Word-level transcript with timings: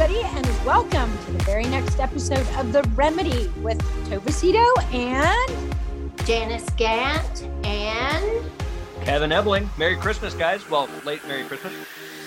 everybody, 0.00 0.26
and 0.34 0.64
welcome 0.64 1.10
to 1.26 1.32
the 1.32 1.44
very 1.44 1.64
next 1.64 2.00
episode 2.00 2.46
of 2.56 2.72
The 2.72 2.82
Remedy 2.94 3.48
with 3.60 3.78
Tovacito 4.08 4.64
and 4.94 5.76
Janice 6.24 6.66
Gant 6.70 7.42
and 7.64 8.50
Kevin 9.02 9.30
Ebling. 9.30 9.68
Merry 9.76 9.96
Christmas, 9.96 10.32
guys. 10.32 10.68
Well, 10.70 10.88
late 11.04 11.20
Merry 11.28 11.44
Christmas. 11.44 11.74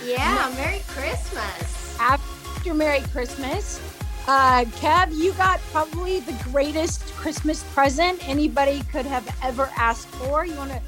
yeah, 0.05 0.53
Merry 0.55 0.81
Christmas. 0.87 1.99
after 1.99 2.75
Merry 2.75 3.01
Christmas. 3.11 3.81
Uh, 4.27 4.65
Kev, 4.75 5.11
you 5.15 5.31
got 5.33 5.59
probably 5.71 6.19
the 6.19 6.37
greatest 6.51 7.11
Christmas 7.15 7.63
present 7.73 8.27
anybody 8.29 8.83
could 8.91 9.07
have 9.07 9.35
ever 9.41 9.71
asked 9.77 10.09
for. 10.09 10.45
You 10.45 10.53
want 10.57 10.71
to 10.71 10.81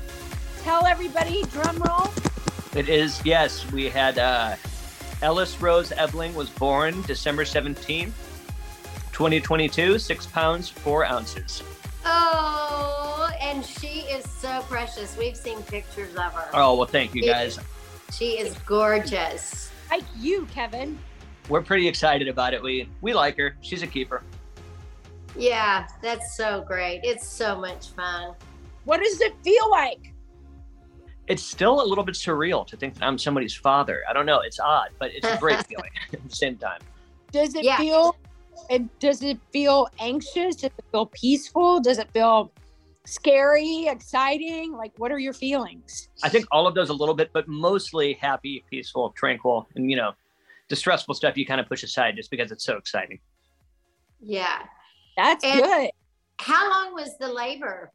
tell 0.62 0.85
everybody, 0.85 1.43
drum 1.45 1.77
roll? 1.77 2.09
It 2.76 2.90
is, 2.90 3.26
yes, 3.26 3.71
we 3.71 3.90
had 3.90 4.20
uh, 4.20 4.55
Ellis 5.22 5.62
Rose 5.62 5.92
Ebling 5.94 6.36
was 6.36 6.50
born 6.50 7.02
December 7.04 7.44
17th, 7.44 8.12
2022, 9.12 9.98
six 9.98 10.26
pounds, 10.26 10.70
four 10.70 11.05
ounces. 11.05 11.64
Oh, 12.05 13.30
and 13.41 13.66
she 13.66 14.02
is 14.02 14.30
so 14.30 14.62
precious. 14.64 15.18
We've 15.18 15.38
seen 15.38 15.62
pictures 15.63 16.16
of 16.16 16.34
her. 16.34 16.49
Oh, 16.54 16.76
well, 16.76 16.88
thank 16.88 17.16
you, 17.16 17.24
guys. 17.24 17.57
She 18.12 18.40
is 18.40 18.55
gorgeous. 18.66 19.72
Like 19.90 20.04
you, 20.18 20.46
Kevin. 20.48 20.99
We're 21.48 21.62
pretty 21.62 21.88
excited 21.88 22.27
about 22.27 22.54
it. 22.54 22.62
We 22.62 22.90
we 23.02 23.13
like 23.13 23.38
her. 23.38 23.55
She's 23.62 23.84
a 23.84 23.88
keeper. 23.88 24.24
Yeah, 25.38 25.88
that's 26.02 26.35
so 26.35 26.63
great. 26.68 27.02
It's 27.04 27.27
so 27.27 27.60
much 27.60 27.90
fun. 27.90 28.34
What 28.85 29.02
does 29.02 29.22
it 29.22 29.34
feel 29.44 29.70
like? 29.70 30.13
It's 31.27 31.43
still 31.43 31.81
a 31.81 31.85
little 31.85 32.04
bit 32.04 32.15
surreal 32.15 32.65
to 32.68 32.77
think 32.77 32.95
that 32.95 33.04
I'm 33.04 33.18
somebody's 33.18 33.55
father. 33.55 34.04
I 34.09 34.13
don't 34.13 34.26
know. 34.26 34.41
It's 34.41 34.59
odd, 34.59 34.90
but 34.99 35.12
it's 35.13 35.27
a 35.27 35.37
great 35.37 35.65
feeling 35.67 35.90
at 36.13 36.23
the 36.27 36.35
same 36.35 36.57
time. 36.57 36.79
Does 37.32 37.55
it 37.55 37.63
Yeah. 37.65 37.77
feel? 37.77 38.15
And 38.70 38.90
does 38.99 39.21
it 39.23 39.37
feel 39.51 39.87
anxious? 39.99 40.55
Does 40.57 40.65
it 40.65 40.73
feel 40.91 41.07
peaceful? 41.07 41.79
Does 41.82 41.98
it 41.98 42.09
feel 42.12 42.51
scary, 43.05 43.87
exciting? 43.87 44.71
Like, 44.73 44.93
what 44.98 45.12
are 45.12 45.20
your 45.20 45.34
feelings? 45.34 46.09
I 46.23 46.29
think 46.29 46.45
all 46.51 46.65
of 46.67 46.73
those 46.76 46.90
a 46.90 46.93
little 46.93 47.15
bit, 47.15 47.32
but 47.34 47.48
mostly 47.48 48.13
happy, 48.13 48.63
peaceful, 48.70 49.12
tranquil, 49.12 49.67
and 49.76 49.89
you 49.89 49.98
know, 49.98 50.13
the 50.70 50.76
stressful 50.76 51.13
stuff 51.15 51.37
you 51.37 51.45
kind 51.45 51.60
of 51.60 51.67
push 51.67 51.84
aside 51.84 52.15
just 52.15 52.32
because 52.32 52.51
it's 52.51 52.63
so 52.63 52.77
exciting. 52.77 53.20
Yeah. 54.21 54.60
That's 55.17 55.43
And- 55.43 55.62
good. 55.62 55.89
How 56.39 56.70
long 56.70 56.93
was 56.93 57.17
the 57.17 57.27
labor? 57.27 57.91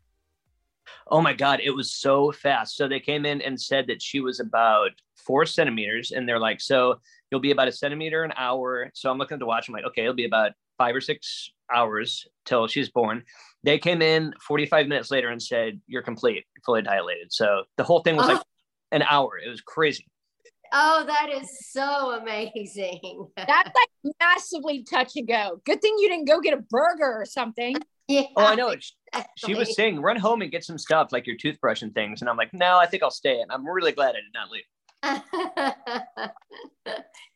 Oh 1.09 1.21
my 1.21 1.33
God, 1.33 1.61
it 1.63 1.71
was 1.71 1.93
so 1.93 2.33
fast. 2.33 2.77
So 2.77 2.89
they 2.89 3.01
came 3.01 3.27
in 3.27 3.41
and 3.43 3.61
said 3.61 3.87
that 3.89 4.03
she 4.03 4.21
was 4.21 4.41
about 4.41 4.91
four 5.17 5.47
centimeters, 5.47 6.13
and 6.13 6.29
they're 6.29 6.39
like, 6.39 6.61
so 6.61 7.01
you'll 7.31 7.41
be 7.41 7.51
about 7.51 7.69
a 7.69 7.73
centimeter 7.73 8.25
an 8.25 8.33
hour. 8.37 8.91
So 8.95 9.11
I'm 9.11 9.19
looking 9.19 9.37
at 9.37 9.41
the 9.41 9.47
watch. 9.47 9.69
I'm 9.69 9.75
like, 9.75 9.85
okay, 9.85 10.03
it'll 10.03 10.15
be 10.15 10.25
about 10.25 10.53
five 10.79 10.95
or 10.95 11.01
six 11.01 11.51
hours 11.73 12.27
till 12.45 12.67
she's 12.67 12.89
born. 12.89 13.23
They 13.63 13.79
came 13.79 14.03
in 14.03 14.33
45 14.41 14.87
minutes 14.87 15.11
later 15.11 15.29
and 15.29 15.43
said, 15.43 15.81
you're 15.87 16.03
complete, 16.03 16.45
fully 16.65 16.83
dilated. 16.83 17.33
So 17.33 17.65
the 17.77 17.85
whole 17.85 18.01
thing 18.01 18.17
was 18.17 18.27
like 18.27 18.39
oh. 18.39 18.45
an 18.93 19.03
hour. 19.03 19.39
It 19.45 19.51
was 19.51 19.61
crazy. 19.61 20.07
Oh, 20.73 21.05
that 21.07 21.29
is 21.31 21.49
so 21.71 22.19
amazing. 22.21 23.27
That's 23.37 23.51
like 23.75 24.15
massively 24.21 24.85
touch 24.85 25.13
and 25.17 25.27
go. 25.27 25.61
Good 25.65 25.83
thing 25.83 25.97
you 25.99 26.09
didn't 26.09 26.29
go 26.29 26.41
get 26.41 26.55
a 26.55 26.63
burger 26.71 27.21
or 27.21 27.27
something. 27.27 27.77
Yeah, 28.11 28.23
Oh, 28.37 28.45
I 28.45 28.55
know. 28.57 28.75
She, 28.79 28.93
she 29.37 29.55
was 29.55 29.75
saying, 29.77 30.01
run 30.01 30.17
home 30.17 30.43
and 30.43 30.51
get 30.51 30.65
some 30.65 30.79
stuff 30.79 31.13
like 31.13 31.27
your 31.29 31.37
toothbrush 31.37 31.83
and 31.83 31.95
things. 31.95 32.21
And 32.21 32.29
I'm 32.29 32.37
like, 32.37 32.53
no, 32.53 32.77
I 32.77 32.87
think 32.87 33.05
I'll 33.05 33.11
stay. 33.11 33.41
And 33.41 33.53
I'm 33.53 33.67
really 33.67 33.93
glad 33.93 34.11
I 34.11 34.21
did 34.21 34.35
not 34.35 34.51
leave. 34.51 34.65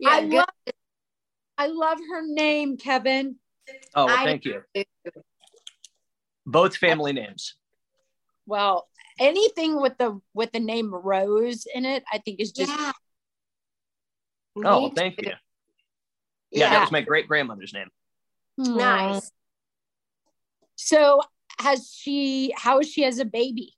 yeah, 0.00 0.10
I 0.10 0.20
good. 0.22 0.32
love 0.32 0.48
I 1.56 1.66
love 1.68 1.98
her 2.10 2.22
name, 2.26 2.76
Kevin. 2.76 3.36
Oh, 3.94 4.06
well, 4.06 4.16
I 4.18 4.24
thank 4.24 4.44
you. 4.44 4.62
do. 4.74 4.82
Both 6.44 6.76
family 6.76 7.12
names. 7.12 7.54
Well, 8.46 8.88
anything 9.20 9.80
with 9.80 9.96
the 9.96 10.20
with 10.34 10.50
the 10.50 10.60
name 10.60 10.92
Rose 10.92 11.66
in 11.72 11.84
it, 11.84 12.02
I 12.12 12.18
think 12.18 12.40
is 12.40 12.50
just 12.50 12.76
yeah. 12.76 12.92
Oh, 14.64 14.88
Me 14.88 14.92
thank 14.94 15.20
you. 15.22 15.28
Yeah, 15.28 15.34
Yeah, 16.50 16.70
that 16.70 16.80
was 16.80 16.92
my 16.92 17.00
great 17.00 17.28
grandmother's 17.28 17.72
name. 17.72 17.88
Nice. 18.58 19.30
So 20.76 21.20
has 21.58 21.92
she 21.94 22.52
how 22.56 22.80
is 22.80 22.90
she 22.90 23.04
as 23.04 23.18
a 23.18 23.24
baby? 23.24 23.74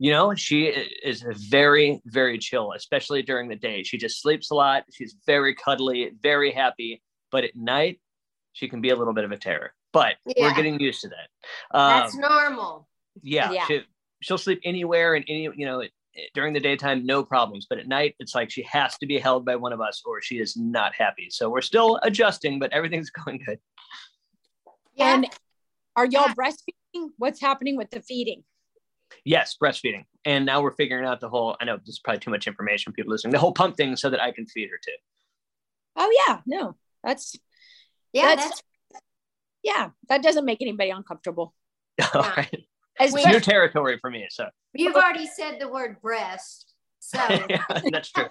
You 0.00 0.12
know, 0.12 0.32
she 0.34 0.66
is 0.66 1.22
very, 1.22 2.00
very 2.06 2.38
chill, 2.38 2.72
especially 2.72 3.22
during 3.22 3.48
the 3.48 3.56
day. 3.56 3.82
She 3.82 3.98
just 3.98 4.22
sleeps 4.22 4.52
a 4.52 4.54
lot. 4.54 4.84
She's 4.92 5.16
very 5.26 5.56
cuddly, 5.56 6.12
very 6.22 6.52
happy. 6.52 7.02
But 7.32 7.42
at 7.42 7.56
night, 7.56 8.00
she 8.52 8.68
can 8.68 8.80
be 8.80 8.90
a 8.90 8.96
little 8.96 9.12
bit 9.12 9.24
of 9.24 9.32
a 9.32 9.36
terror. 9.36 9.72
But 9.92 10.14
we're 10.24 10.54
getting 10.54 10.78
used 10.78 11.00
to 11.00 11.08
that. 11.08 11.76
Um, 11.76 12.00
That's 12.00 12.14
normal. 12.14 12.88
yeah, 13.22 13.50
Yeah. 13.50 13.66
She, 13.66 13.82
she'll 14.22 14.38
sleep 14.38 14.60
anywhere 14.64 15.14
and 15.14 15.24
any, 15.28 15.48
you 15.56 15.66
know, 15.66 15.82
during 16.34 16.52
the 16.52 16.60
daytime, 16.60 17.04
no 17.04 17.24
problems. 17.24 17.66
But 17.68 17.78
at 17.78 17.88
night, 17.88 18.14
it's 18.20 18.34
like 18.34 18.50
she 18.50 18.62
has 18.70 18.96
to 18.98 19.06
be 19.06 19.18
held 19.18 19.44
by 19.44 19.56
one 19.56 19.72
of 19.72 19.80
us 19.80 20.02
or 20.06 20.20
she 20.22 20.38
is 20.38 20.56
not 20.56 20.94
happy. 20.94 21.28
So 21.30 21.50
we're 21.50 21.60
still 21.60 21.98
adjusting, 22.02 22.58
but 22.58 22.72
everything's 22.72 23.10
going 23.24 23.42
good. 23.44 23.58
Yeah. 24.98 25.14
And 25.14 25.26
are 25.96 26.04
y'all 26.06 26.26
Yeah. 26.28 26.34
breastfeeding? 26.34 27.08
What's 27.16 27.40
happening 27.40 27.76
with 27.76 27.90
the 27.90 28.00
feeding? 28.02 28.44
Yes, 29.24 29.56
breastfeeding. 29.62 30.04
And 30.24 30.44
now 30.44 30.60
we're 30.60 30.72
figuring 30.74 31.06
out 31.06 31.20
the 31.20 31.28
whole, 31.28 31.56
I 31.60 31.64
know 31.64 31.76
this 31.78 31.88
is 31.94 31.98
probably 31.98 32.20
too 32.20 32.30
much 32.30 32.46
information, 32.46 32.92
people 32.92 33.10
listening, 33.12 33.32
the 33.32 33.38
whole 33.38 33.52
pump 33.52 33.76
thing 33.76 33.96
so 33.96 34.10
that 34.10 34.20
I 34.20 34.32
can 34.32 34.46
feed 34.46 34.68
her 34.70 34.78
too. 34.84 34.92
Oh 35.96 36.24
yeah, 36.28 36.40
no. 36.46 36.76
That's 37.02 37.36
yeah, 38.12 38.26
that's- 38.34 38.48
that's 38.48 38.62
yeah, 39.62 39.90
that 40.08 40.22
doesn't 40.22 40.44
make 40.44 40.60
anybody 40.62 40.90
uncomfortable. 40.90 41.54
All 42.14 42.22
right. 42.22 42.48
We- 42.52 43.06
It's 43.06 43.26
new 43.26 43.40
territory 43.40 43.98
for 44.00 44.10
me. 44.10 44.26
So 44.30 44.48
you've 44.74 44.94
already 44.94 45.26
said 45.26 45.58
the 45.60 45.68
word 45.68 46.00
breast. 46.00 46.72
So 47.00 47.18
yeah, 47.50 47.64
that's 47.90 48.10
true. 48.10 48.28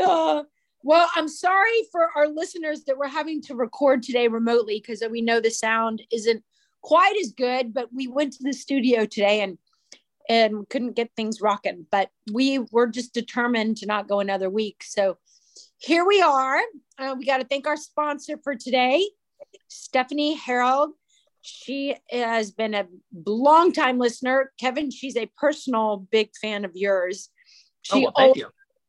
Uh, 0.00 0.42
well, 0.82 1.08
I'm 1.16 1.28
sorry 1.28 1.82
for 1.90 2.08
our 2.16 2.28
listeners 2.28 2.84
that 2.84 2.96
we're 2.96 3.08
having 3.08 3.42
to 3.42 3.54
record 3.54 4.02
today 4.02 4.28
remotely 4.28 4.80
because 4.80 5.02
we 5.10 5.22
know 5.22 5.40
the 5.40 5.50
sound 5.50 6.02
isn't 6.12 6.42
quite 6.82 7.16
as 7.20 7.32
good, 7.32 7.74
but 7.74 7.92
we 7.92 8.06
went 8.06 8.34
to 8.34 8.42
the 8.42 8.52
studio 8.52 9.04
today 9.04 9.40
and 9.40 9.58
and 10.30 10.68
couldn't 10.68 10.94
get 10.94 11.10
things 11.16 11.40
rocking. 11.40 11.86
But 11.90 12.10
we 12.32 12.58
were 12.70 12.86
just 12.86 13.14
determined 13.14 13.78
to 13.78 13.86
not 13.86 14.08
go 14.08 14.20
another 14.20 14.50
week. 14.50 14.84
So 14.84 15.16
here 15.78 16.06
we 16.06 16.20
are. 16.20 16.60
Uh, 16.98 17.14
we 17.18 17.24
got 17.24 17.38
to 17.38 17.46
thank 17.46 17.66
our 17.66 17.76
sponsor 17.76 18.38
for 18.42 18.54
today, 18.54 19.08
Stephanie 19.68 20.34
Harold. 20.34 20.90
She 21.40 21.96
has 22.10 22.50
been 22.50 22.74
a 22.74 22.86
long 23.26 23.72
time 23.72 23.98
listener. 23.98 24.52
Kevin, 24.60 24.90
she's 24.90 25.16
a 25.16 25.30
personal 25.38 26.06
big 26.10 26.30
fan 26.40 26.64
of 26.64 26.72
yours. 26.74 27.30
Oh, 27.90 28.00
well, 28.00 28.12
thank 28.16 28.36
you. 28.36 28.48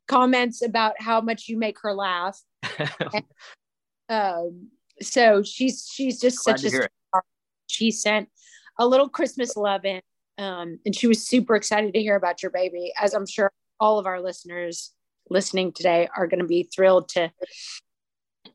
Comments 0.09 0.61
about 0.61 0.99
how 0.99 1.21
much 1.21 1.47
you 1.47 1.57
make 1.57 1.79
her 1.81 1.93
laugh. 1.93 2.37
Um, 4.09 4.69
so 5.01 5.43
she's 5.43 5.87
she's 5.93 6.19
just 6.19 6.43
Glad 6.43 6.59
such 6.59 6.65
a 6.65 6.69
star. 6.71 6.89
She 7.67 7.91
sent 7.91 8.27
a 8.79 8.87
little 8.87 9.07
Christmas 9.07 9.55
love 9.55 9.85
in, 9.85 10.01
um, 10.39 10.79
and 10.83 10.95
she 10.95 11.05
was 11.05 11.23
super 11.27 11.55
excited 11.55 11.93
to 11.93 12.01
hear 12.01 12.15
about 12.15 12.41
your 12.41 12.49
baby, 12.49 12.91
as 12.99 13.13
I'm 13.13 13.27
sure 13.27 13.51
all 13.79 13.99
of 13.99 14.07
our 14.07 14.19
listeners 14.19 14.95
listening 15.29 15.71
today 15.73 16.09
are 16.17 16.25
going 16.25 16.39
to 16.39 16.47
be 16.47 16.67
thrilled 16.75 17.07
to 17.09 17.31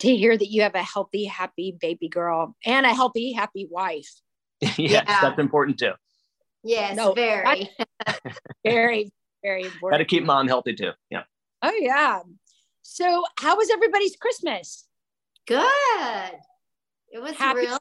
to 0.00 0.16
hear 0.16 0.36
that 0.36 0.48
you 0.48 0.62
have 0.62 0.74
a 0.74 0.82
healthy, 0.82 1.24
happy 1.24 1.76
baby 1.80 2.08
girl 2.08 2.56
and 2.66 2.84
a 2.84 2.92
healthy, 2.92 3.32
happy 3.32 3.68
wife. 3.70 4.10
yes, 4.60 4.78
Yeah. 4.78 5.20
that's 5.22 5.38
important 5.38 5.78
too. 5.78 5.92
yes, 6.64 6.96
No, 6.96 7.12
very. 7.12 7.70
Very, 8.64 9.12
very 9.42 9.62
important. 9.62 9.92
Got 9.92 9.98
to 9.98 10.04
keep 10.04 10.24
mom 10.24 10.48
healthy 10.48 10.74
too. 10.74 10.90
Yeah. 11.10 11.22
Oh 11.64 11.72
yeah. 11.80 12.20
So, 12.82 13.24
how 13.38 13.56
was 13.56 13.70
everybody's 13.70 14.16
Christmas? 14.16 14.86
Good. 15.46 16.32
It 17.10 17.22
was 17.22 17.32
Happy- 17.36 17.60
real. 17.60 17.78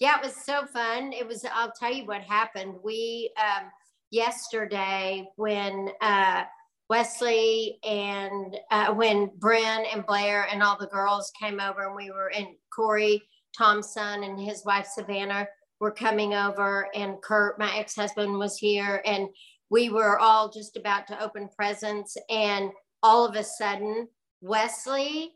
Yeah, 0.00 0.18
it 0.18 0.24
was 0.24 0.36
so 0.44 0.64
fun. 0.66 1.12
It 1.12 1.26
was, 1.26 1.44
I'll 1.52 1.72
tell 1.78 1.92
you 1.92 2.06
what 2.06 2.22
happened. 2.22 2.76
We, 2.84 3.32
um, 3.36 3.68
yesterday, 4.10 5.28
when 5.36 5.90
uh, 6.00 6.44
Wesley 6.88 7.78
and 7.84 8.56
uh, 8.70 8.94
when 8.94 9.30
Bryn 9.38 9.84
and 9.92 10.06
Blair 10.06 10.46
and 10.50 10.62
all 10.62 10.78
the 10.78 10.86
girls 10.86 11.30
came 11.38 11.60
over, 11.60 11.86
and 11.88 11.96
we 11.96 12.10
were 12.10 12.30
in 12.30 12.54
Corey 12.74 13.22
Thompson 13.56 14.22
and 14.22 14.40
his 14.40 14.64
wife 14.64 14.86
Savannah 14.86 15.46
were 15.80 15.90
coming 15.90 16.32
over, 16.32 16.88
and 16.94 17.20
Kurt, 17.20 17.58
my 17.58 17.76
ex 17.76 17.94
husband, 17.96 18.38
was 18.38 18.56
here, 18.56 19.02
and 19.04 19.28
we 19.70 19.90
were 19.90 20.18
all 20.18 20.50
just 20.50 20.76
about 20.76 21.06
to 21.08 21.22
open 21.22 21.48
presents, 21.54 22.16
and 22.30 22.70
all 23.02 23.24
of 23.26 23.36
a 23.36 23.44
sudden, 23.44 24.08
Wesley, 24.40 25.32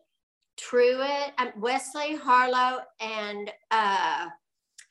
Truett, 0.56 1.32
um, 1.38 1.52
Wesley, 1.58 2.16
Harlow, 2.16 2.80
and 3.00 3.50
uh, 3.70 4.28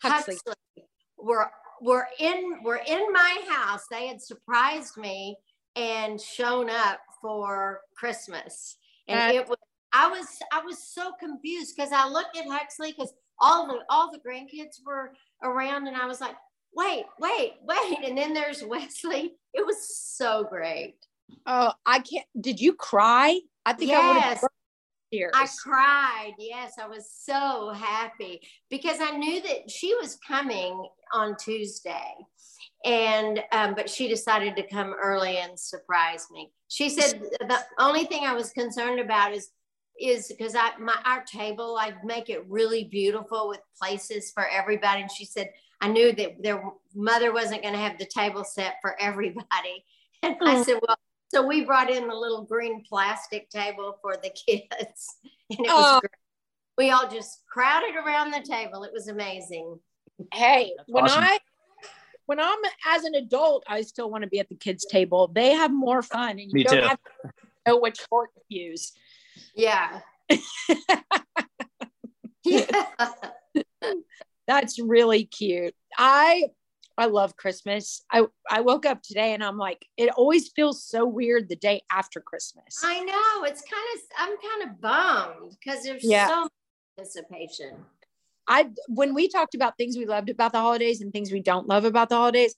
Huxley. 0.01 0.35
Huxley 0.45 0.85
were 1.17 1.49
were 1.81 2.07
in 2.19 2.57
were 2.63 2.81
in 2.87 3.11
my 3.11 3.41
house. 3.49 3.85
They 3.89 4.07
had 4.07 4.21
surprised 4.21 4.97
me 4.97 5.35
and 5.75 6.19
shown 6.19 6.69
up 6.69 6.99
for 7.21 7.81
Christmas. 7.97 8.77
And 9.07 9.35
it 9.35 9.47
was 9.47 9.57
I 9.93 10.07
was 10.07 10.27
I 10.51 10.61
was 10.61 10.77
so 10.83 11.11
confused 11.19 11.75
because 11.75 11.91
I 11.91 12.07
looked 12.07 12.37
at 12.37 12.45
Huxley 12.47 12.91
because 12.91 13.13
all 13.39 13.67
the 13.67 13.79
all 13.89 14.11
the 14.11 14.19
grandkids 14.19 14.77
were 14.85 15.11
around 15.43 15.87
and 15.87 15.97
I 15.97 16.05
was 16.05 16.21
like, 16.21 16.35
wait, 16.75 17.05
wait, 17.19 17.53
wait. 17.63 17.97
And 18.05 18.17
then 18.17 18.33
there's 18.33 18.63
Wesley. 18.67 19.35
It 19.53 19.65
was 19.65 19.97
so 19.97 20.45
great. 20.49 20.95
Oh, 21.45 21.71
I 21.85 21.99
can't 21.99 22.25
did 22.39 22.59
you 22.59 22.73
cry? 22.73 23.39
I 23.65 23.73
think 23.73 23.91
yes. 23.91 24.43
I 24.43 24.47
would 25.13 25.31
I 25.33 25.45
cried. 25.61 26.33
Yes, 26.39 26.73
I 26.81 26.87
was 26.87 27.11
so 27.11 27.71
happy 27.75 28.41
because 28.69 28.97
I 29.01 29.17
knew 29.17 29.41
that 29.41 29.69
she 29.69 29.93
was 29.95 30.17
coming 30.25 30.87
on 31.13 31.35
Tuesday 31.37 32.15
and 32.85 33.43
um, 33.51 33.75
but 33.75 33.89
she 33.89 34.07
decided 34.07 34.55
to 34.55 34.67
come 34.67 34.93
early 35.01 35.37
and 35.37 35.59
surprise 35.59 36.27
me 36.31 36.51
she 36.67 36.89
said 36.89 37.21
the 37.47 37.59
only 37.79 38.05
thing 38.05 38.25
i 38.25 38.33
was 38.33 38.51
concerned 38.51 38.99
about 38.99 39.33
is 39.33 39.49
is 39.99 40.27
because 40.27 40.55
i 40.55 40.71
my 40.79 40.95
our 41.05 41.23
table 41.23 41.77
i 41.79 41.93
make 42.03 42.29
it 42.29 42.43
really 42.47 42.85
beautiful 42.85 43.47
with 43.47 43.59
places 43.79 44.31
for 44.31 44.47
everybody 44.47 45.01
and 45.01 45.11
she 45.11 45.25
said 45.25 45.49
i 45.81 45.87
knew 45.87 46.11
that 46.13 46.41
their 46.41 46.63
mother 46.95 47.33
wasn't 47.33 47.61
going 47.61 47.73
to 47.73 47.79
have 47.79 47.97
the 47.97 48.05
table 48.05 48.43
set 48.43 48.75
for 48.81 48.99
everybody 48.99 49.85
and 50.23 50.35
i 50.41 50.55
hmm. 50.55 50.63
said 50.63 50.79
well 50.87 50.97
so 51.29 51.45
we 51.45 51.63
brought 51.63 51.89
in 51.89 52.07
the 52.07 52.15
little 52.15 52.43
green 52.43 52.83
plastic 52.87 53.49
table 53.49 53.97
for 54.01 54.15
the 54.17 54.29
kids 54.47 55.15
and 55.49 55.59
it 55.59 55.61
was 55.61 55.69
oh. 55.69 55.99
great 55.99 56.11
we 56.77 56.89
all 56.89 57.07
just 57.07 57.43
crowded 57.47 57.95
around 57.95 58.31
the 58.31 58.41
table 58.41 58.83
it 58.83 58.91
was 58.93 59.07
amazing 59.07 59.79
hey 60.33 60.73
That's 60.77 60.89
when 60.89 61.03
awesome. 61.05 61.23
i 61.23 61.39
when 62.31 62.39
I'm 62.39 62.59
as 62.87 63.03
an 63.03 63.15
adult, 63.15 63.65
I 63.67 63.81
still 63.81 64.09
want 64.09 64.23
to 64.23 64.29
be 64.29 64.39
at 64.39 64.47
the 64.47 64.55
kids' 64.55 64.85
table. 64.85 65.27
They 65.27 65.51
have 65.51 65.69
more 65.69 66.01
fun, 66.01 66.31
and 66.31 66.39
you 66.39 66.53
Me 66.53 66.63
don't 66.63 66.81
too. 66.81 66.87
have 66.87 66.99
to 67.03 67.31
know 67.67 67.77
which 67.77 67.99
fork 68.09 68.33
to 68.35 68.41
use. 68.47 68.93
Yeah. 69.55 70.01
yeah. 72.43 72.85
That's 74.51 74.79
really 74.79 75.23
cute. 75.23 75.73
I 75.97 76.49
I 76.97 77.05
love 77.05 77.37
Christmas. 77.37 78.03
I 78.11 78.25
I 78.49 78.59
woke 78.59 78.85
up 78.85 79.01
today 79.01 79.33
and 79.33 79.41
I'm 79.41 79.57
like, 79.57 79.85
it 79.95 80.09
always 80.09 80.49
feels 80.49 80.83
so 80.83 81.05
weird 81.05 81.47
the 81.47 81.55
day 81.55 81.83
after 81.89 82.19
Christmas. 82.19 82.81
I 82.83 82.99
know. 82.99 83.45
It's 83.45 83.61
kind 83.61 83.85
of 83.95 84.01
I'm 84.17 84.35
kind 84.49 84.69
of 84.69 84.81
bummed 84.81 85.57
because 85.57 85.85
there's 85.85 86.03
yeah. 86.03 86.27
so 86.27 86.41
much 86.41 86.51
anticipation. 86.99 87.77
I 88.45 88.71
when 88.89 89.13
we 89.13 89.29
talked 89.29 89.55
about 89.55 89.77
things 89.77 89.97
we 89.97 90.05
loved 90.05 90.29
about 90.29 90.51
the 90.51 90.59
holidays 90.59 90.99
and 90.99 91.13
things 91.13 91.31
we 91.31 91.39
don't 91.39 91.65
love 91.65 91.85
about 91.85 92.09
the 92.09 92.15
holidays, 92.15 92.53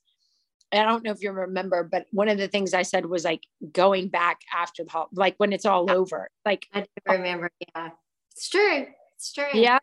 I 0.72 0.82
don't 0.82 1.04
know 1.04 1.12
if 1.12 1.22
you 1.22 1.30
remember, 1.30 1.84
but 1.84 2.06
one 2.10 2.28
of 2.28 2.38
the 2.38 2.48
things 2.48 2.74
I 2.74 2.82
said 2.82 3.06
was 3.06 3.24
like 3.24 3.44
going 3.70 4.08
back 4.08 4.40
after 4.52 4.82
the 4.82 5.04
like 5.12 5.36
when 5.36 5.52
it's 5.52 5.64
all 5.64 5.88
over. 5.92 6.28
Like 6.44 6.66
I 6.74 6.86
remember. 7.06 7.52
Yeah, 7.60 7.90
it's 8.32 8.48
true. 8.48 8.86
It's 9.14 9.32
true. 9.32 9.46
Yeah, 9.52 9.78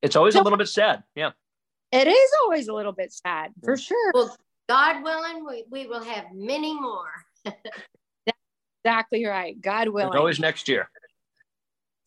it's 0.00 0.16
always 0.16 0.34
so, 0.34 0.40
a 0.40 0.44
little 0.44 0.58
bit 0.58 0.68
sad. 0.68 1.02
Yeah, 1.14 1.32
it 1.92 2.06
is 2.06 2.30
always 2.42 2.68
a 2.68 2.74
little 2.74 2.92
bit 2.92 3.12
sad 3.12 3.52
for 3.64 3.76
sure. 3.76 4.12
Well, 4.14 4.36
God 4.68 5.02
willing, 5.02 5.44
we, 5.46 5.64
we 5.70 5.86
will 5.86 6.04
have 6.04 6.26
many 6.32 6.78
more. 6.78 7.10
exactly 8.84 9.26
right. 9.26 9.60
God 9.60 9.88
willing. 9.88 10.10
There's 10.10 10.18
always 10.18 10.40
next 10.40 10.68
year 10.68 10.88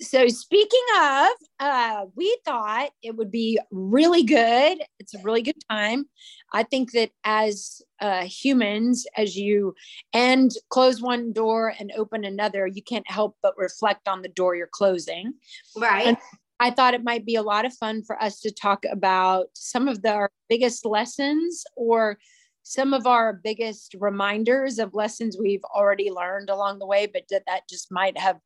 so 0.03 0.27
speaking 0.27 0.83
of 0.97 1.29
uh, 1.59 2.05
we 2.15 2.37
thought 2.45 2.89
it 3.01 3.15
would 3.15 3.31
be 3.31 3.59
really 3.71 4.23
good 4.23 4.79
it's 4.99 5.13
a 5.13 5.21
really 5.23 5.41
good 5.41 5.55
time 5.69 6.05
i 6.53 6.63
think 6.63 6.91
that 6.91 7.11
as 7.23 7.81
uh, 8.01 8.23
humans 8.23 9.05
as 9.17 9.35
you 9.35 9.73
and 10.13 10.51
close 10.69 11.01
one 11.01 11.31
door 11.31 11.73
and 11.79 11.91
open 11.95 12.25
another 12.25 12.67
you 12.67 12.81
can't 12.81 13.09
help 13.09 13.37
but 13.41 13.57
reflect 13.57 14.07
on 14.07 14.21
the 14.21 14.29
door 14.29 14.55
you're 14.55 14.67
closing 14.71 15.33
right 15.77 16.07
and 16.07 16.17
i 16.63 16.71
thought 16.71 16.93
it 16.93 17.03
might 17.03 17.25
be 17.25 17.35
a 17.35 17.43
lot 17.43 17.65
of 17.65 17.73
fun 17.73 18.03
for 18.03 18.21
us 18.21 18.39
to 18.39 18.51
talk 18.51 18.83
about 18.91 19.47
some 19.53 19.87
of 19.87 20.01
the, 20.01 20.11
our 20.11 20.31
biggest 20.49 20.85
lessons 20.85 21.63
or 21.75 22.17
some 22.63 22.93
of 22.93 23.05
our 23.05 23.33
biggest 23.33 23.95
reminders 23.99 24.79
of 24.79 24.93
lessons 24.93 25.37
we've 25.37 25.63
already 25.75 26.09
learned 26.09 26.49
along 26.49 26.79
the 26.79 26.85
way 26.85 27.05
but 27.05 27.23
that, 27.29 27.43
that 27.47 27.67
just 27.69 27.91
might 27.91 28.17
have 28.17 28.39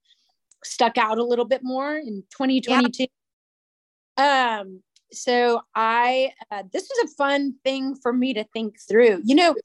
stuck 0.64 0.98
out 0.98 1.18
a 1.18 1.24
little 1.24 1.46
bit 1.46 1.62
more 1.64 1.98
in 1.98 2.24
2022. 2.32 3.08
Yeah. 4.18 4.60
Um, 4.60 4.82
so 5.12 5.62
I, 5.76 6.32
uh, 6.52 6.64
this 6.72 6.90
was 6.90 7.12
a 7.12 7.16
fun 7.16 7.56
thing 7.64 7.96
for 7.96 8.12
me 8.12 8.34
to 8.34 8.44
think 8.54 8.76
through. 8.88 9.22
You 9.24 9.36
know, 9.36 9.56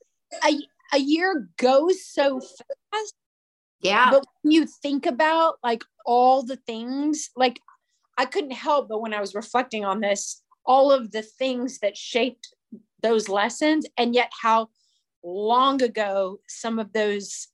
a, 0.44 0.58
a 0.94 0.98
year 0.98 1.48
goes 1.56 2.04
so 2.04 2.40
fast. 2.40 3.14
Yeah. 3.80 4.10
But 4.10 4.24
when 4.42 4.52
you 4.52 4.66
think 4.66 5.06
about 5.06 5.56
like 5.64 5.82
all 6.06 6.44
the 6.44 6.56
things, 6.56 7.30
like 7.36 7.58
I 8.18 8.26
couldn't 8.26 8.52
help 8.52 8.88
but 8.88 9.00
when 9.00 9.14
I 9.14 9.20
was 9.20 9.34
reflecting 9.34 9.84
on 9.84 10.00
this, 10.00 10.42
all 10.64 10.92
of 10.92 11.10
the 11.10 11.22
things 11.22 11.78
that 11.78 11.96
shaped 11.96 12.54
those 13.02 13.28
lessons, 13.28 13.86
and 13.96 14.14
yet 14.14 14.30
how 14.42 14.68
long 15.24 15.82
ago 15.82 16.38
some 16.48 16.78
of 16.78 16.92
those 16.92 17.48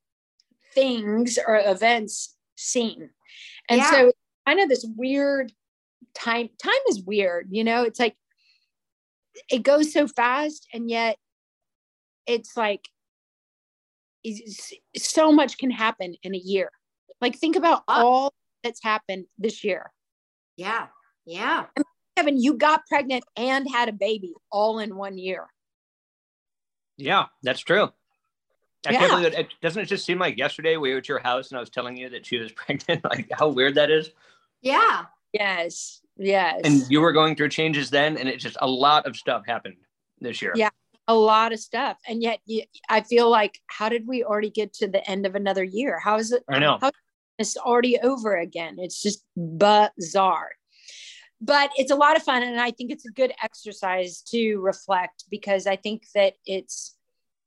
things 0.75 1.38
or 1.46 1.60
events 1.64 2.37
seem. 2.56 3.10
And 3.69 3.78
yeah. 3.78 3.90
so 3.90 4.12
kind 4.46 4.60
of 4.60 4.69
this 4.69 4.87
weird 4.96 5.52
time 6.14 6.49
time 6.62 6.72
is 6.88 7.02
weird, 7.02 7.49
you 7.50 7.64
know, 7.64 7.82
it's 7.82 8.00
like 8.00 8.16
it 9.50 9.62
goes 9.62 9.93
so 9.93 10.06
fast 10.08 10.66
and 10.72 10.90
yet 10.90 11.16
it's 12.26 12.56
like 12.56 12.84
it's, 14.25 14.72
so 14.96 15.32
much 15.32 15.58
can 15.58 15.70
happen 15.70 16.14
in 16.22 16.34
a 16.34 16.38
year. 16.38 16.70
Like 17.20 17.37
think 17.37 17.56
about 17.56 17.82
uh, 17.88 18.02
all 18.05 18.34
that's 18.62 18.82
happened 18.82 19.26
this 19.38 19.64
year. 19.64 19.90
Yeah. 20.58 20.88
Yeah. 21.25 21.66
Kevin, 22.16 22.38
you 22.38 22.55
got 22.55 22.86
pregnant 22.86 23.24
and 23.36 23.67
had 23.70 23.88
a 23.88 23.93
baby 23.93 24.34
all 24.53 24.81
in 24.81 24.94
one 24.96 25.17
year. 25.17 25.46
Yeah, 26.98 27.27
that's 27.43 27.60
true. 27.60 27.84
I 28.86 28.93
yeah. 28.93 28.98
can't 28.98 29.10
believe 29.12 29.34
it. 29.34 29.55
Doesn't 29.62 29.82
it 29.82 29.86
just 29.86 30.05
seem 30.05 30.19
like 30.19 30.36
yesterday 30.36 30.77
we 30.77 30.93
were 30.93 30.98
at 30.98 31.08
your 31.08 31.20
house 31.20 31.50
and 31.50 31.56
I 31.56 31.60
was 31.60 31.70
telling 31.70 31.96
you 31.96 32.10
that 32.10 32.27
she 32.27 32.38
was 32.38 32.53
pregnant? 32.56 33.05
like 33.05 33.31
how 33.32 33.48
weird 33.48 33.77
that 33.77 33.91
is. 33.91 34.10
Yeah. 34.60 35.06
Yes. 35.32 36.03
Yes. 36.19 36.60
And 36.65 36.82
you 36.91 37.00
were 37.00 37.12
going 37.12 37.36
through 37.36 37.50
changes 37.50 37.91
then, 37.91 38.17
and 38.17 38.29
it 38.29 38.38
just 38.38 38.56
a 38.60 38.69
lot 38.69 39.06
of 39.06 39.17
stuff 39.17 39.44
happened 39.46 39.77
this 40.20 40.43
year. 40.43 40.53
Yeah, 40.56 40.70
a 41.06 41.15
lot 41.15 41.53
of 41.53 41.60
stuff, 41.60 41.96
and 42.08 42.20
yet 42.22 42.41
I 42.88 43.03
feel 43.03 43.31
like, 43.31 43.60
how 43.69 43.88
did 43.88 44.06
we 44.06 44.24
already 44.24 44.50
get 44.50 44.72
to 44.74 44.88
the 44.88 45.08
end 45.08 45.27
of 45.27 45.36
another 45.36 45.62
year? 45.62 46.00
How 46.00 46.19
is 46.19 46.32
it? 46.32 46.43
I 46.48 46.58
know. 46.58 46.79
How, 46.81 46.91
it's 47.39 47.57
already 47.57 47.99
over 48.01 48.37
again. 48.37 48.77
It's 48.79 49.03
just 49.03 49.25
bizarre 49.37 50.51
but 51.41 51.71
it's 51.77 51.93
a 51.93 51.95
lot 51.95 52.17
of 52.17 52.23
fun 52.25 52.43
and 52.43 52.61
i 52.61 52.69
think 52.73 52.91
it's 52.91 53.07
a 53.07 53.13
good 53.13 53.33
exercise 53.41 54.23
to 54.23 54.57
reflect 54.57 55.23
because 55.31 55.69
i 55.69 55.77
think 55.77 56.03
that 56.13 56.33
it's 56.45 56.99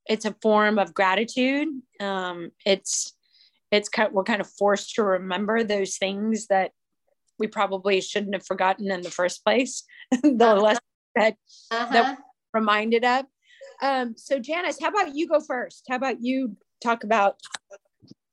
it's 0.06 0.24
a 0.24 0.34
form 0.42 0.78
of 0.78 0.94
gratitude. 0.94 1.68
Um, 2.00 2.50
it's 2.64 3.14
it's 3.70 3.88
kind 3.88 4.08
of, 4.08 4.12
we're 4.12 4.24
kind 4.24 4.40
of 4.40 4.50
forced 4.50 4.94
to 4.96 5.02
remember 5.02 5.64
those 5.64 5.96
things 5.96 6.48
that 6.48 6.72
we 7.38 7.46
probably 7.46 8.00
shouldn't 8.00 8.34
have 8.34 8.44
forgotten 8.44 8.90
in 8.90 9.00
the 9.00 9.10
first 9.10 9.42
place. 9.44 9.84
the 10.10 10.44
uh-huh. 10.44 10.60
lesson 10.60 10.82
that 11.16 11.36
uh-huh. 11.70 11.92
that 11.92 12.18
reminded 12.52 13.04
of. 13.04 13.24
Um, 13.80 14.14
so 14.16 14.38
Janice, 14.38 14.78
how 14.80 14.88
about 14.88 15.14
you 15.14 15.28
go 15.28 15.40
first? 15.40 15.84
How 15.88 15.96
about 15.96 16.16
you 16.20 16.56
talk 16.82 17.04
about 17.04 17.36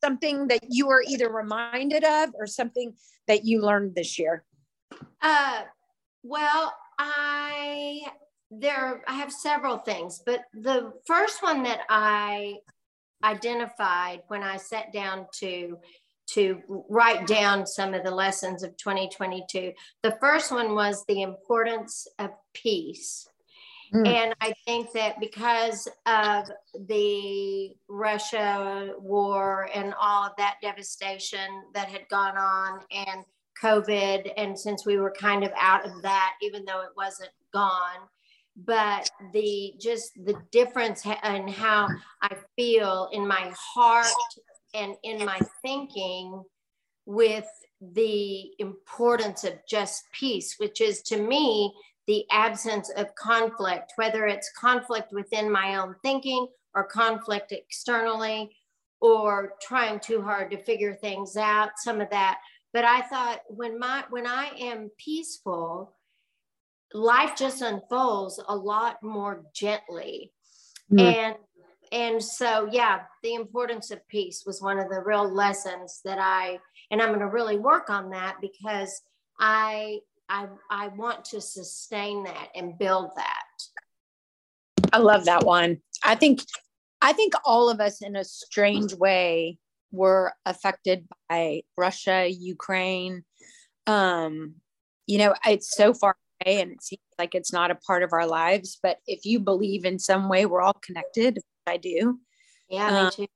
something 0.04 0.48
that 0.48 0.62
you 0.70 0.88
were 0.88 1.04
either 1.08 1.30
reminded 1.30 2.04
of 2.04 2.30
or 2.38 2.48
something 2.48 2.94
that 3.28 3.46
you 3.46 3.62
learned 3.62 3.96
this 3.96 4.18
year? 4.20 4.44
Uh, 5.22 5.62
well, 6.24 6.74
I 6.98 8.02
there 8.52 9.04
i 9.08 9.14
have 9.14 9.32
several 9.32 9.78
things 9.78 10.22
but 10.26 10.42
the 10.54 10.92
first 11.06 11.44
one 11.44 11.64
that 11.64 11.82
i 11.90 12.56
identified 13.24 14.22
when 14.28 14.42
i 14.42 14.58
sat 14.58 14.92
down 14.92 15.28
to 15.32 15.78
to 16.26 16.62
write 16.90 17.26
down 17.26 17.66
some 17.66 17.94
of 17.94 18.04
the 18.04 18.12
lessons 18.12 18.64
of 18.64 18.76
2022 18.78 19.72
the 20.02 20.18
first 20.20 20.52
one 20.52 20.74
was 20.74 21.06
the 21.06 21.22
importance 21.22 22.08
of 22.18 22.32
peace 22.54 23.28
Mm. 23.94 24.08
And 24.08 24.36
I 24.42 24.54
think 24.66 24.92
that 24.94 25.20
because 25.20 25.88
of 26.06 26.50
the 26.88 27.72
Russia 27.88 28.94
war 29.00 29.70
and 29.74 29.94
all 30.00 30.26
of 30.26 30.34
that 30.38 30.58
devastation 30.62 31.64
that 31.74 31.90
had 31.90 32.08
gone 32.10 32.38
on 32.38 32.82
and 32.92 33.26
COVID, 33.62 34.32
and 34.38 34.58
since 34.58 34.86
we 34.86 34.98
were 34.98 35.12
kind 35.12 35.44
of 35.44 35.52
out 35.60 35.86
of 35.86 36.02
that, 36.04 36.34
even 36.42 36.66
though 36.66 36.82
it 36.82 36.92
wasn't 36.96 37.32
gone, 37.52 38.08
but 38.56 39.10
the 39.34 39.74
just 39.80 40.12
the 40.26 40.36
difference 40.52 41.06
in 41.06 41.48
how 41.48 41.88
I 42.22 42.36
feel 42.56 43.10
in 43.12 43.28
my 43.28 43.52
heart 43.56 44.08
and 44.74 44.96
in 45.04 45.26
my 45.26 45.40
thinking 45.62 46.44
with 47.06 47.48
the 47.82 48.52
importance 48.60 49.44
of 49.44 49.54
just 49.68 50.04
peace, 50.12 50.56
which 50.58 50.82
is 50.82 51.02
to 51.04 51.18
me 51.22 51.74
the 52.10 52.26
absence 52.32 52.90
of 52.98 53.14
conflict, 53.14 53.94
whether 53.96 54.26
it's 54.26 54.52
conflict 54.60 55.14
within 55.14 55.50
my 55.50 55.76
own 55.76 55.94
thinking 56.02 56.48
or 56.74 56.84
conflict 56.84 57.52
externally 57.52 58.50
or 59.00 59.54
trying 59.62 60.00
too 60.00 60.20
hard 60.20 60.50
to 60.50 60.58
figure 60.64 60.96
things 60.96 61.38
out, 61.38 61.70
some 61.78 62.02
of 62.02 62.10
that. 62.10 62.40
But 62.74 62.84
I 62.84 63.02
thought 63.02 63.42
when 63.48 63.78
my 63.78 64.06
when 64.10 64.26
I 64.26 64.50
am 64.60 64.90
peaceful, 64.98 65.96
life 66.96 67.36
just 67.38 67.62
unfolds 67.62 68.42
a 68.48 68.56
lot 68.56 69.04
more 69.04 69.44
gently. 69.54 70.32
Mm. 70.92 71.14
And 71.14 71.36
and 71.92 72.24
so 72.24 72.68
yeah, 72.72 73.02
the 73.22 73.36
importance 73.36 73.92
of 73.92 74.08
peace 74.08 74.46
was 74.48 74.64
one 74.64 74.80
of 74.80 74.90
the 74.90 75.04
real 75.06 75.32
lessons 75.32 76.02
that 76.06 76.18
I 76.20 76.58
and 76.90 77.04
I'm 77.04 77.10
going 77.10 77.20
to 77.20 77.28
really 77.28 77.60
work 77.60 77.92
on 77.92 78.10
that 78.10 78.38
because 78.42 79.00
I 79.40 80.00
I, 80.30 80.48
I 80.70 80.88
want 80.90 81.26
to 81.26 81.42
sustain 81.42 82.24
that 82.24 82.50
and 82.56 82.78
build 82.78 83.12
that. 83.16 83.44
I 84.94 85.00
love 85.00 85.26
that 85.26 85.44
one. 85.44 85.80
I 86.04 86.16
think 86.16 86.42
I 87.02 87.14
think 87.14 87.34
all 87.46 87.70
of 87.70 87.80
us 87.80 88.02
in 88.02 88.16
a 88.16 88.24
strange 88.24 88.94
way 88.94 89.58
were 89.92 90.34
affected 90.46 91.08
by 91.30 91.62
Russia, 91.78 92.28
Ukraine. 92.30 93.24
Um, 93.88 94.56
you 95.08 95.18
know, 95.18 95.34
it's 95.46 95.76
so 95.76 95.94
far 95.94 96.16
away 96.46 96.62
and 96.62 96.72
it 96.74 96.84
seems 96.84 97.02
like 97.18 97.36
it's 97.36 97.54
not 97.54 97.72
a 97.72 97.76
part 97.76 98.04
of 98.04 98.14
our 98.14 98.28
lives, 98.28 98.78
but 98.82 98.98
if 99.08 99.26
you 99.26 99.40
believe 99.40 99.86
in 99.86 99.98
some 99.98 100.30
way 100.30 100.46
we're 100.46 100.62
all 100.62 100.78
connected, 100.82 101.40
I 101.66 101.78
do. 101.78 102.20
Yeah, 102.70 102.88
um, 102.88 103.06
me 103.06 103.12
too. 103.12 103.28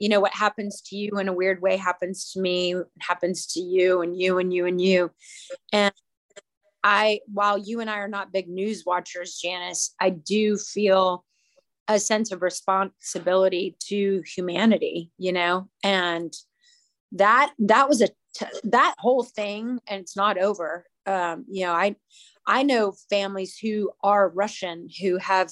You 0.00 0.08
know, 0.08 0.20
what 0.20 0.34
happens 0.34 0.82
to 0.86 0.96
you 0.96 1.18
in 1.18 1.28
a 1.28 1.32
weird 1.32 1.62
way 1.62 1.76
happens 1.76 2.32
to 2.32 2.40
me, 2.40 2.74
happens 3.00 3.46
to 3.54 3.60
you 3.60 4.02
and 4.02 4.18
you 4.18 4.38
and 4.38 4.52
you 4.52 4.66
and 4.66 4.80
you. 4.80 5.12
And 5.72 5.94
I, 6.84 7.20
while 7.26 7.56
you 7.56 7.80
and 7.80 7.88
I 7.88 7.96
are 7.98 8.08
not 8.08 8.32
big 8.32 8.48
news 8.48 8.84
watchers, 8.86 9.40
Janice, 9.42 9.94
I 9.98 10.10
do 10.10 10.58
feel 10.58 11.24
a 11.88 11.98
sense 11.98 12.30
of 12.30 12.42
responsibility 12.42 13.76
to 13.88 14.22
humanity, 14.26 15.10
you 15.18 15.32
know, 15.32 15.68
and 15.82 16.32
that 17.12 17.52
that 17.58 17.88
was 17.88 18.02
a 18.02 18.08
t- 18.36 18.60
that 18.64 18.94
whole 18.98 19.22
thing, 19.22 19.80
and 19.86 20.00
it's 20.00 20.16
not 20.16 20.38
over. 20.38 20.84
Um, 21.06 21.46
you 21.48 21.64
know, 21.64 21.72
I 21.72 21.96
I 22.46 22.62
know 22.62 22.94
families 23.10 23.58
who 23.58 23.90
are 24.02 24.28
Russian 24.28 24.88
who 25.00 25.16
have 25.18 25.50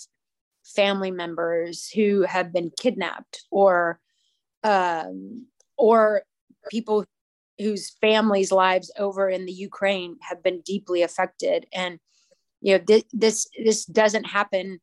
family 0.64 1.10
members 1.10 1.88
who 1.88 2.22
have 2.22 2.52
been 2.52 2.70
kidnapped 2.78 3.44
or 3.50 4.00
um, 4.64 5.46
or 5.76 6.22
people 6.70 7.04
whose 7.59 7.90
families' 8.00 8.52
lives 8.52 8.90
over 8.99 9.28
in 9.28 9.47
the 9.47 9.52
Ukraine 9.52 10.16
have 10.23 10.42
been 10.42 10.61
deeply 10.61 11.02
affected. 11.02 11.66
And 11.73 11.99
you 12.61 12.78
know, 12.78 12.85
th- 12.85 13.06
this 13.12 13.49
this 13.64 13.85
doesn't 13.85 14.25
happen 14.25 14.80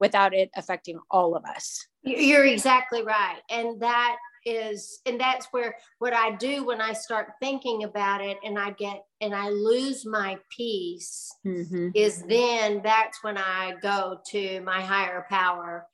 without 0.00 0.34
it 0.34 0.50
affecting 0.56 0.98
all 1.10 1.36
of 1.36 1.44
us. 1.44 1.86
You're 2.02 2.46
exactly 2.46 3.02
right, 3.02 3.40
and 3.50 3.80
that 3.82 4.16
is, 4.46 5.00
and 5.04 5.20
that's 5.20 5.46
where 5.50 5.76
what 5.98 6.14
I 6.14 6.36
do 6.36 6.64
when 6.64 6.80
I 6.80 6.94
start 6.94 7.32
thinking 7.40 7.84
about 7.84 8.24
it, 8.24 8.38
and 8.44 8.58
I 8.58 8.70
get 8.70 9.04
and 9.20 9.34
I 9.34 9.50
lose 9.50 10.06
my 10.06 10.38
peace, 10.56 11.30
mm-hmm. 11.46 11.90
is 11.94 12.22
then 12.22 12.80
that's 12.82 13.22
when 13.22 13.36
I 13.36 13.74
go 13.82 14.20
to 14.30 14.60
my 14.62 14.80
higher 14.80 15.26
power, 15.28 15.86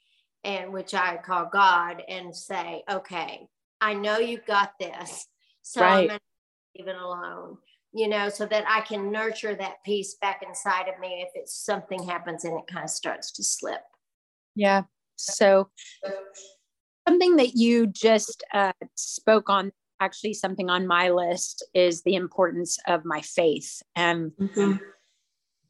and 0.45 0.73
which 0.73 0.95
I 0.95 1.16
call 1.16 1.49
God, 1.52 2.02
and 2.09 2.35
say, 2.35 2.85
okay, 2.88 3.49
I 3.81 3.95
know 3.95 4.19
you've 4.19 4.47
got 4.47 4.73
this 4.78 5.26
so 5.64 5.80
right. 5.80 6.02
I'm 6.02 6.06
going 6.09 6.18
to 6.18 6.78
leave 6.78 6.88
it 6.88 6.97
alone, 6.97 7.56
you 7.92 8.06
know, 8.06 8.28
so 8.28 8.44
that 8.47 8.64
I 8.68 8.83
can 8.83 9.11
nurture 9.11 9.54
that 9.54 9.83
peace 9.85 10.16
back 10.21 10.42
inside 10.47 10.88
of 10.88 11.00
me 11.00 11.25
if 11.26 11.30
it's 11.35 11.56
something 11.56 12.02
happens 12.06 12.44
and 12.44 12.59
it 12.59 12.66
kind 12.66 12.85
of 12.85 12.90
starts 12.90 13.33
to 13.33 13.42
slip. 13.42 13.80
Yeah. 14.54 14.83
So 15.16 15.71
something 17.09 17.37
that 17.37 17.54
you 17.54 17.87
just 17.87 18.44
uh, 18.52 18.73
spoke 18.94 19.49
on 19.49 19.73
actually 20.00 20.35
something 20.35 20.68
on 20.68 20.87
my 20.87 21.09
list 21.09 21.66
is 21.73 22.02
the 22.02 22.14
importance 22.14 22.78
of 22.87 23.06
my 23.06 23.23
faith 23.23 23.83
and 23.97 24.33
mm-hmm. 24.33 24.75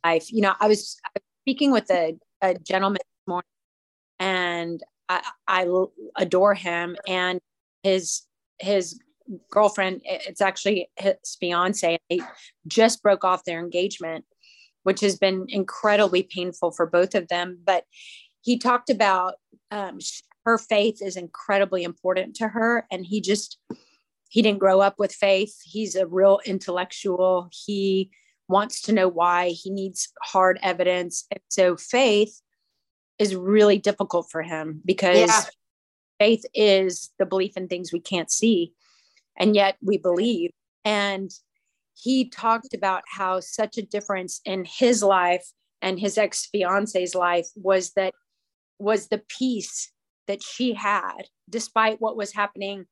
life. 0.04 0.32
You 0.32 0.42
know, 0.42 0.54
I 0.60 0.66
was 0.66 0.98
speaking 1.42 1.70
with 1.70 1.88
a, 1.90 2.16
a 2.42 2.54
gentleman 2.54 2.98
this 2.98 3.28
morning 3.28 3.48
and 4.18 4.82
I, 5.08 5.22
I 5.46 5.68
adore 6.16 6.54
him 6.54 6.96
and 7.06 7.40
his 7.84 8.22
his 8.58 8.98
girlfriend, 9.50 10.02
it's 10.04 10.40
actually 10.40 10.90
his 10.96 11.36
fiance, 11.38 11.98
they 12.10 12.20
just 12.66 13.02
broke 13.02 13.24
off 13.24 13.44
their 13.44 13.60
engagement, 13.60 14.24
which 14.82 15.00
has 15.00 15.16
been 15.16 15.46
incredibly 15.48 16.22
painful 16.22 16.72
for 16.72 16.86
both 16.86 17.14
of 17.14 17.28
them. 17.28 17.58
But 17.64 17.84
he 18.42 18.58
talked 18.58 18.90
about 18.90 19.34
um, 19.70 19.98
her 20.44 20.58
faith 20.58 21.00
is 21.00 21.16
incredibly 21.16 21.84
important 21.84 22.36
to 22.36 22.48
her. 22.48 22.86
And 22.90 23.04
he 23.04 23.20
just, 23.20 23.58
he 24.28 24.42
didn't 24.42 24.58
grow 24.58 24.80
up 24.80 24.98
with 24.98 25.12
faith. 25.12 25.56
He's 25.64 25.94
a 25.94 26.06
real 26.06 26.40
intellectual. 26.44 27.48
He 27.50 28.10
wants 28.48 28.82
to 28.82 28.92
know 28.92 29.08
why. 29.08 29.50
He 29.50 29.70
needs 29.70 30.12
hard 30.22 30.58
evidence. 30.62 31.26
And 31.30 31.40
so 31.48 31.76
faith 31.76 32.40
is 33.18 33.34
really 33.34 33.78
difficult 33.78 34.30
for 34.30 34.42
him 34.42 34.82
because 34.84 35.28
yeah. 35.28 35.42
faith 36.18 36.44
is 36.52 37.10
the 37.18 37.26
belief 37.26 37.56
in 37.56 37.68
things 37.68 37.92
we 37.92 38.00
can't 38.00 38.30
see 38.30 38.74
and 39.38 39.54
yet 39.54 39.76
we 39.82 39.98
believe. 39.98 40.50
And 40.84 41.30
he 41.94 42.28
talked 42.28 42.74
about 42.74 43.02
how 43.06 43.40
such 43.40 43.78
a 43.78 43.82
difference 43.82 44.40
in 44.44 44.64
his 44.64 45.02
life 45.02 45.46
and 45.80 45.98
his 45.98 46.18
ex 46.18 46.46
fiance's 46.46 47.14
life 47.14 47.48
was 47.56 47.92
that 47.92 48.14
was 48.78 49.08
the 49.08 49.22
peace 49.28 49.92
that 50.26 50.42
she 50.42 50.74
had 50.74 51.22
despite 51.48 52.00
what 52.00 52.16
was 52.16 52.32
happening 52.32 52.86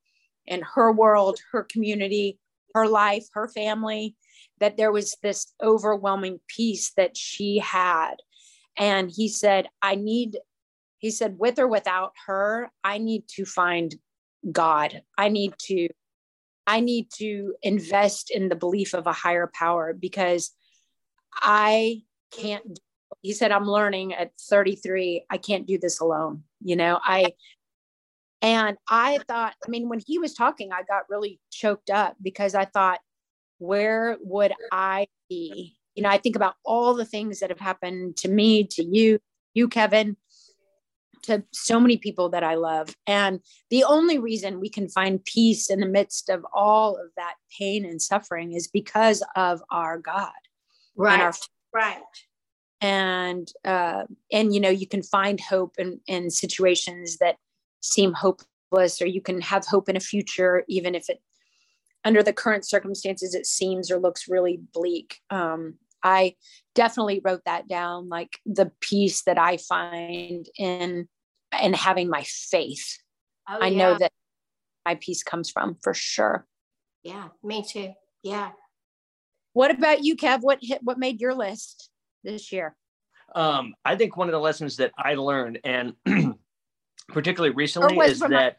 in 0.47 0.63
her 0.75 0.93
world, 0.93 1.39
her 1.53 1.65
community, 1.65 2.39
her 2.75 2.87
life, 2.87 3.27
her 3.33 3.49
family, 3.49 4.17
that 4.61 4.77
there 4.77 4.93
was 4.93 5.17
this 5.23 5.53
overwhelming 5.63 6.41
peace 6.49 6.93
that 6.97 7.17
she 7.17 7.59
had. 7.59 8.15
And 8.77 9.11
he 9.11 9.29
said, 9.29 9.69
I 9.81 9.95
need, 9.95 10.39
he 10.99 11.11
said, 11.11 11.39
with 11.39 11.59
or 11.59 11.67
without 11.67 12.13
her, 12.27 12.71
I 12.83 12.99
need 12.99 13.25
to 13.37 13.45
find 13.45 13.95
God. 14.51 15.03
I 15.17 15.29
need 15.29 15.55
to 15.67 15.89
I 16.67 16.81
need 16.81 17.11
to 17.17 17.55
invest 17.63 18.31
in 18.31 18.49
the 18.49 18.57
belief 18.57 18.95
of 18.95 19.07
a 19.07 19.13
higher 19.13 19.51
power 19.53 19.93
because 19.93 20.53
I 21.35 22.03
can't. 22.31 22.79
He 23.21 23.33
said, 23.33 23.53
I'm 23.53 23.67
learning 23.67 24.15
at 24.15 24.33
33, 24.41 25.27
I 25.31 25.39
can't 25.39 25.67
do 25.67 25.79
this 25.79 26.01
alone. 26.01 26.45
You 26.61 26.77
know, 26.77 26.99
I, 27.03 27.33
and 28.41 28.77
I 28.89 29.19
thought, 29.29 29.55
I 29.65 29.71
mean, 29.71 29.89
when 29.89 30.01
he 30.05 30.19
was 30.19 30.35
talking, 30.35 30.73
I 30.73 30.83
got 30.83 31.05
really 31.09 31.39
choked 31.51 31.91
up 31.91 32.17
because 32.21 32.55
I 32.55 32.65
thought, 32.65 33.01
where 33.59 34.17
would 34.21 34.53
I 34.73 35.07
be? 35.29 35.77
You 35.95 36.03
know, 36.03 36.09
I 36.09 36.19
think 36.19 36.35
about 36.35 36.55
all 36.65 36.95
the 36.95 37.05
things 37.05 37.41
that 37.41 37.51
have 37.51 37.61
happened 37.61 38.17
to 38.19 38.29
me, 38.29 38.65
to 38.73 38.83
you, 38.83 39.21
you, 39.55 39.69
Kevin, 39.69 40.17
to 41.23 41.43
so 41.53 41.79
many 41.79 41.97
people 41.97 42.29
that 42.31 42.43
I 42.43 42.55
love. 42.55 42.95
And 43.07 43.41
the 43.71 43.85
only 43.85 44.19
reason 44.19 44.61
we 44.61 44.69
can 44.69 44.89
find 44.89 45.25
peace 45.25 45.71
in 45.71 45.81
the 45.81 45.87
midst 45.87 46.29
of 46.29 46.45
all 46.53 46.97
of 46.97 47.11
that 47.17 47.35
pain 47.59 47.85
and 47.85 48.01
suffering 48.01 48.53
is 48.53 48.69
because 48.69 49.23
of 49.37 49.63
our 49.71 49.99
God. 49.99 50.33
Right. 50.97 51.21
Our, 51.21 51.33
right. 51.73 52.03
And 52.81 53.51
uh, 53.65 54.05
and 54.33 54.53
you 54.53 54.61
know, 54.61 54.71
you 54.71 54.89
can 54.89 55.03
find 55.03 55.41
hope 55.41 55.77
in, 55.79 56.01
in 56.07 56.31
situations 56.31 57.19
that 57.19 57.37
seem 57.81 58.13
hopeless, 58.13 59.01
or 59.01 59.07
you 59.07 59.21
can 59.21 59.41
have 59.41 59.65
hope 59.67 59.89
in 59.89 59.97
a 59.97 60.01
future, 60.01 60.65
even 60.69 60.95
if 60.95 61.09
it 61.09 61.21
under 62.05 62.23
the 62.23 62.33
current 62.33 62.67
circumstances 62.67 63.35
it 63.35 63.47
seems 63.47 63.91
or 63.91 63.99
looks 63.99 64.29
really 64.29 64.61
bleak. 64.75 65.21
Um, 65.31 65.75
I 66.03 66.35
definitely 66.75 67.21
wrote 67.25 67.43
that 67.47 67.69
down, 67.69 68.09
like 68.09 68.39
the 68.45 68.73
peace 68.81 69.23
that 69.23 69.39
I 69.39 69.59
find 69.59 70.47
in 70.59 71.09
in 71.61 71.75
having 71.75 72.09
my 72.09 72.23
faith. 72.25 72.99
Oh, 73.49 73.59
I 73.61 73.69
yeah. 73.69 73.79
know 73.79 73.99
that 73.99 74.13
my 74.85 74.97
peace 74.97 75.23
comes 75.23 75.51
from 75.51 75.77
for 75.83 75.95
sure. 75.95 76.47
Yeah, 77.03 77.29
me 77.43 77.65
too. 77.69 77.93
Yeah. 78.23 78.51
What 79.53 79.71
about 79.71 80.05
you, 80.05 80.17
Kev? 80.17 80.41
What 80.41 80.59
hit, 80.63 80.81
what 80.83 80.99
made 80.99 81.21
your 81.21 81.35
list 81.35 81.91
this 82.25 82.53
year? 82.53 82.75
Um, 83.35 83.75
I 83.85 83.97
think 83.97 84.17
one 84.17 84.29
of 84.29 84.33
the 84.33 84.41
lessons 84.41 84.77
that 84.77 84.93
I 84.97 85.15
learned, 85.15 85.59
and 85.65 85.95
particularly 87.09 87.55
recently, 87.55 87.99
is 87.99 88.21
that 88.21 88.31
my- 88.31 88.57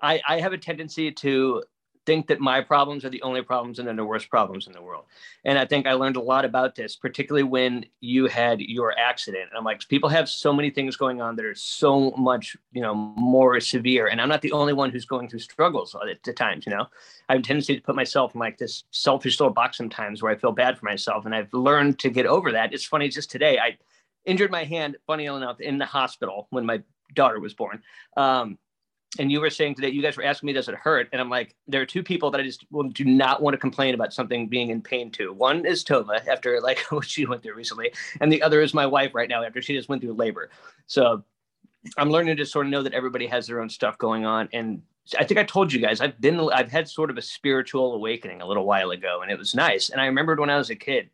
I, 0.00 0.20
I 0.28 0.40
have 0.40 0.52
a 0.52 0.58
tendency 0.58 1.10
to 1.10 1.62
think 2.08 2.26
that 2.28 2.40
my 2.40 2.62
problems 2.62 3.04
are 3.04 3.10
the 3.10 3.20
only 3.20 3.42
problems 3.42 3.78
and 3.78 3.86
then 3.86 3.96
the 3.96 4.04
worst 4.04 4.30
problems 4.30 4.66
in 4.66 4.72
the 4.72 4.80
world. 4.80 5.04
And 5.44 5.58
I 5.58 5.66
think 5.66 5.86
I 5.86 5.92
learned 5.92 6.16
a 6.16 6.22
lot 6.22 6.46
about 6.46 6.74
this, 6.74 6.96
particularly 6.96 7.42
when 7.42 7.84
you 8.00 8.28
had 8.28 8.62
your 8.62 8.98
accident. 8.98 9.50
And 9.50 9.58
I'm 9.58 9.64
like, 9.64 9.86
people 9.88 10.08
have 10.08 10.26
so 10.26 10.50
many 10.50 10.70
things 10.70 10.96
going 10.96 11.20
on 11.20 11.36
that 11.36 11.44
are 11.44 11.54
so 11.54 12.12
much, 12.12 12.56
you 12.72 12.80
know, 12.80 12.94
more 12.94 13.60
severe. 13.60 14.06
And 14.06 14.22
I'm 14.22 14.28
not 14.30 14.40
the 14.40 14.52
only 14.52 14.72
one 14.72 14.90
who's 14.90 15.04
going 15.04 15.28
through 15.28 15.40
struggles 15.40 15.94
at, 15.94 16.26
at 16.26 16.36
times, 16.36 16.64
you 16.64 16.74
know. 16.74 16.86
I 17.28 17.34
have 17.34 17.40
a 17.40 17.44
tendency 17.44 17.76
to 17.76 17.82
put 17.82 17.94
myself 17.94 18.34
in 18.34 18.38
like 18.38 18.56
this 18.56 18.84
selfish 18.90 19.38
little 19.38 19.52
box 19.52 19.76
sometimes 19.76 20.22
where 20.22 20.32
I 20.32 20.36
feel 20.36 20.52
bad 20.52 20.78
for 20.78 20.86
myself. 20.86 21.26
And 21.26 21.34
I've 21.34 21.52
learned 21.52 21.98
to 21.98 22.08
get 22.08 22.24
over 22.24 22.52
that. 22.52 22.72
It's 22.72 22.86
funny, 22.86 23.10
just 23.10 23.30
today, 23.30 23.58
I 23.58 23.76
injured 24.24 24.50
my 24.50 24.64
hand, 24.64 24.96
funny 25.06 25.26
enough, 25.26 25.60
in 25.60 25.76
the 25.76 25.84
hospital 25.84 26.46
when 26.48 26.64
my 26.64 26.80
daughter 27.14 27.38
was 27.38 27.52
born. 27.52 27.82
Um, 28.16 28.56
and 29.18 29.32
you 29.32 29.40
were 29.40 29.50
saying 29.50 29.74
today, 29.74 29.88
you 29.88 30.02
guys 30.02 30.16
were 30.16 30.22
asking 30.22 30.48
me, 30.48 30.52
does 30.52 30.68
it 30.68 30.74
hurt? 30.74 31.08
And 31.12 31.20
I'm 31.20 31.30
like, 31.30 31.54
there 31.66 31.80
are 31.80 31.86
two 31.86 32.02
people 32.02 32.30
that 32.30 32.40
I 32.40 32.44
just 32.44 32.66
do 32.92 33.04
not 33.04 33.40
want 33.40 33.54
to 33.54 33.58
complain 33.58 33.94
about 33.94 34.12
something 34.12 34.48
being 34.48 34.68
in 34.68 34.82
pain 34.82 35.10
to. 35.12 35.32
One 35.32 35.64
is 35.64 35.82
Tova 35.82 36.26
after 36.26 36.60
like 36.60 36.80
what 36.90 37.06
she 37.06 37.24
went 37.24 37.42
through 37.42 37.54
recently, 37.54 37.92
and 38.20 38.30
the 38.30 38.42
other 38.42 38.60
is 38.60 38.74
my 38.74 38.86
wife 38.86 39.14
right 39.14 39.28
now 39.28 39.42
after 39.42 39.62
she 39.62 39.74
just 39.74 39.88
went 39.88 40.02
through 40.02 40.12
labor. 40.12 40.50
So 40.86 41.24
I'm 41.96 42.10
learning 42.10 42.36
to 42.36 42.46
sort 42.46 42.66
of 42.66 42.70
know 42.70 42.82
that 42.82 42.92
everybody 42.92 43.26
has 43.28 43.46
their 43.46 43.60
own 43.60 43.70
stuff 43.70 43.96
going 43.96 44.26
on. 44.26 44.48
And 44.52 44.82
I 45.18 45.24
think 45.24 45.40
I 45.40 45.44
told 45.44 45.72
you 45.72 45.80
guys 45.80 46.02
I've 46.02 46.20
been 46.20 46.38
I've 46.52 46.70
had 46.70 46.86
sort 46.86 47.10
of 47.10 47.16
a 47.16 47.22
spiritual 47.22 47.94
awakening 47.94 48.42
a 48.42 48.46
little 48.46 48.66
while 48.66 48.90
ago, 48.90 49.22
and 49.22 49.30
it 49.30 49.38
was 49.38 49.54
nice. 49.54 49.88
And 49.88 50.02
I 50.02 50.06
remembered 50.06 50.38
when 50.38 50.50
I 50.50 50.58
was 50.58 50.68
a 50.68 50.76
kid, 50.76 51.08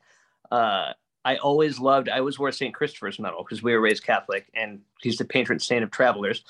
uh, 0.50 0.92
I 1.24 1.36
always 1.36 1.78
loved. 1.78 2.08
I 2.08 2.18
always 2.18 2.40
wore 2.40 2.50
St. 2.50 2.74
Christopher's 2.74 3.20
medal 3.20 3.44
because 3.44 3.62
we 3.62 3.72
were 3.72 3.80
raised 3.80 4.02
Catholic, 4.02 4.50
and 4.52 4.80
he's 5.00 5.16
the 5.16 5.24
patron 5.24 5.60
saint 5.60 5.84
of 5.84 5.92
travelers 5.92 6.42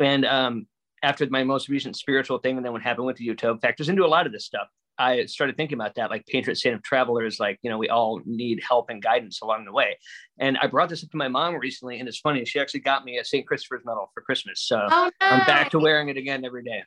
and 0.00 0.24
um, 0.24 0.66
after 1.02 1.26
my 1.28 1.44
most 1.44 1.68
recent 1.68 1.96
spiritual 1.96 2.38
thing, 2.38 2.56
and 2.56 2.64
then 2.64 2.72
what 2.72 2.82
happened 2.82 3.06
with 3.06 3.16
the 3.16 3.24
Utah 3.24 3.56
factors 3.58 3.88
into 3.88 4.04
a 4.04 4.08
lot 4.08 4.26
of 4.26 4.32
this 4.32 4.44
stuff. 4.44 4.68
I 4.96 5.26
started 5.26 5.56
thinking 5.56 5.76
about 5.76 5.96
that, 5.96 6.10
like 6.10 6.24
patron 6.26 6.54
saint 6.54 6.76
of 6.76 6.82
travelers, 6.82 7.40
like, 7.40 7.58
you 7.62 7.70
know, 7.70 7.78
we 7.78 7.88
all 7.88 8.20
need 8.24 8.62
help 8.66 8.90
and 8.90 9.02
guidance 9.02 9.40
along 9.42 9.64
the 9.64 9.72
way. 9.72 9.98
And 10.38 10.56
I 10.58 10.68
brought 10.68 10.88
this 10.88 11.02
up 11.02 11.10
to 11.10 11.16
my 11.16 11.26
mom 11.26 11.56
recently, 11.56 11.98
and 11.98 12.08
it's 12.08 12.18
funny, 12.18 12.44
she 12.44 12.60
actually 12.60 12.80
got 12.80 13.04
me 13.04 13.18
a 13.18 13.24
St. 13.24 13.44
Christopher's 13.44 13.84
medal 13.84 14.10
for 14.14 14.20
Christmas. 14.20 14.62
So 14.62 14.86
oh, 14.88 15.10
nice. 15.20 15.32
I'm 15.32 15.46
back 15.46 15.70
to 15.70 15.80
wearing 15.80 16.10
it 16.10 16.16
again 16.16 16.44
every 16.44 16.62
day. 16.62 16.84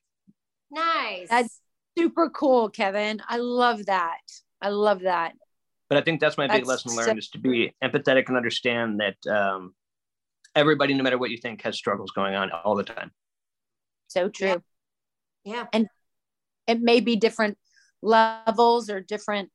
Nice. 0.72 1.28
That's 1.30 1.60
super 1.98 2.30
cool, 2.30 2.70
Kevin. 2.70 3.22
I 3.28 3.38
love 3.38 3.88
that. 3.88 4.22
I 4.62 4.70
love 4.70 5.02
that. 5.02 5.34
But 5.90 5.98
I 5.98 6.02
think 6.02 6.20
that's 6.20 6.38
my 6.38 6.48
that's 6.48 6.60
big 6.60 6.68
lesson 6.68 6.96
learned 6.96 7.20
is 7.20 7.30
to 7.30 7.40
be 7.40 7.74
empathetic 7.84 8.28
and 8.28 8.38
understand 8.38 9.02
that 9.02 9.28
um, 9.30 9.74
everybody, 10.58 10.94
no 10.94 11.04
matter 11.04 11.18
what 11.18 11.30
you 11.30 11.38
think, 11.38 11.62
has 11.62 11.78
struggles 11.78 12.12
going 12.12 12.36
on 12.36 12.52
all 12.52 12.76
the 12.76 12.84
time. 12.84 13.12
So 14.08 14.30
true. 14.30 14.48
Yeah. 14.48 14.56
yeah. 15.44 15.66
And 15.72 15.88
it 16.66 16.82
may 16.82 17.00
be 17.00 17.16
different 17.16 17.58
levels 18.02 18.90
or 18.90 19.00
different 19.00 19.50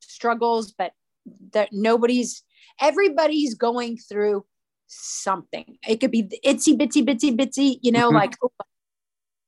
struggles, 0.00 0.72
but 0.72 0.92
that 1.52 1.70
nobody's, 1.72 2.42
everybody's 2.80 3.54
going 3.54 3.96
through 3.96 4.44
something. 4.86 5.78
It 5.88 6.00
could 6.00 6.10
be 6.10 6.24
itsy 6.44 6.76
bitsy 6.76 7.04
bitsy 7.04 7.36
bitsy, 7.36 7.78
you 7.80 7.92
know, 7.92 8.08
mm-hmm. 8.08 8.16
like, 8.16 8.36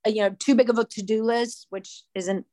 you 0.06 0.22
know, 0.22 0.34
too 0.38 0.54
big 0.54 0.70
of 0.70 0.78
a 0.78 0.84
to 0.84 1.02
do 1.02 1.22
list, 1.22 1.66
which 1.70 2.02
isn't 2.14 2.46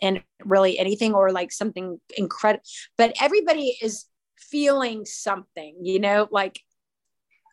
and 0.00 0.22
really 0.44 0.78
anything 0.78 1.14
or 1.14 1.32
like 1.32 1.50
something 1.50 1.98
incredible 2.16 2.62
but 2.98 3.14
everybody 3.20 3.76
is 3.80 4.04
feeling 4.38 5.06
something 5.06 5.74
you 5.82 5.98
know 5.98 6.28
like 6.30 6.60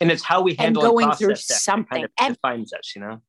and 0.01 0.11
it's 0.11 0.23
how 0.23 0.41
we 0.41 0.55
handle 0.55 0.83
and 0.83 0.91
going 0.91 1.11
through 1.13 1.35
something 1.35 1.87
kind 1.89 2.05
of 2.05 2.11
and, 2.19 2.35
defines 2.35 2.73
us 2.73 2.93
you 2.95 3.01
know 3.01 3.21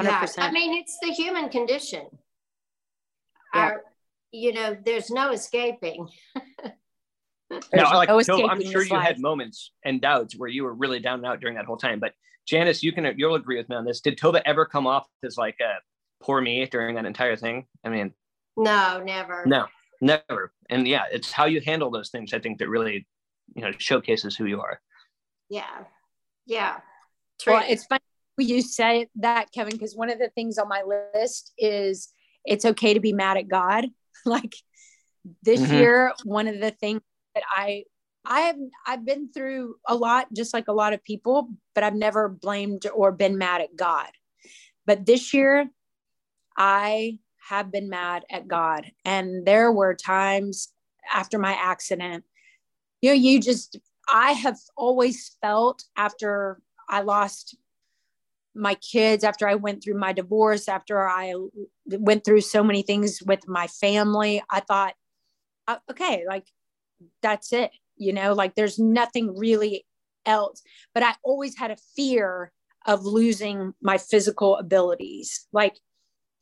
100%. 0.00 0.04
yeah 0.04 0.26
i 0.38 0.50
mean 0.50 0.74
it's 0.74 0.98
the 1.02 1.08
human 1.08 1.48
condition 1.48 2.06
yeah. 3.54 3.60
Our, 3.60 3.82
you 4.32 4.52
know 4.52 4.76
there's 4.84 5.10
no 5.10 5.32
escaping 5.32 6.08
now, 7.72 7.94
like, 7.94 8.08
no 8.08 8.20
so 8.22 8.48
I'm 8.48 8.62
sure 8.62 8.82
you 8.82 8.90
life. 8.90 9.06
had 9.06 9.20
moments 9.20 9.72
and 9.84 10.00
doubts 10.00 10.36
where 10.36 10.48
you 10.48 10.64
were 10.64 10.74
really 10.74 11.00
down 11.00 11.20
and 11.20 11.26
out 11.26 11.40
during 11.40 11.56
that 11.56 11.64
whole 11.64 11.76
time. 11.76 12.00
But 12.00 12.12
Janice, 12.46 12.82
you 12.82 12.92
can 12.92 13.12
you'll 13.16 13.34
agree 13.34 13.56
with 13.56 13.68
me 13.68 13.76
on 13.76 13.84
this. 13.84 14.00
Did 14.00 14.18
Tova 14.18 14.42
ever 14.44 14.64
come 14.64 14.86
off 14.86 15.06
as 15.24 15.36
like 15.36 15.56
a 15.60 15.74
poor 16.24 16.40
me 16.40 16.66
during 16.66 16.96
that 16.96 17.06
entire 17.06 17.36
thing? 17.36 17.66
I 17.84 17.88
mean, 17.88 18.12
no, 18.56 19.02
never. 19.04 19.44
No, 19.46 19.66
never. 20.00 20.52
And 20.70 20.86
yeah, 20.86 21.04
it's 21.10 21.32
how 21.32 21.46
you 21.46 21.60
handle 21.60 21.90
those 21.90 22.10
things. 22.10 22.32
I 22.32 22.38
think 22.38 22.58
that 22.58 22.68
really 22.68 23.06
you 23.54 23.62
know 23.62 23.72
showcases 23.78 24.36
who 24.36 24.46
you 24.46 24.60
are. 24.60 24.80
Yeah. 25.48 25.84
Yeah. 26.46 26.78
True. 27.40 27.54
well 27.54 27.64
it's 27.68 27.84
funny 27.84 28.00
you 28.38 28.62
say 28.62 29.08
that 29.16 29.52
kevin 29.52 29.72
because 29.72 29.94
one 29.94 30.10
of 30.10 30.18
the 30.18 30.30
things 30.30 30.56
on 30.56 30.68
my 30.68 30.82
list 31.14 31.52
is 31.58 32.08
it's 32.46 32.64
okay 32.64 32.94
to 32.94 33.00
be 33.00 33.12
mad 33.12 33.36
at 33.36 33.48
god. 33.48 33.86
Like 34.24 34.56
this 35.42 35.60
mm-hmm. 35.60 35.74
year 35.74 36.12
one 36.24 36.48
of 36.48 36.58
the 36.60 36.70
things 36.70 37.00
that 37.34 37.44
i 37.48 37.84
i 38.24 38.40
have 38.40 38.56
i've 38.86 39.04
been 39.04 39.30
through 39.30 39.76
a 39.86 39.94
lot 39.94 40.26
just 40.34 40.52
like 40.54 40.66
a 40.66 40.72
lot 40.72 40.92
of 40.94 41.04
people 41.04 41.50
but 41.74 41.84
i've 41.84 41.94
never 41.94 42.28
blamed 42.28 42.86
or 42.92 43.12
been 43.12 43.38
mad 43.38 43.60
at 43.60 43.76
god. 43.76 44.10
But 44.86 45.06
this 45.06 45.34
year 45.34 45.68
i 46.56 47.18
have 47.48 47.70
been 47.70 47.88
mad 47.88 48.24
at 48.30 48.48
god. 48.48 48.90
And 49.04 49.46
there 49.46 49.70
were 49.70 49.94
times 49.94 50.68
after 51.12 51.38
my 51.38 51.52
accident 51.52 52.24
you 53.06 53.12
know, 53.12 53.18
you 53.18 53.40
just, 53.40 53.78
I 54.08 54.32
have 54.32 54.58
always 54.76 55.36
felt 55.40 55.84
after 55.96 56.60
I 56.88 57.02
lost 57.02 57.56
my 58.52 58.74
kids, 58.74 59.22
after 59.22 59.46
I 59.46 59.54
went 59.54 59.84
through 59.84 59.98
my 59.98 60.12
divorce, 60.12 60.68
after 60.68 61.08
I 61.08 61.34
went 61.86 62.24
through 62.24 62.40
so 62.40 62.64
many 62.64 62.82
things 62.82 63.22
with 63.24 63.46
my 63.46 63.68
family, 63.68 64.42
I 64.50 64.58
thought, 64.58 64.94
uh, 65.68 65.76
okay, 65.88 66.24
like 66.26 66.46
that's 67.22 67.52
it, 67.52 67.70
you 67.96 68.12
know, 68.12 68.32
like 68.32 68.56
there's 68.56 68.76
nothing 68.76 69.38
really 69.38 69.86
else. 70.24 70.62
But 70.92 71.04
I 71.04 71.14
always 71.22 71.56
had 71.56 71.70
a 71.70 71.76
fear 71.94 72.50
of 72.86 73.04
losing 73.04 73.72
my 73.80 73.98
physical 73.98 74.56
abilities. 74.56 75.46
Like 75.52 75.76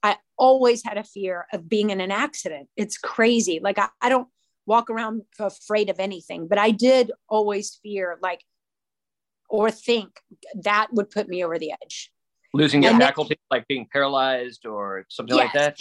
I 0.02 0.16
always 0.38 0.82
had 0.82 0.96
a 0.96 1.04
fear 1.04 1.46
of 1.52 1.68
being 1.68 1.90
in 1.90 2.00
an 2.00 2.10
accident. 2.10 2.68
It's 2.74 2.96
crazy. 2.96 3.60
Like 3.62 3.78
I, 3.78 3.88
I 4.00 4.08
don't, 4.08 4.28
walk 4.66 4.90
around 4.90 5.22
afraid 5.38 5.90
of 5.90 6.00
anything, 6.00 6.48
but 6.48 6.58
I 6.58 6.70
did 6.70 7.12
always 7.28 7.78
fear 7.82 8.18
like 8.22 8.44
or 9.48 9.70
think 9.70 10.20
that 10.62 10.88
would 10.92 11.10
put 11.10 11.28
me 11.28 11.44
over 11.44 11.58
the 11.58 11.72
edge. 11.72 12.10
Losing 12.52 12.82
your 12.82 12.92
faculty, 12.98 13.36
like 13.50 13.66
being 13.66 13.86
paralyzed 13.92 14.64
or 14.64 15.04
something 15.08 15.36
yes, 15.36 15.44
like 15.44 15.52
that. 15.54 15.78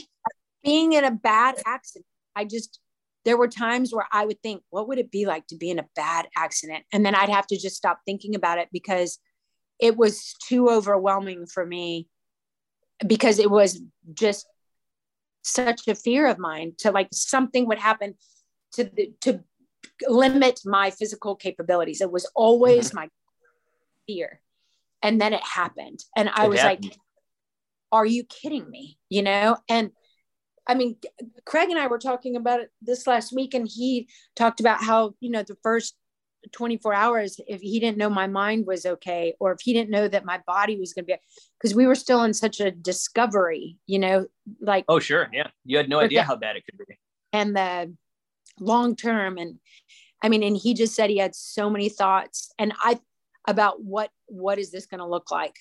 Being 0.64 0.94
in 0.94 1.04
a 1.04 1.12
bad 1.12 1.56
accident, 1.66 2.06
I 2.36 2.46
just 2.46 2.80
there 3.26 3.38
were 3.38 3.48
times 3.48 3.94
where 3.94 4.08
I 4.12 4.26
would 4.26 4.42
think, 4.42 4.64
what 4.70 4.88
would 4.88 4.98
it 4.98 5.12
be 5.12 5.26
like 5.26 5.48
to 5.48 5.56
be 5.56 5.70
in 5.70 5.80
a 5.80 5.86
bad 5.96 6.28
accident? 6.36 6.84
And 6.92 7.06
then 7.06 7.16
I'd 7.16 7.30
have 7.30 7.48
to 7.48 7.58
just 7.58 7.76
stop 7.76 8.00
thinking 8.06 8.36
about 8.36 8.58
it 8.58 8.68
because 8.72 9.20
it 9.80 9.96
was 9.96 10.36
too 10.48 10.70
overwhelming 10.70 11.46
for 11.46 11.66
me 11.66 12.08
because 13.06 13.40
it 13.40 13.50
was 13.50 13.82
just 14.14 14.46
such 15.44 15.88
a 15.88 15.96
fear 15.96 16.28
of 16.28 16.38
mine 16.38 16.74
to 16.80 16.92
like 16.92 17.10
something 17.12 17.68
would 17.68 17.80
happen 17.80 18.16
to 18.74 18.90
to 19.22 19.44
limit 20.08 20.60
my 20.66 20.90
physical 20.90 21.36
capabilities. 21.36 22.02
It 22.02 22.12
was 22.12 22.30
always 22.36 22.90
mm-hmm. 22.90 22.98
my 22.98 23.10
fear. 24.08 24.40
And 25.02 25.20
then 25.20 25.34
it 25.34 25.44
happened. 25.44 26.00
And 26.16 26.30
I 26.30 26.46
it 26.46 26.50
was 26.50 26.60
happened. 26.60 26.86
like, 26.86 26.98
are 27.92 28.06
you 28.06 28.24
kidding 28.24 28.70
me? 28.70 28.98
You 29.10 29.22
know? 29.24 29.58
And 29.70 29.92
I 30.66 30.76
mean, 30.76 30.96
Craig 31.46 31.70
and 31.70 31.80
I 31.80 31.88
were 31.88 32.00
talking 32.00 32.36
about 32.36 32.62
it 32.62 32.72
this 32.82 33.06
last 33.06 33.34
week, 33.34 33.54
and 33.54 33.68
he 33.68 34.08
talked 34.36 34.62
about 34.62 34.82
how, 34.82 35.14
you 35.20 35.30
know, 35.30 35.44
the 35.44 35.58
first 35.62 35.96
24 36.54 36.94
hours, 36.94 37.40
if 37.48 37.62
he 37.62 37.80
didn't 37.80 37.98
know 37.98 38.10
my 38.10 38.28
mind 38.28 38.66
was 38.66 38.86
okay, 38.86 39.36
or 39.40 39.52
if 39.52 39.60
he 39.62 39.74
didn't 39.74 39.90
know 39.90 40.08
that 40.08 40.26
my 40.26 40.42
body 40.48 40.78
was 40.78 40.94
going 40.94 41.06
to 41.06 41.14
be, 41.14 41.18
because 41.60 41.76
we 41.76 41.86
were 41.86 41.96
still 41.96 42.24
in 42.24 42.34
such 42.34 42.62
a 42.62 42.72
discovery, 42.72 43.78
you 43.88 44.00
know, 44.00 44.26
like. 44.62 44.86
Oh, 44.88 45.00
sure. 45.00 45.30
Yeah. 45.34 45.48
You 45.66 45.78
had 45.78 45.90
no 45.90 46.00
idea 46.00 46.24
how 46.24 46.38
bad 46.38 46.56
it 46.56 46.64
could 46.66 46.78
be. 46.78 46.98
And 47.34 47.56
the, 47.56 47.94
long 48.60 48.96
term. 48.96 49.38
And 49.38 49.60
i 50.22 50.30
mean 50.30 50.44
and 50.44 50.56
he 50.56 50.74
just 50.74 50.96
said 50.96 51.10
he 51.10 51.18
had 51.18 51.36
so 51.36 51.70
many 51.70 51.90
thoughts 51.90 52.54
and 52.58 52.74
i 52.82 52.98
about 53.46 53.84
what 53.84 54.10
what 54.28 54.58
is 54.58 54.72
this 54.72 54.86
going 54.86 55.00
to 55.00 55.06
look 55.06 55.32
like? 55.32 55.56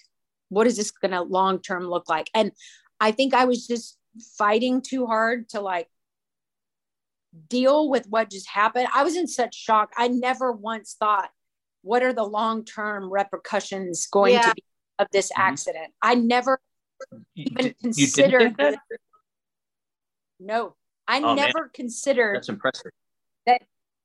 What 0.50 0.66
is 0.66 0.76
this 0.76 0.92
going 0.92 1.10
to 1.10 1.22
long 1.22 1.60
term 1.60 1.84
look 1.84 2.08
like? 2.08 2.30
And 2.34 2.52
i 3.00 3.10
think 3.10 3.34
i 3.34 3.44
was 3.44 3.66
just 3.66 3.98
fighting 4.38 4.80
too 4.82 5.06
hard 5.06 5.48
to 5.48 5.60
like 5.60 5.88
deal 7.48 7.88
with 7.88 8.06
what 8.08 8.30
just 8.30 8.48
happened. 8.48 8.88
I 8.94 9.04
was 9.04 9.16
in 9.16 9.26
such 9.26 9.54
shock. 9.54 9.92
I 9.96 10.08
never 10.08 10.52
once 10.52 10.96
thought 10.98 11.30
what 11.82 12.02
are 12.02 12.12
the 12.12 12.24
long 12.24 12.64
term 12.64 13.12
repercussions 13.12 14.06
going 14.06 14.34
yeah. 14.34 14.42
to 14.42 14.54
be 14.54 14.64
of 14.98 15.08
this 15.12 15.30
mm-hmm. 15.32 15.42
accident? 15.42 15.92
I 16.00 16.14
never 16.14 16.60
even 17.34 17.74
considered 17.82 18.56
no 20.38 20.74
I 21.12 21.20
oh, 21.20 21.34
never 21.34 21.60
man. 21.60 21.70
considered 21.74 22.36
that's 22.36 22.48
impressive 22.48 22.92
that 23.46 23.62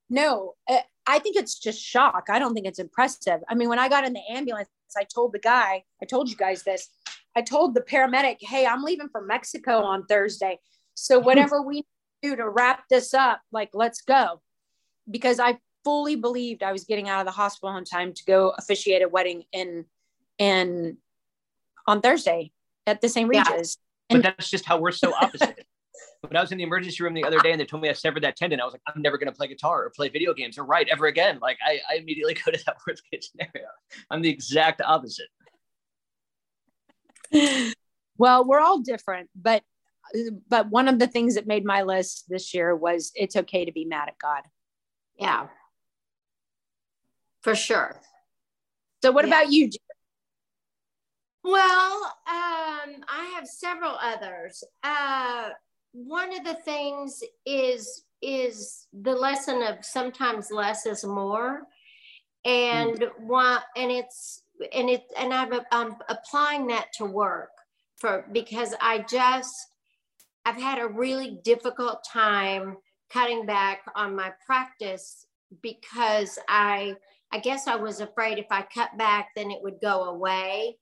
no, 0.09 0.53
uh, 0.69 0.79
I 1.05 1.19
think 1.19 1.35
it's 1.35 1.59
just 1.59 1.81
shock. 1.81 2.27
I 2.29 2.39
don't 2.39 2.53
think 2.53 2.65
it's 2.65 2.79
impressive. 2.79 3.41
I 3.49 3.55
mean, 3.55 3.69
when 3.69 3.79
I 3.79 3.89
got 3.89 4.05
in 4.05 4.13
the 4.13 4.21
ambulance, 4.29 4.69
I 4.97 5.03
told 5.03 5.33
the 5.33 5.39
guy, 5.39 5.83
I 6.01 6.05
told 6.05 6.29
you 6.29 6.35
guys 6.35 6.63
this. 6.63 6.89
I 7.35 7.41
told 7.41 7.75
the 7.75 7.81
paramedic, 7.81 8.37
"Hey, 8.41 8.65
I'm 8.65 8.83
leaving 8.83 9.09
for 9.09 9.21
Mexico 9.21 9.83
on 9.83 10.05
Thursday. 10.05 10.59
So 10.93 11.19
whatever 11.27 11.61
we 11.61 11.85
do 12.21 12.35
to 12.35 12.49
wrap 12.49 12.83
this 12.89 13.13
up, 13.13 13.41
like 13.51 13.69
let's 13.73 14.01
go." 14.01 14.41
Because 15.09 15.39
I 15.39 15.59
fully 15.83 16.15
believed 16.15 16.63
I 16.63 16.71
was 16.71 16.83
getting 16.83 17.07
out 17.07 17.19
of 17.19 17.25
the 17.25 17.31
hospital 17.31 17.69
on 17.69 17.85
time 17.85 18.13
to 18.13 18.25
go 18.25 18.53
officiate 18.57 19.01
a 19.01 19.09
wedding 19.09 19.43
in 19.51 19.85
in 20.37 20.97
on 21.85 22.01
Thursday 22.01 22.51
at 22.85 23.01
the 23.01 23.09
St. 23.09 23.27
Regis. 23.29 23.77
Yeah. 24.09 24.15
And- 24.15 24.23
but 24.23 24.37
that's 24.37 24.49
just 24.49 24.65
how 24.65 24.79
we're 24.79 24.91
so 24.91 25.13
opposite. 25.13 25.65
But 26.21 26.36
I 26.36 26.41
was 26.41 26.51
in 26.51 26.57
the 26.57 26.63
emergency 26.63 27.03
room 27.03 27.13
the 27.13 27.23
other 27.23 27.39
day 27.39 27.51
and 27.51 27.60
they 27.60 27.65
told 27.65 27.81
me 27.81 27.89
I 27.89 27.93
severed 27.93 28.23
that 28.23 28.36
tendon. 28.36 28.60
I 28.60 28.65
was 28.65 28.73
like, 28.73 28.81
I'm 28.88 29.01
never 29.01 29.17
going 29.17 29.31
to 29.31 29.36
play 29.36 29.47
guitar 29.47 29.86
or 29.86 29.89
play 29.89 30.10
video 30.10 30.33
games 30.33 30.57
or 30.57 30.63
write 30.63 30.88
ever 30.91 31.07
again. 31.07 31.39
Like 31.41 31.57
I, 31.65 31.79
I 31.91 31.95
immediately 31.97 32.33
go 32.45 32.51
to 32.51 32.65
that 32.65 32.77
worst 32.88 33.03
case 33.12 33.31
scenario. 33.31 33.69
I'm 34.10 34.21
the 34.21 34.29
exact 34.29 34.81
opposite. 34.81 35.27
Well, 38.17 38.45
we're 38.45 38.60
all 38.60 38.79
different, 38.79 39.29
but 39.36 39.63
but 40.49 40.69
one 40.69 40.88
of 40.88 40.99
the 40.99 41.07
things 41.07 41.36
that 41.36 41.47
made 41.47 41.65
my 41.65 41.83
list 41.83 42.25
this 42.29 42.53
year 42.53 42.75
was 42.75 43.12
it's 43.15 43.36
okay 43.36 43.65
to 43.65 43.71
be 43.71 43.86
mad 43.86 44.07
at 44.07 44.17
God. 44.17 44.43
Yeah. 45.19 45.47
For 47.41 47.55
sure. 47.55 47.99
So 49.03 49.12
what 49.12 49.27
yeah. 49.27 49.41
about 49.41 49.51
you? 49.51 49.69
Well, 51.43 52.03
um, 52.27 53.03
I 53.07 53.33
have 53.36 53.47
several 53.47 53.97
others. 54.01 54.63
Uh, 54.83 55.49
one 56.05 56.38
of 56.38 56.43
the 56.43 56.62
things 56.63 57.23
is 57.45 58.03
is 58.21 58.88
the 58.93 59.13
lesson 59.13 59.62
of 59.63 59.83
sometimes 59.83 60.51
less 60.51 60.86
is 60.86 61.03
more, 61.03 61.62
and 62.45 62.99
mm. 62.99 63.19
one 63.19 63.60
and 63.75 63.91
it's 63.91 64.43
and 64.73 64.89
it 64.89 65.03
and 65.17 65.33
I'm, 65.33 65.53
I'm 65.71 65.95
applying 66.10 66.67
that 66.67 66.88
to 66.97 67.05
work 67.05 67.49
for 67.95 68.25
because 68.31 68.75
I 68.79 69.05
just 69.10 69.55
I've 70.45 70.62
had 70.62 70.79
a 70.79 70.88
really 70.88 71.39
difficult 71.43 72.05
time 72.07 72.77
cutting 73.10 73.45
back 73.45 73.81
on 73.95 74.15
my 74.15 74.31
practice 74.45 75.25
because 75.63 76.38
I 76.47 76.95
I 77.31 77.39
guess 77.39 77.67
I 77.67 77.75
was 77.75 78.01
afraid 78.01 78.38
if 78.38 78.47
I 78.51 78.65
cut 78.73 78.95
back 78.97 79.29
then 79.36 79.49
it 79.49 79.63
would 79.63 79.79
go 79.81 80.03
away 80.03 80.77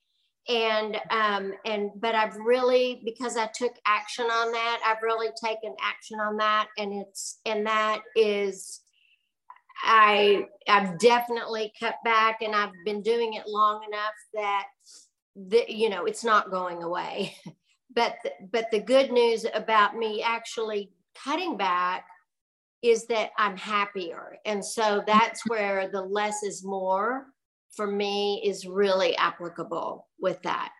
and 0.48 0.98
um 1.10 1.54
and 1.66 1.90
but 1.96 2.14
i've 2.14 2.36
really 2.38 3.02
because 3.04 3.36
i 3.36 3.50
took 3.56 3.74
action 3.88 4.26
on 4.26 4.52
that 4.52 4.80
i've 4.86 5.02
really 5.02 5.30
taken 5.44 5.76
action 5.82 6.20
on 6.20 6.38
that 6.38 6.68
and 6.78 6.94
it's 6.94 7.40
and 7.48 7.66
that 7.66 8.02
is 8.16 8.82
i 9.84 10.46
i've 10.68 11.00
definitely 11.00 11.74
cut 11.80 11.96
back 12.04 12.42
and 12.42 12.54
i've 12.54 12.74
been 12.86 13.02
doing 13.02 13.34
it 13.34 13.48
long 13.48 13.84
enough 13.88 14.14
that 14.36 14.66
the, 15.36 15.66
you 15.68 15.90
know 15.90 16.06
it's 16.06 16.24
not 16.24 16.52
going 16.52 16.84
away. 16.84 17.36
But 17.94 18.18
the, 18.26 18.32
but 18.52 18.72
the 18.72 18.82
good 18.82 19.10
news 19.14 19.46
about 19.54 19.96
me 19.96 20.22
actually 20.22 20.92
cutting 21.24 21.56
back 21.56 22.06
is 22.82 23.06
that 23.06 23.30
i'm 23.38 23.56
happier. 23.56 24.36
And 24.46 24.66
so 24.66 25.02
that's 25.08 25.48
where 25.48 25.88
the 25.88 26.02
less 26.02 26.44
is 26.44 26.62
more 26.66 27.28
for 27.76 27.88
me 27.88 28.42
is 28.46 28.66
really 28.66 29.16
applicable 29.18 30.08
with 30.20 30.42
that. 30.44 30.72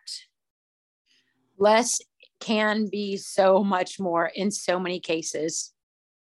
Less 1.58 1.98
can 2.40 2.88
be 2.88 3.16
so 3.16 3.62
much 3.64 3.98
more 3.98 4.30
in 4.34 4.50
so 4.50 4.78
many 4.78 5.00
cases. 5.00 5.72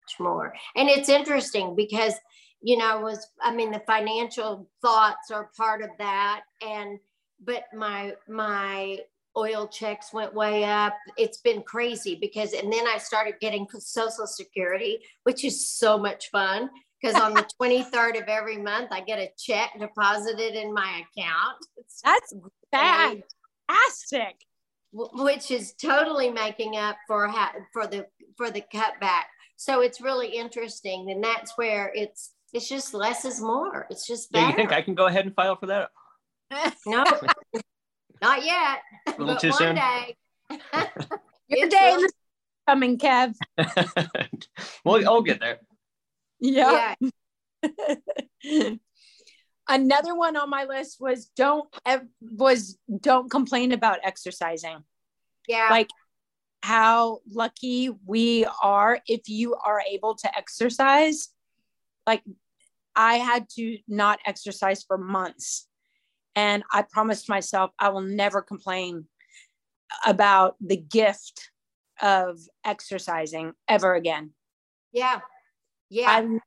Much 0.04 0.20
more. 0.20 0.54
And 0.76 0.90
it's 0.90 1.10
interesting 1.10 1.76
because, 1.76 2.14
you 2.62 2.78
know, 2.78 3.00
was 3.00 3.28
I 3.42 3.54
mean 3.54 3.72
the 3.72 3.82
financial 3.88 4.70
thoughts 4.82 5.32
are 5.32 5.50
part 5.58 5.82
of 5.82 5.90
that. 5.98 6.42
And 6.62 7.00
but 7.44 7.64
my 7.74 8.14
my 8.28 9.00
oil 9.38 9.68
checks 9.68 10.14
went 10.14 10.34
way 10.34 10.64
up. 10.64 10.94
It's 11.18 11.40
been 11.40 11.62
crazy 11.64 12.18
because, 12.20 12.54
and 12.54 12.72
then 12.72 12.88
I 12.88 12.98
started 12.98 13.36
getting 13.42 13.68
Social 13.80 14.28
Security, 14.28 15.00
which 15.24 15.44
is 15.44 15.68
so 15.70 15.98
much 15.98 16.30
fun 16.30 16.70
because 17.02 17.20
on 17.20 17.34
the 17.34 17.46
23rd 17.62 18.22
of 18.22 18.28
every 18.28 18.58
month 18.58 18.90
I 18.92 19.02
get 19.02 19.20
a 19.20 19.30
check 19.38 19.72
deposited 19.80 20.56
in 20.56 20.74
my 20.74 21.04
account. 21.04 21.58
It's 21.78 22.02
That's 22.04 22.34
fantastic. 22.72 24.36
Which 24.94 25.52
is 25.52 25.74
totally 25.74 26.30
making 26.32 26.78
up 26.78 26.96
for 27.08 27.30
for 27.74 27.86
the 27.86 28.08
for 28.38 28.50
the 28.50 28.64
cutback. 28.74 29.24
So 29.58 29.82
it's 29.82 30.00
really 30.00 30.28
interesting, 30.28 31.12
and 31.12 31.24
that's 31.24 31.58
where 31.58 31.92
it's 31.94 32.34
it's 32.54 32.70
just 32.70 32.94
less 32.94 33.26
is 33.26 33.42
more. 33.42 33.88
It's 33.90 34.08
just 34.08 34.32
better. 34.32 34.46
Yeah, 34.46 34.50
you 34.52 34.56
think 34.56 34.72
I 34.72 34.82
can 34.82 34.96
go 34.96 35.08
ahead 35.08 35.26
and 35.26 35.36
file 35.36 35.58
for 35.58 35.66
that? 35.66 35.90
no, 36.86 37.04
not 38.22 38.46
yet. 38.46 38.80
A 39.08 39.20
little 39.20 39.36
too 39.36 39.52
soon. 39.52 39.76
Day. 39.76 40.16
Your 41.48 41.68
day 41.68 41.98
is 42.00 42.14
coming, 42.68 42.98
Kev. 42.98 43.36
well, 44.86 45.08
I'll 45.08 45.22
get 45.22 45.40
there. 45.40 45.60
Yeah. 46.46 46.96
yeah. 48.44 48.74
Another 49.68 50.16
one 50.16 50.36
on 50.36 50.50
my 50.50 50.66
list 50.66 50.98
was 51.00 51.32
don't 51.36 51.68
was 52.22 52.78
don't 53.02 53.32
complain 53.32 53.72
about 53.72 54.00
exercising. 54.04 54.84
Yeah. 55.48 55.68
Like 55.72 55.90
how 56.62 57.20
lucky 57.32 57.90
we 58.06 58.46
are 58.62 59.00
if 59.08 59.28
you 59.28 59.56
are 59.56 59.82
able 59.92 60.16
to 60.16 60.38
exercise. 60.38 61.30
Like 62.06 62.22
I 62.96 63.16
had 63.16 63.50
to 63.56 63.78
not 63.88 64.20
exercise 64.26 64.84
for 64.84 64.98
months. 64.98 65.68
And 66.36 66.64
I 66.72 66.84
promised 66.84 67.28
myself 67.28 67.72
I 67.80 67.90
will 67.90 68.02
never 68.02 68.42
complain 68.42 69.06
about 70.06 70.56
the 70.60 70.78
gift 70.78 71.50
of 72.02 72.40
exercising 72.64 73.54
ever 73.68 73.96
again. 73.96 74.32
Yeah. 74.92 75.22
Yeah. 75.90 76.10
I 76.10 76.40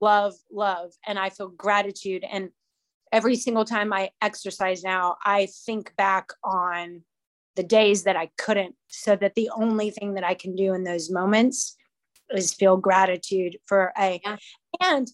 love, 0.00 0.34
love, 0.50 0.92
and 1.06 1.18
I 1.18 1.30
feel 1.30 1.48
gratitude. 1.48 2.24
And 2.30 2.50
every 3.12 3.36
single 3.36 3.64
time 3.64 3.92
I 3.92 4.10
exercise 4.20 4.82
now, 4.82 5.16
I 5.24 5.48
think 5.66 5.94
back 5.96 6.30
on 6.42 7.02
the 7.56 7.62
days 7.62 8.02
that 8.02 8.16
I 8.16 8.30
couldn't, 8.36 8.74
so 8.88 9.14
that 9.16 9.34
the 9.34 9.50
only 9.56 9.90
thing 9.90 10.14
that 10.14 10.24
I 10.24 10.34
can 10.34 10.56
do 10.56 10.74
in 10.74 10.84
those 10.84 11.10
moments 11.10 11.76
is 12.30 12.52
feel 12.52 12.76
gratitude 12.76 13.58
for 13.66 13.92
a, 13.96 14.20
yeah. 14.24 14.36
and 14.80 15.08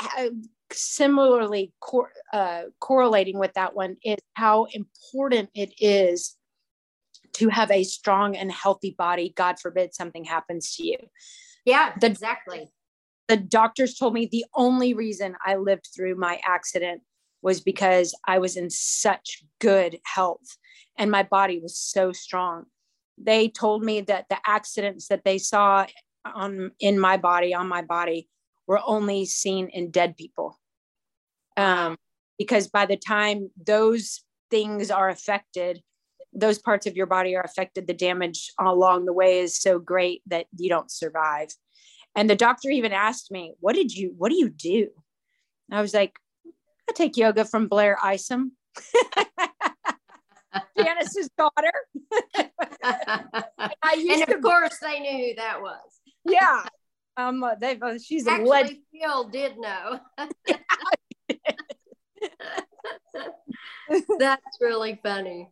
uh, 0.00 0.30
similarly 0.72 1.72
cor- 1.80 2.12
uh, 2.32 2.62
correlating 2.80 3.38
with 3.38 3.52
that 3.54 3.74
one 3.74 3.96
is 4.02 4.16
how 4.34 4.66
important 4.72 5.50
it 5.54 5.74
is 5.78 6.36
to 7.34 7.48
have 7.50 7.70
a 7.70 7.84
strong 7.84 8.34
and 8.36 8.50
healthy 8.50 8.94
body. 8.96 9.32
God 9.36 9.60
forbid 9.60 9.94
something 9.94 10.24
happens 10.24 10.74
to 10.76 10.86
you. 10.86 10.96
Yeah, 11.64 11.92
the, 12.00 12.06
exactly 12.06 12.70
the 13.28 13.36
doctors 13.36 13.94
told 13.94 14.14
me 14.14 14.26
the 14.26 14.46
only 14.54 14.94
reason 14.94 15.36
I 15.44 15.56
lived 15.56 15.88
through 15.94 16.16
my 16.16 16.40
accident 16.46 17.02
was 17.42 17.60
because 17.60 18.14
I 18.26 18.38
was 18.38 18.56
in 18.56 18.70
such 18.70 19.44
good 19.60 19.98
health 20.04 20.56
and 20.96 21.10
my 21.10 21.22
body 21.22 21.60
was 21.60 21.78
so 21.78 22.12
strong. 22.12 22.64
They 23.16 23.48
told 23.48 23.84
me 23.84 24.00
that 24.02 24.26
the 24.28 24.38
accidents 24.46 25.08
that 25.08 25.24
they 25.24 25.38
saw 25.38 25.86
on 26.24 26.72
in 26.80 26.98
my 26.98 27.16
body 27.16 27.54
on 27.54 27.68
my 27.68 27.82
body 27.82 28.28
were 28.66 28.80
only 28.84 29.24
seen 29.24 29.68
in 29.68 29.90
dead 29.90 30.16
people. 30.16 30.58
Um, 31.56 31.96
because 32.38 32.68
by 32.68 32.86
the 32.86 32.96
time 32.96 33.50
those 33.66 34.22
things 34.50 34.90
are 34.90 35.08
affected, 35.08 35.82
those 36.32 36.58
parts 36.58 36.86
of 36.86 36.96
your 36.96 37.06
body 37.06 37.34
are 37.36 37.42
affected, 37.42 37.86
the 37.86 37.94
damage 37.94 38.52
along 38.60 39.04
the 39.04 39.12
way 39.12 39.40
is 39.40 39.58
so 39.58 39.78
great 39.78 40.22
that 40.26 40.46
you 40.56 40.68
don't 40.68 40.90
survive. 40.90 41.48
And 42.18 42.28
the 42.28 42.34
doctor 42.34 42.68
even 42.68 42.92
asked 42.92 43.30
me, 43.30 43.54
What 43.60 43.76
did 43.76 43.94
you, 43.94 44.12
what 44.18 44.30
do 44.30 44.36
you 44.36 44.48
do? 44.48 44.88
And 45.70 45.78
I 45.78 45.80
was 45.80 45.94
like, 45.94 46.18
I 46.90 46.92
take 46.92 47.16
yoga 47.16 47.44
from 47.44 47.68
Blair 47.68 47.96
Isom, 48.02 48.56
Janice's 50.76 51.30
daughter. 51.38 51.70
and, 52.82 52.84
and 53.84 54.28
of 54.28 54.42
course, 54.42 54.78
they 54.82 54.98
knew 54.98 55.28
who 55.28 55.34
that 55.36 55.62
was. 55.62 56.00
Yeah. 56.24 56.64
Um, 57.16 57.44
uh, 57.44 57.54
they, 57.54 57.78
uh, 57.80 57.98
she's 58.04 58.26
Actually, 58.26 58.46
a 58.46 58.50
legend. 58.50 58.78
Phil 58.92 59.28
did 59.28 59.56
know. 59.56 60.00
That's 64.18 64.58
really 64.60 64.98
funny. 65.04 65.50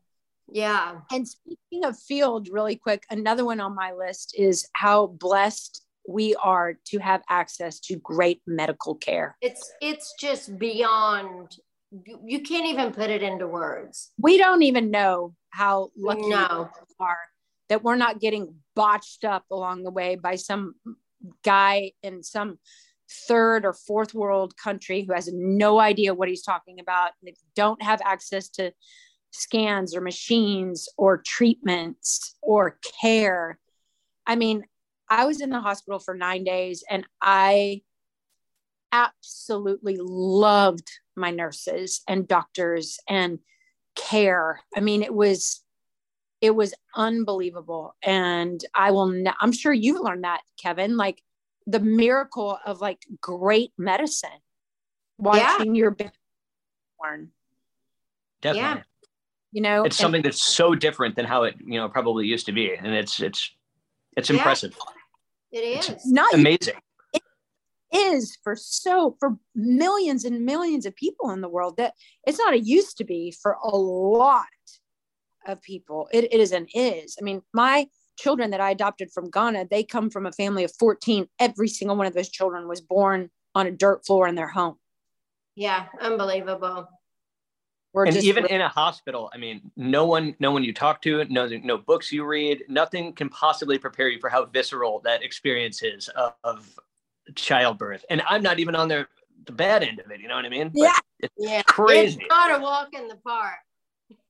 Yeah. 0.48 0.96
And 1.12 1.28
speaking 1.28 1.84
of 1.84 1.96
field, 1.96 2.48
really 2.50 2.74
quick, 2.74 3.04
another 3.08 3.44
one 3.44 3.60
on 3.60 3.76
my 3.76 3.92
list 3.92 4.34
is 4.36 4.68
how 4.72 5.06
blessed 5.06 5.85
we 6.08 6.34
are 6.36 6.74
to 6.86 6.98
have 6.98 7.22
access 7.28 7.80
to 7.80 7.96
great 7.96 8.40
medical 8.46 8.94
care. 8.94 9.36
It's 9.40 9.72
it's 9.80 10.14
just 10.18 10.58
beyond 10.58 11.56
you 12.04 12.40
can't 12.40 12.66
even 12.66 12.92
put 12.92 13.10
it 13.10 13.22
into 13.22 13.46
words. 13.46 14.12
We 14.18 14.38
don't 14.38 14.62
even 14.62 14.90
know 14.90 15.34
how 15.50 15.90
lucky 15.96 16.28
no. 16.28 16.70
we 16.88 17.04
are 17.06 17.18
that 17.68 17.82
we're 17.82 17.96
not 17.96 18.20
getting 18.20 18.54
botched 18.74 19.24
up 19.24 19.44
along 19.50 19.82
the 19.82 19.90
way 19.90 20.16
by 20.16 20.36
some 20.36 20.74
guy 21.44 21.92
in 22.02 22.22
some 22.22 22.58
third 23.28 23.64
or 23.64 23.72
fourth 23.72 24.14
world 24.14 24.56
country 24.56 25.02
who 25.02 25.12
has 25.12 25.30
no 25.32 25.78
idea 25.78 26.14
what 26.14 26.28
he's 26.28 26.42
talking 26.42 26.80
about. 26.80 27.12
They 27.22 27.34
don't 27.54 27.82
have 27.82 28.00
access 28.04 28.48
to 28.50 28.72
scans 29.32 29.94
or 29.94 30.00
machines 30.00 30.88
or 30.96 31.22
treatments 31.24 32.36
or 32.42 32.78
care. 33.00 33.58
I 34.26 34.36
mean, 34.36 34.64
I 35.08 35.24
was 35.24 35.40
in 35.40 35.50
the 35.50 35.60
hospital 35.60 35.98
for 35.98 36.14
nine 36.14 36.44
days 36.44 36.84
and 36.88 37.06
I 37.20 37.82
absolutely 38.92 39.98
loved 40.00 40.88
my 41.16 41.30
nurses 41.30 42.02
and 42.08 42.26
doctors 42.26 42.98
and 43.08 43.38
care. 43.94 44.60
I 44.76 44.80
mean, 44.80 45.02
it 45.02 45.14
was 45.14 45.62
it 46.40 46.54
was 46.54 46.74
unbelievable 46.94 47.94
and 48.02 48.62
i 48.74 48.90
will 48.90 49.06
ne- 49.06 49.32
i'm 49.40 49.52
sure 49.52 49.72
you've 49.72 50.00
learned 50.00 50.24
that 50.24 50.42
kevin 50.60 50.96
like 50.96 51.22
the 51.66 51.80
miracle 51.80 52.58
of 52.64 52.80
like 52.80 53.04
great 53.20 53.72
medicine 53.78 54.28
watching 55.18 55.74
yeah. 55.74 55.78
your 55.78 55.90
baby 55.90 56.10
born 56.98 57.30
definitely 58.42 58.80
yeah. 58.80 58.82
you 59.52 59.62
know 59.62 59.84
it's 59.84 59.96
and, 59.98 60.02
something 60.02 60.22
that's 60.22 60.42
so 60.42 60.74
different 60.74 61.16
than 61.16 61.24
how 61.24 61.44
it 61.44 61.54
you 61.64 61.78
know 61.80 61.88
probably 61.88 62.26
used 62.26 62.46
to 62.46 62.52
be 62.52 62.74
and 62.74 62.94
it's 62.94 63.20
it's 63.20 63.50
it's 64.16 64.30
yeah. 64.30 64.36
Impressive 65.64 65.90
it 65.90 65.96
is 65.96 66.04
it's 66.04 66.12
not 66.12 66.32
amazing 66.34 66.74
it 67.12 67.22
is 67.92 68.36
for 68.42 68.56
so 68.56 69.16
for 69.20 69.36
millions 69.54 70.24
and 70.24 70.44
millions 70.44 70.86
of 70.86 70.94
people 70.96 71.30
in 71.30 71.40
the 71.40 71.48
world 71.48 71.76
that 71.76 71.94
it's 72.26 72.38
not 72.38 72.54
a 72.54 72.58
used 72.58 72.98
to 72.98 73.04
be 73.04 73.30
for 73.30 73.56
a 73.64 73.76
lot 73.76 74.46
of 75.46 75.62
people. 75.62 76.08
It, 76.12 76.24
it 76.24 76.40
is 76.40 76.52
an 76.52 76.66
is. 76.74 77.16
I 77.20 77.24
mean, 77.24 77.42
my 77.52 77.88
children 78.18 78.50
that 78.50 78.60
I 78.60 78.70
adopted 78.70 79.10
from 79.12 79.30
Ghana, 79.30 79.68
they 79.70 79.84
come 79.84 80.10
from 80.10 80.26
a 80.26 80.32
family 80.32 80.64
of 80.64 80.72
14. 80.78 81.26
Every 81.38 81.68
single 81.68 81.96
one 81.96 82.06
of 82.06 82.14
those 82.14 82.28
children 82.28 82.68
was 82.68 82.80
born 82.80 83.30
on 83.54 83.66
a 83.66 83.70
dirt 83.70 84.04
floor 84.06 84.26
in 84.28 84.34
their 84.34 84.48
home. 84.48 84.76
Yeah, 85.54 85.86
unbelievable. 86.00 86.88
We're 87.96 88.06
and 88.06 88.16
even 88.18 88.46
in 88.46 88.60
a 88.60 88.68
hospital, 88.68 89.30
I 89.34 89.38
mean, 89.38 89.72
no 89.76 90.06
one, 90.06 90.36
no 90.38 90.52
one 90.52 90.62
you 90.62 90.72
talk 90.72 91.02
to, 91.02 91.24
no, 91.24 91.48
no 91.48 91.78
books 91.78 92.12
you 92.12 92.24
read, 92.24 92.62
nothing 92.68 93.12
can 93.12 93.28
possibly 93.28 93.78
prepare 93.78 94.08
you 94.08 94.20
for 94.20 94.28
how 94.28 94.44
visceral 94.44 95.00
that 95.04 95.24
experience 95.24 95.82
is 95.82 96.08
of, 96.08 96.34
of 96.44 96.78
childbirth. 97.34 98.04
And 98.10 98.22
I'm 98.28 98.42
not 98.42 98.58
even 98.60 98.76
on 98.76 98.88
the 98.88 99.08
the 99.46 99.52
bad 99.52 99.82
end 99.82 100.00
of 100.00 100.10
it. 100.10 100.20
You 100.20 100.28
know 100.28 100.34
what 100.34 100.44
I 100.44 100.48
mean? 100.48 100.72
Yeah, 100.74 100.92
it's 101.20 101.34
yeah. 101.38 101.62
crazy. 101.62 102.18
It's 102.20 102.28
not 102.28 102.60
a 102.60 102.62
walk 102.62 102.88
in 102.92 103.08
the 103.08 103.16
park 103.16 103.54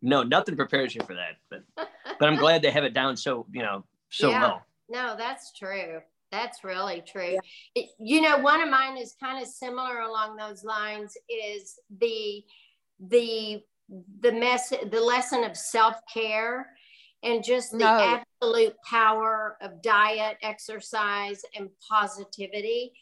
no, 0.02 0.22
nothing 0.22 0.56
prepares 0.56 0.94
you 0.94 1.02
for 1.06 1.14
that. 1.14 1.36
But 1.50 1.64
but 2.18 2.28
I'm 2.28 2.36
glad 2.36 2.62
they 2.62 2.70
have 2.70 2.84
it 2.84 2.94
down 2.94 3.16
so 3.16 3.46
you 3.52 3.62
know 3.62 3.84
so 4.10 4.30
yeah. 4.30 4.40
well. 4.40 4.62
No, 4.88 5.16
that's 5.16 5.52
true. 5.52 6.00
That's 6.30 6.64
really 6.64 7.02
true. 7.06 7.34
Yeah. 7.34 7.40
It, 7.74 7.90
you 7.98 8.20
know, 8.20 8.38
one 8.38 8.60
of 8.60 8.68
mine 8.68 8.96
is 8.96 9.14
kind 9.18 9.42
of 9.42 9.48
similar 9.48 10.00
along 10.00 10.36
those 10.36 10.64
lines. 10.64 11.16
Is 11.28 11.78
the 11.98 12.44
the 13.00 13.62
the 14.20 14.32
mess 14.32 14.70
the 14.70 15.00
lesson 15.00 15.44
of 15.44 15.56
self 15.56 15.96
care 16.12 16.68
and 17.22 17.42
just 17.42 17.72
the 17.72 17.78
no. 17.78 18.22
absolute 18.42 18.74
power 18.88 19.56
of 19.60 19.82
diet, 19.82 20.36
exercise, 20.42 21.42
and 21.56 21.68
positivity. 21.88 22.92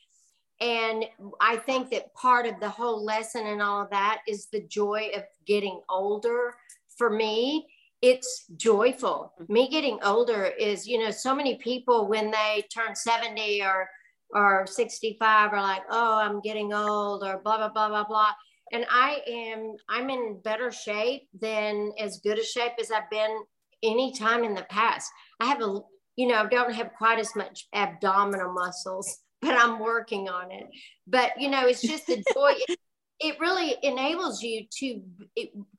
And 0.61 1.05
I 1.41 1.57
think 1.57 1.91
that 1.91 2.15
part 2.15 2.47
of 2.47 2.59
the 2.61 2.69
whole 2.69 3.05
lesson 3.05 3.47
and 3.47 3.61
all 3.61 3.83
of 3.83 3.91
that 3.91 4.21
is 4.29 4.47
the 4.47 4.63
joy 4.63 5.11
of 5.15 5.25
getting 5.47 5.81
older. 5.89 6.55
For 6.97 7.11
me, 7.11 7.67
it's 8.01 8.47
joyful. 8.57 9.33
Mm-hmm. 9.41 9.53
Me 9.53 9.69
getting 9.69 9.99
older 10.03 10.45
is, 10.45 10.87
you 10.87 10.99
know, 10.99 11.11
so 11.11 11.35
many 11.35 11.57
people 11.57 12.07
when 12.07 12.31
they 12.31 12.65
turn 12.73 12.95
70 12.95 13.63
or 13.63 13.89
or 14.31 14.67
65 14.67 15.53
are 15.53 15.63
like, 15.63 15.83
oh, 15.91 16.19
I'm 16.19 16.41
getting 16.41 16.73
old 16.73 17.23
or 17.23 17.41
blah, 17.45 17.57
blah, 17.57 17.69
blah, 17.69 17.89
blah, 17.89 18.05
blah. 18.05 18.33
And 18.75 18.85
I 18.91 19.21
am, 19.27 19.77
I'm 19.89 20.11
in 20.11 20.41
better 20.43 20.71
shape 20.71 21.29
than 21.41 21.93
as 21.99 22.19
good 22.19 22.39
a 22.39 22.45
shape 22.45 22.73
as 22.81 22.91
I've 22.91 23.09
been 23.09 23.39
any 23.83 24.13
time 24.13 24.43
in 24.43 24.55
the 24.55 24.67
past. 24.69 25.11
I 25.39 25.47
have 25.47 25.63
a, 25.63 25.79
you 26.17 26.27
know, 26.27 26.43
I 26.43 26.47
don't 26.47 26.75
have 26.75 26.93
quite 26.99 27.19
as 27.19 27.35
much 27.37 27.69
abdominal 27.73 28.53
muscles 28.53 29.21
but 29.45 29.57
I'm 29.57 29.79
working 29.79 30.29
on 30.29 30.51
it. 30.51 30.69
But 31.07 31.33
you 31.39 31.51
know, 31.51 31.67
it's 31.67 31.83
just 31.83 32.07
the 32.07 32.23
joy. 32.35 32.55
it, 32.69 32.79
it 33.21 33.41
really 33.41 33.77
enables 33.83 34.43
you 34.43 34.67
to 34.79 35.03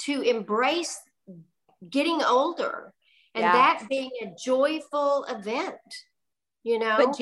to 0.04 0.22
embrace 0.22 0.98
getting 1.90 2.22
older 2.24 2.94
and 3.34 3.44
yeah. 3.44 3.52
that 3.52 3.84
being 3.90 4.12
a 4.22 4.32
joyful 4.42 5.26
event. 5.26 5.76
You 6.64 6.80
know. 6.80 6.96
But 6.98 7.20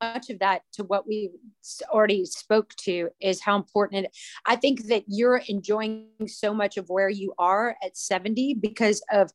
much 0.00 0.30
of 0.30 0.38
that 0.40 0.62
to 0.74 0.84
what 0.84 1.06
we 1.06 1.30
already 1.90 2.24
spoke 2.24 2.74
to 2.76 3.08
is 3.20 3.40
how 3.40 3.56
important 3.56 4.06
it, 4.06 4.16
I 4.46 4.56
think 4.56 4.86
that 4.86 5.04
you're 5.06 5.42
enjoying 5.48 6.08
so 6.26 6.54
much 6.54 6.76
of 6.76 6.88
where 6.88 7.08
you 7.08 7.34
are 7.38 7.76
at 7.82 7.96
70 7.96 8.54
because 8.54 9.02
of 9.12 9.30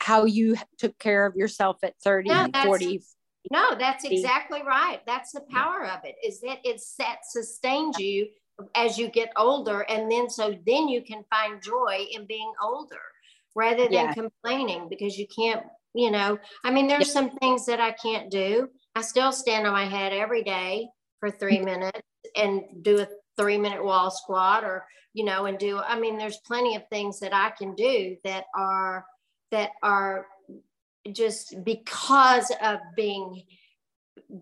how 0.00 0.24
you 0.24 0.56
took 0.78 0.98
care 0.98 1.26
of 1.26 1.36
yourself 1.36 1.78
at 1.82 1.94
30 2.02 2.28
yeah, 2.28 2.64
40 2.64 3.02
no, 3.50 3.74
that's 3.78 4.04
exactly 4.04 4.62
right. 4.62 5.00
That's 5.06 5.32
the 5.32 5.40
power 5.50 5.86
of 5.86 6.00
it 6.04 6.14
is 6.22 6.40
that 6.40 6.58
it 6.62 6.80
set 6.80 7.20
sustains 7.24 7.98
you 7.98 8.28
as 8.74 8.98
you 8.98 9.08
get 9.08 9.32
older. 9.36 9.80
And 9.88 10.10
then 10.10 10.28
so 10.28 10.54
then 10.66 10.88
you 10.88 11.02
can 11.02 11.24
find 11.30 11.62
joy 11.62 12.06
in 12.12 12.26
being 12.26 12.52
older 12.62 13.00
rather 13.54 13.84
than 13.84 13.92
yeah. 13.92 14.12
complaining 14.12 14.88
because 14.88 15.18
you 15.18 15.26
can't, 15.34 15.64
you 15.94 16.10
know, 16.10 16.38
I 16.64 16.70
mean, 16.70 16.86
there's 16.86 17.08
yeah. 17.08 17.14
some 17.14 17.30
things 17.38 17.66
that 17.66 17.80
I 17.80 17.92
can't 17.92 18.30
do. 18.30 18.68
I 19.00 19.02
still 19.02 19.32
stand 19.32 19.66
on 19.66 19.72
my 19.72 19.86
head 19.86 20.12
every 20.12 20.42
day 20.42 20.86
for 21.20 21.30
three 21.30 21.56
mm-hmm. 21.56 21.64
minutes 21.64 22.02
and 22.36 22.64
do 22.82 23.00
a 23.00 23.08
three 23.38 23.56
minute 23.56 23.82
wall 23.82 24.10
squat 24.10 24.62
or, 24.62 24.84
you 25.14 25.24
know, 25.24 25.46
and 25.46 25.58
do, 25.58 25.78
I 25.78 25.98
mean, 25.98 26.18
there's 26.18 26.36
plenty 26.44 26.76
of 26.76 26.82
things 26.90 27.18
that 27.20 27.34
I 27.34 27.48
can 27.48 27.74
do 27.74 28.18
that 28.24 28.44
are, 28.54 29.06
that 29.52 29.70
are 29.82 30.26
just 31.12 31.64
because 31.64 32.52
of 32.62 32.78
being 32.94 33.42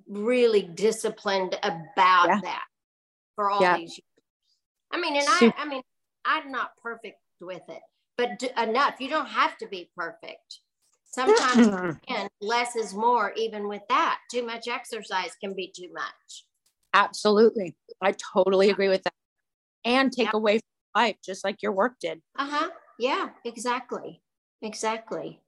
really 0.09 0.62
disciplined 0.62 1.57
about 1.62 2.27
yeah. 2.27 2.40
that 2.42 2.64
for 3.37 3.53
all 3.53 3.62
yeah. 3.62 3.77
these 3.77 3.97
years. 3.97 4.03
I 4.90 5.01
mean, 5.01 5.14
and 5.14 5.27
I, 5.29 5.55
I 5.57 5.68
mean, 5.68 5.83
I'm 6.25 6.51
not 6.51 6.73
perfect 6.83 7.18
with 7.40 7.62
it, 7.68 7.83
but 8.16 8.40
d- 8.40 8.51
enough. 8.61 8.94
You 8.99 9.09
don't 9.09 9.29
have 9.29 9.57
to 9.59 9.68
be 9.68 9.88
perfect. 9.97 10.59
Sometimes 11.09 11.97
again, 12.09 12.29
less 12.40 12.77
is 12.77 12.94
more, 12.94 13.33
even 13.37 13.68
with 13.68 13.83
that. 13.88 14.21
Too 14.31 14.44
much 14.44 14.68
exercise 14.68 15.31
can 15.42 15.55
be 15.55 15.73
too 15.75 15.90
much. 15.92 16.44
Absolutely. 16.94 17.77
I 18.01 18.12
totally 18.12 18.71
agree 18.71 18.88
with 18.88 19.03
that. 19.05 19.14
And 19.85 20.12
take 20.12 20.27
yeah. 20.27 20.37
away 20.37 20.59
from 20.59 21.03
life, 21.03 21.16
just 21.25 21.44
like 21.44 21.62
your 21.62 21.73
work 21.73 21.94
did. 22.01 22.21
Uh 22.37 22.49
huh. 22.49 22.71
Yeah, 22.99 23.31
exactly. 23.44 24.23
Exactly. 24.61 25.40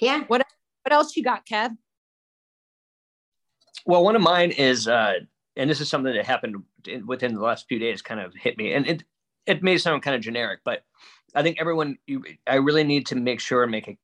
Yeah. 0.00 0.24
What 0.26 0.46
what 0.84 0.92
else 0.92 1.16
you 1.16 1.22
got, 1.22 1.46
Kev? 1.46 1.76
Well, 3.86 4.04
one 4.04 4.16
of 4.16 4.22
mine 4.22 4.50
is, 4.50 4.86
uh, 4.86 5.14
and 5.56 5.70
this 5.70 5.80
is 5.80 5.88
something 5.88 6.12
that 6.12 6.26
happened 6.26 6.62
within 7.06 7.34
the 7.34 7.40
last 7.40 7.66
few 7.68 7.78
days, 7.78 8.02
kind 8.02 8.20
of 8.20 8.34
hit 8.34 8.58
me, 8.58 8.72
and 8.74 8.86
it 8.86 9.04
it 9.46 9.62
may 9.62 9.78
sound 9.78 10.02
kind 10.02 10.14
of 10.14 10.22
generic, 10.22 10.60
but 10.64 10.84
I 11.34 11.42
think 11.42 11.58
everyone, 11.60 11.98
you, 12.06 12.22
I 12.46 12.56
really 12.56 12.84
need 12.84 13.06
to 13.06 13.16
make 13.16 13.40
sure 13.40 13.62
and 13.62 13.72
make 13.72 13.88
a 13.88 13.98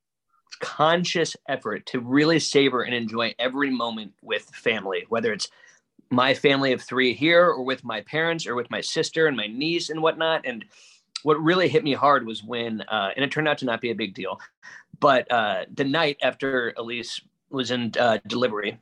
conscious 0.59 1.35
effort 1.47 1.85
to 1.87 1.99
really 1.99 2.39
savor 2.39 2.83
and 2.83 2.93
enjoy 2.93 3.33
every 3.39 3.69
moment 3.69 4.13
with 4.21 4.43
family, 4.43 5.05
whether 5.09 5.31
it's 5.31 5.49
my 6.09 6.33
family 6.33 6.73
of 6.73 6.81
three 6.81 7.13
here 7.13 7.45
or 7.45 7.63
with 7.63 7.83
my 7.83 8.01
parents 8.01 8.47
or 8.47 8.55
with 8.55 8.69
my 8.71 8.81
sister 8.81 9.27
and 9.27 9.37
my 9.37 9.47
niece 9.47 9.89
and 9.89 10.01
whatnot. 10.01 10.45
And 10.45 10.65
what 11.23 11.41
really 11.41 11.67
hit 11.67 11.83
me 11.83 11.93
hard 11.93 12.25
was 12.25 12.43
when, 12.43 12.81
uh, 12.81 13.11
and 13.15 13.23
it 13.23 13.31
turned 13.31 13.47
out 13.47 13.57
to 13.59 13.65
not 13.65 13.81
be 13.81 13.91
a 13.91 13.95
big 13.95 14.13
deal, 14.13 14.39
but 14.99 15.31
uh, 15.31 15.65
the 15.73 15.83
night 15.83 16.17
after 16.21 16.73
Elise 16.77 17.21
was 17.49 17.71
in 17.71 17.93
uh, 17.99 18.17
delivery, 18.27 18.79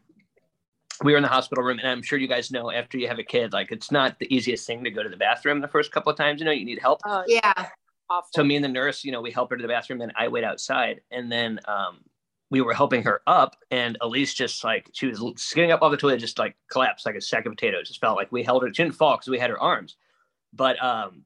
we 1.03 1.11
were 1.11 1.17
in 1.17 1.23
the 1.23 1.29
hospital 1.29 1.63
room, 1.63 1.79
and 1.79 1.87
I'm 1.87 2.01
sure 2.01 2.17
you 2.17 2.27
guys 2.27 2.51
know 2.51 2.71
after 2.71 2.97
you 2.97 3.07
have 3.07 3.19
a 3.19 3.23
kid, 3.23 3.53
like 3.53 3.71
it's 3.71 3.91
not 3.91 4.17
the 4.19 4.33
easiest 4.33 4.65
thing 4.65 4.83
to 4.83 4.89
go 4.89 5.03
to 5.03 5.09
the 5.09 5.17
bathroom 5.17 5.61
the 5.61 5.67
first 5.67 5.91
couple 5.91 6.11
of 6.11 6.17
times. 6.17 6.39
You 6.39 6.45
know, 6.45 6.51
you 6.51 6.65
need 6.65 6.79
help. 6.79 7.01
Oh 7.05 7.23
yeah. 7.27 7.67
Awful. 8.09 8.29
So 8.33 8.43
me 8.43 8.55
and 8.55 8.63
the 8.63 8.69
nurse, 8.69 9.03
you 9.03 9.11
know, 9.11 9.21
we 9.21 9.31
help 9.31 9.49
her 9.49 9.57
to 9.57 9.61
the 9.61 9.67
bathroom, 9.67 10.01
and 10.01 10.13
I 10.15 10.27
wait 10.29 10.43
outside, 10.43 11.01
and 11.11 11.31
then 11.31 11.59
um, 11.65 11.99
we 12.49 12.61
were 12.61 12.73
helping 12.73 13.03
her 13.03 13.21
up, 13.27 13.57
and 13.69 13.97
Elise 14.01 14.33
just 14.33 14.63
like 14.63 14.89
she 14.93 15.07
was 15.07 15.21
skidding 15.35 15.71
up 15.71 15.81
off 15.81 15.91
the 15.91 15.97
toilet, 15.97 16.19
just 16.19 16.39
like 16.39 16.55
collapsed 16.71 17.05
like 17.05 17.15
a 17.15 17.21
sack 17.21 17.45
of 17.45 17.51
potatoes. 17.51 17.89
Just 17.89 17.99
felt 17.99 18.17
like 18.17 18.31
we 18.31 18.43
held 18.43 18.63
her. 18.63 18.69
She 18.69 18.83
didn't 18.83 18.95
fall 18.95 19.17
because 19.17 19.27
we 19.27 19.39
had 19.39 19.49
her 19.49 19.59
arms, 19.59 19.97
but 20.53 20.81
um, 20.81 21.25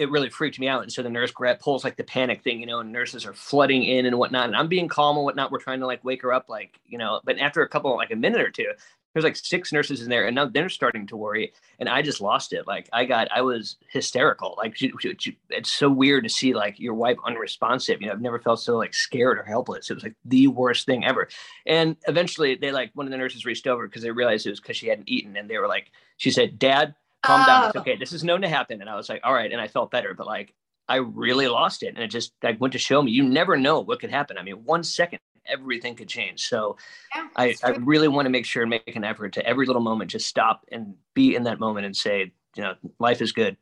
it 0.00 0.10
really 0.10 0.30
freaked 0.30 0.58
me 0.58 0.66
out. 0.66 0.82
And 0.82 0.90
so 0.90 1.02
the 1.02 1.10
nurse 1.10 1.30
grab 1.30 1.60
pulls 1.60 1.84
like 1.84 1.96
the 1.96 2.04
panic 2.04 2.42
thing, 2.42 2.58
you 2.58 2.66
know, 2.66 2.80
and 2.80 2.90
nurses 2.90 3.26
are 3.26 3.34
flooding 3.34 3.84
in 3.84 4.06
and 4.06 4.18
whatnot. 4.18 4.46
And 4.46 4.56
I'm 4.56 4.66
being 4.66 4.88
calm 4.88 5.16
and 5.16 5.24
whatnot. 5.24 5.52
We're 5.52 5.58
trying 5.60 5.80
to 5.80 5.86
like 5.86 6.02
wake 6.02 6.22
her 6.22 6.32
up, 6.32 6.48
like, 6.48 6.80
you 6.86 6.96
know, 6.96 7.20
but 7.22 7.38
after 7.38 7.60
a 7.62 7.68
couple, 7.68 7.94
like 7.96 8.10
a 8.10 8.16
minute 8.16 8.40
or 8.40 8.50
two, 8.50 8.72
there's 9.12 9.24
like 9.24 9.36
six 9.36 9.72
nurses 9.72 10.02
in 10.02 10.08
there 10.08 10.26
and 10.26 10.34
now 10.34 10.46
they're 10.46 10.68
starting 10.68 11.06
to 11.06 11.16
worry 11.16 11.52
and 11.78 11.88
i 11.88 12.02
just 12.02 12.20
lost 12.20 12.52
it. 12.52 12.66
Like 12.66 12.88
i 12.92 13.04
got 13.04 13.28
i 13.32 13.42
was 13.42 13.76
hysterical. 13.88 14.54
Like 14.56 14.76
it's 14.80 15.72
so 15.72 15.90
weird 15.90 16.24
to 16.24 16.30
see 16.30 16.54
like 16.54 16.78
your 16.78 16.94
wife 16.94 17.16
unresponsive 17.24 18.00
you 18.00 18.06
know 18.06 18.12
i've 18.12 18.20
never 18.20 18.38
felt 18.38 18.60
so 18.60 18.76
like 18.76 18.94
scared 18.94 19.38
or 19.38 19.42
helpless. 19.42 19.90
It 19.90 19.94
was 19.94 20.02
like 20.02 20.16
the 20.24 20.48
worst 20.48 20.86
thing 20.86 21.04
ever. 21.04 21.28
And 21.66 21.96
eventually 22.06 22.54
they 22.54 22.72
like 22.72 22.90
one 22.94 23.06
of 23.06 23.10
the 23.10 23.18
nurses 23.18 23.44
reached 23.44 23.66
over 23.66 23.86
because 23.86 24.02
they 24.02 24.10
realized 24.10 24.46
it 24.46 24.50
was 24.50 24.60
because 24.60 24.76
she 24.76 24.88
hadn't 24.88 25.08
eaten 25.08 25.36
and 25.36 25.48
they 25.48 25.58
were 25.58 25.68
like 25.68 25.90
she 26.16 26.30
said 26.30 26.58
dad 26.58 26.94
calm 27.22 27.42
oh. 27.42 27.46
down. 27.46 27.66
It's 27.68 27.76
oh. 27.76 27.80
okay. 27.80 27.96
This 27.96 28.12
is 28.12 28.24
known 28.24 28.42
to 28.42 28.48
happen. 28.48 28.80
And 28.80 28.90
i 28.90 28.96
was 28.96 29.08
like 29.08 29.20
all 29.24 29.34
right. 29.34 29.50
And 29.50 29.60
i 29.60 29.68
felt 29.68 29.90
better 29.90 30.14
but 30.14 30.26
like 30.26 30.54
i 30.88 30.96
really 30.96 31.46
lost 31.48 31.82
it 31.82 31.94
and 31.94 31.98
it 31.98 32.08
just 32.08 32.32
like 32.42 32.60
went 32.60 32.72
to 32.72 32.78
show 32.78 33.02
me. 33.02 33.10
You 33.10 33.24
never 33.24 33.56
know 33.56 33.80
what 33.80 34.00
could 34.00 34.10
happen. 34.10 34.38
I 34.38 34.42
mean 34.42 34.64
one 34.64 34.84
second 34.84 35.18
everything 35.50 35.94
could 35.94 36.08
change. 36.08 36.48
So 36.48 36.76
yeah, 37.14 37.28
I, 37.36 37.54
I 37.62 37.70
really 37.70 38.08
want 38.08 38.26
to 38.26 38.30
make 38.30 38.46
sure 38.46 38.62
and 38.62 38.70
make 38.70 38.94
an 38.96 39.04
effort 39.04 39.32
to 39.34 39.46
every 39.46 39.66
little 39.66 39.82
moment 39.82 40.10
just 40.10 40.26
stop 40.26 40.64
and 40.70 40.94
be 41.14 41.34
in 41.34 41.44
that 41.44 41.60
moment 41.60 41.86
and 41.86 41.96
say, 41.96 42.32
you 42.56 42.62
know, 42.62 42.74
life 42.98 43.20
is 43.20 43.32
good. 43.32 43.56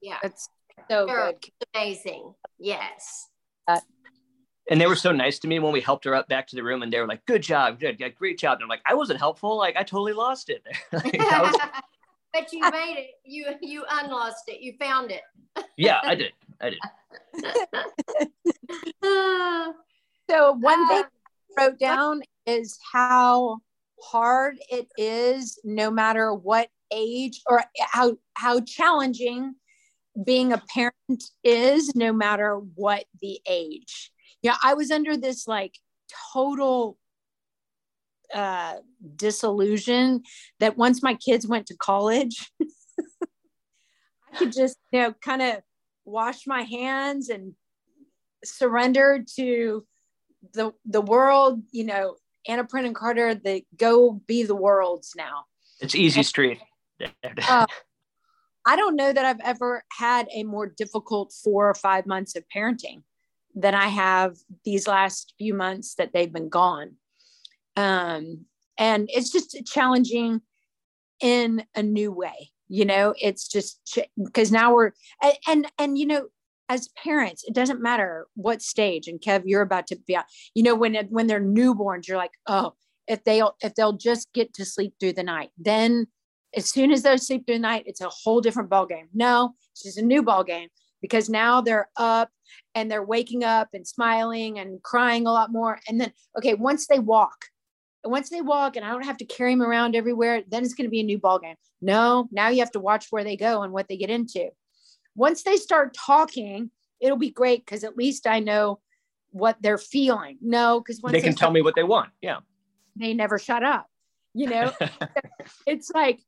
Yeah. 0.00 0.18
It's 0.22 0.48
so 0.90 1.06
You're 1.06 1.32
good. 1.32 1.50
Amazing. 1.74 2.34
Yes. 2.58 3.28
Uh, 3.68 3.80
and 4.70 4.80
they 4.80 4.86
were 4.86 4.96
so 4.96 5.12
nice 5.12 5.38
to 5.40 5.48
me 5.48 5.58
when 5.58 5.72
we 5.72 5.80
helped 5.80 6.04
her 6.04 6.14
up 6.14 6.28
back 6.28 6.46
to 6.48 6.56
the 6.56 6.62
room 6.62 6.82
and 6.82 6.92
they 6.92 7.00
were 7.00 7.06
like, 7.06 7.24
good 7.26 7.42
job, 7.42 7.80
good, 7.80 7.98
yeah, 7.98 8.08
great 8.08 8.38
job. 8.38 8.54
And 8.56 8.64
I'm 8.64 8.68
like, 8.68 8.82
I 8.86 8.94
wasn't 8.94 9.18
helpful. 9.18 9.56
Like 9.56 9.76
I 9.76 9.82
totally 9.82 10.12
lost 10.12 10.50
it. 10.50 10.62
like, 10.92 11.18
was... 11.18 11.56
but 12.32 12.52
you 12.52 12.60
made 12.70 12.96
it. 12.98 13.10
You, 13.24 13.46
you 13.60 13.84
unlost 13.90 14.44
it. 14.48 14.60
You 14.60 14.74
found 14.78 15.10
it. 15.10 15.22
yeah, 15.76 16.00
I 16.02 16.14
did. 16.14 16.32
I 16.60 16.70
did. 16.70 16.78
So 20.30 20.52
one 20.52 20.88
thing 20.88 21.04
I 21.58 21.64
wrote 21.64 21.78
down 21.78 22.22
is 22.46 22.78
how 22.92 23.58
hard 24.02 24.58
it 24.70 24.88
is, 24.96 25.58
no 25.64 25.90
matter 25.90 26.32
what 26.34 26.68
age 26.92 27.40
or 27.46 27.62
how 27.78 28.16
how 28.34 28.60
challenging 28.60 29.54
being 30.24 30.52
a 30.52 30.62
parent 30.74 31.24
is, 31.42 31.94
no 31.94 32.12
matter 32.12 32.56
what 32.74 33.04
the 33.20 33.40
age. 33.48 34.10
Yeah, 34.42 34.56
I 34.62 34.74
was 34.74 34.90
under 34.90 35.16
this 35.16 35.46
like 35.46 35.74
total 36.32 36.98
uh, 38.34 38.76
disillusion 39.16 40.22
that 40.58 40.76
once 40.76 41.02
my 41.02 41.14
kids 41.14 41.46
went 41.46 41.66
to 41.66 41.76
college, 41.76 42.50
I 44.32 44.36
could 44.38 44.52
just 44.52 44.76
you 44.90 45.00
know 45.00 45.14
kind 45.22 45.42
of 45.42 45.62
wash 46.04 46.46
my 46.46 46.62
hands 46.62 47.28
and 47.28 47.54
surrender 48.44 49.24
to 49.36 49.86
the 50.54 50.72
the 50.84 51.00
world, 51.00 51.62
you 51.70 51.84
know, 51.84 52.16
Anna 52.46 52.64
Brennan 52.64 52.94
Carter, 52.94 53.34
the 53.34 53.64
go 53.76 54.12
be 54.26 54.42
the 54.42 54.56
world's 54.56 55.14
now. 55.16 55.44
It's 55.80 55.94
easy 55.94 56.20
and, 56.20 56.26
street. 56.26 56.58
uh, 57.48 57.66
I 58.64 58.76
don't 58.76 58.96
know 58.96 59.12
that 59.12 59.24
I've 59.24 59.40
ever 59.40 59.84
had 59.98 60.28
a 60.32 60.44
more 60.44 60.66
difficult 60.66 61.32
four 61.32 61.68
or 61.68 61.74
five 61.74 62.06
months 62.06 62.36
of 62.36 62.44
parenting 62.54 63.02
than 63.54 63.74
I 63.74 63.88
have 63.88 64.36
these 64.64 64.86
last 64.86 65.34
few 65.36 65.54
months 65.54 65.94
that 65.96 66.12
they've 66.12 66.32
been 66.32 66.48
gone. 66.48 66.96
Um, 67.76 68.46
and 68.78 69.08
it's 69.12 69.30
just 69.30 69.56
challenging 69.66 70.42
in 71.20 71.64
a 71.74 71.82
new 71.82 72.12
way. 72.12 72.50
You 72.68 72.84
know, 72.84 73.14
it's 73.20 73.48
just 73.48 73.98
because 74.22 74.50
now 74.50 74.72
we're 74.72 74.92
and, 75.22 75.34
and 75.46 75.66
and 75.78 75.98
you 75.98 76.06
know 76.06 76.28
as 76.72 76.88
parents, 77.02 77.44
it 77.46 77.54
doesn't 77.54 77.82
matter 77.82 78.26
what 78.34 78.62
stage. 78.62 79.06
And 79.06 79.20
Kev, 79.20 79.42
you're 79.44 79.62
about 79.62 79.86
to 79.88 79.96
be 79.96 80.16
out. 80.16 80.24
You 80.54 80.62
know, 80.62 80.74
when 80.74 80.94
when 81.10 81.26
they're 81.26 81.40
newborns, 81.40 82.08
you're 82.08 82.16
like, 82.16 82.32
oh, 82.46 82.72
if 83.06 83.22
they'll 83.24 83.56
if 83.62 83.74
they'll 83.74 83.92
just 83.92 84.32
get 84.32 84.54
to 84.54 84.64
sleep 84.64 84.94
through 84.98 85.12
the 85.14 85.22
night, 85.22 85.50
then 85.58 86.06
as 86.56 86.70
soon 86.70 86.90
as 86.90 87.02
they 87.02 87.16
sleep 87.16 87.46
through 87.46 87.56
the 87.56 87.60
night, 87.60 87.84
it's 87.86 88.00
a 88.00 88.08
whole 88.08 88.40
different 88.40 88.70
ball 88.70 88.86
game. 88.86 89.08
No, 89.12 89.54
it's 89.72 89.82
just 89.82 89.98
a 89.98 90.02
new 90.02 90.22
ball 90.22 90.44
game 90.44 90.68
because 91.00 91.28
now 91.28 91.60
they're 91.60 91.88
up 91.96 92.30
and 92.74 92.90
they're 92.90 93.04
waking 93.04 93.44
up 93.44 93.68
and 93.74 93.86
smiling 93.86 94.58
and 94.58 94.82
crying 94.82 95.26
a 95.26 95.32
lot 95.32 95.52
more. 95.52 95.80
And 95.88 96.00
then, 96.00 96.12
okay, 96.38 96.54
once 96.54 96.86
they 96.86 96.98
walk, 96.98 97.46
once 98.04 98.30
they 98.30 98.40
walk 98.40 98.76
and 98.76 98.84
I 98.84 98.90
don't 98.90 99.04
have 99.04 99.18
to 99.18 99.24
carry 99.24 99.52
them 99.52 99.62
around 99.62 99.96
everywhere, 99.96 100.42
then 100.48 100.62
it's 100.62 100.74
going 100.74 100.86
to 100.86 100.90
be 100.90 101.00
a 101.00 101.04
new 101.04 101.18
ball 101.18 101.38
game. 101.38 101.56
No, 101.80 102.28
now 102.30 102.48
you 102.48 102.60
have 102.60 102.72
to 102.72 102.80
watch 102.80 103.06
where 103.10 103.24
they 103.24 103.36
go 103.36 103.62
and 103.62 103.72
what 103.72 103.88
they 103.88 103.96
get 103.96 104.10
into. 104.10 104.50
Once 105.14 105.42
they 105.42 105.56
start 105.56 105.94
talking, 105.94 106.70
it'll 107.00 107.18
be 107.18 107.30
great 107.30 107.64
because 107.64 107.84
at 107.84 107.96
least 107.96 108.26
I 108.26 108.40
know 108.40 108.80
what 109.30 109.56
they're 109.60 109.78
feeling. 109.78 110.38
No, 110.40 110.80
because 110.80 111.00
they 111.00 111.20
can 111.20 111.30
they 111.30 111.36
tell 111.36 111.50
me 111.50 111.62
what 111.62 111.74
they 111.74 111.82
want. 111.82 112.10
Yeah. 112.20 112.38
They 112.96 113.14
never 113.14 113.38
shut 113.38 113.62
up. 113.62 113.86
You 114.34 114.48
know, 114.48 114.72
it's 115.66 115.90
like, 115.90 116.20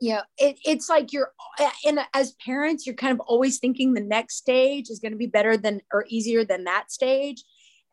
you 0.00 0.14
know, 0.14 0.22
it, 0.36 0.58
it's 0.64 0.88
like 0.90 1.12
you're, 1.12 1.32
and 1.86 2.00
as 2.12 2.32
parents, 2.44 2.86
you're 2.86 2.94
kind 2.94 3.12
of 3.12 3.20
always 3.20 3.58
thinking 3.58 3.94
the 3.94 4.00
next 4.00 4.36
stage 4.36 4.90
is 4.90 4.98
going 4.98 5.12
to 5.12 5.18
be 5.18 5.26
better 5.26 5.56
than 5.56 5.80
or 5.92 6.04
easier 6.08 6.44
than 6.44 6.64
that 6.64 6.90
stage. 6.90 7.44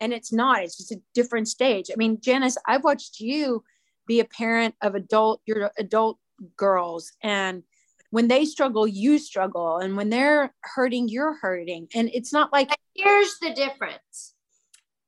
And 0.01 0.11
it's 0.11 0.33
not, 0.33 0.63
it's 0.63 0.77
just 0.77 0.91
a 0.91 1.01
different 1.13 1.47
stage. 1.47 1.89
I 1.91 1.95
mean, 1.97 2.19
Janice, 2.21 2.57
I've 2.67 2.83
watched 2.83 3.19
you 3.19 3.63
be 4.07 4.19
a 4.19 4.25
parent 4.25 4.75
of 4.81 4.95
adult, 4.95 5.41
your 5.45 5.71
adult 5.77 6.17
girls, 6.57 7.11
and 7.21 7.63
when 8.11 8.27
they 8.27 8.45
struggle, 8.45 8.87
you 8.87 9.19
struggle. 9.19 9.77
And 9.77 9.95
when 9.95 10.09
they're 10.09 10.53
hurting, 10.61 11.09
you're 11.09 11.35
hurting. 11.35 11.87
And 11.93 12.09
it's 12.13 12.33
not 12.33 12.51
like. 12.51 12.71
Here's 12.95 13.37
the 13.39 13.53
difference 13.53 14.33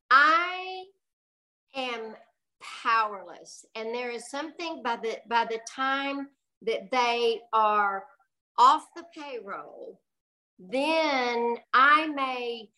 I 0.10 0.84
am 1.76 2.16
powerless. 2.62 3.66
And 3.76 3.94
there 3.94 4.12
is 4.12 4.30
something 4.30 4.82
by 4.84 4.98
the 4.98 5.20
by 5.28 5.46
the 5.46 5.60
time 5.68 6.30
that 6.64 6.92
they 6.92 7.42
are 7.54 8.06
off 8.58 8.86
the 8.96 9.06
payroll, 9.16 10.00
then 10.60 11.58
I 11.74 12.08
may 12.08 12.70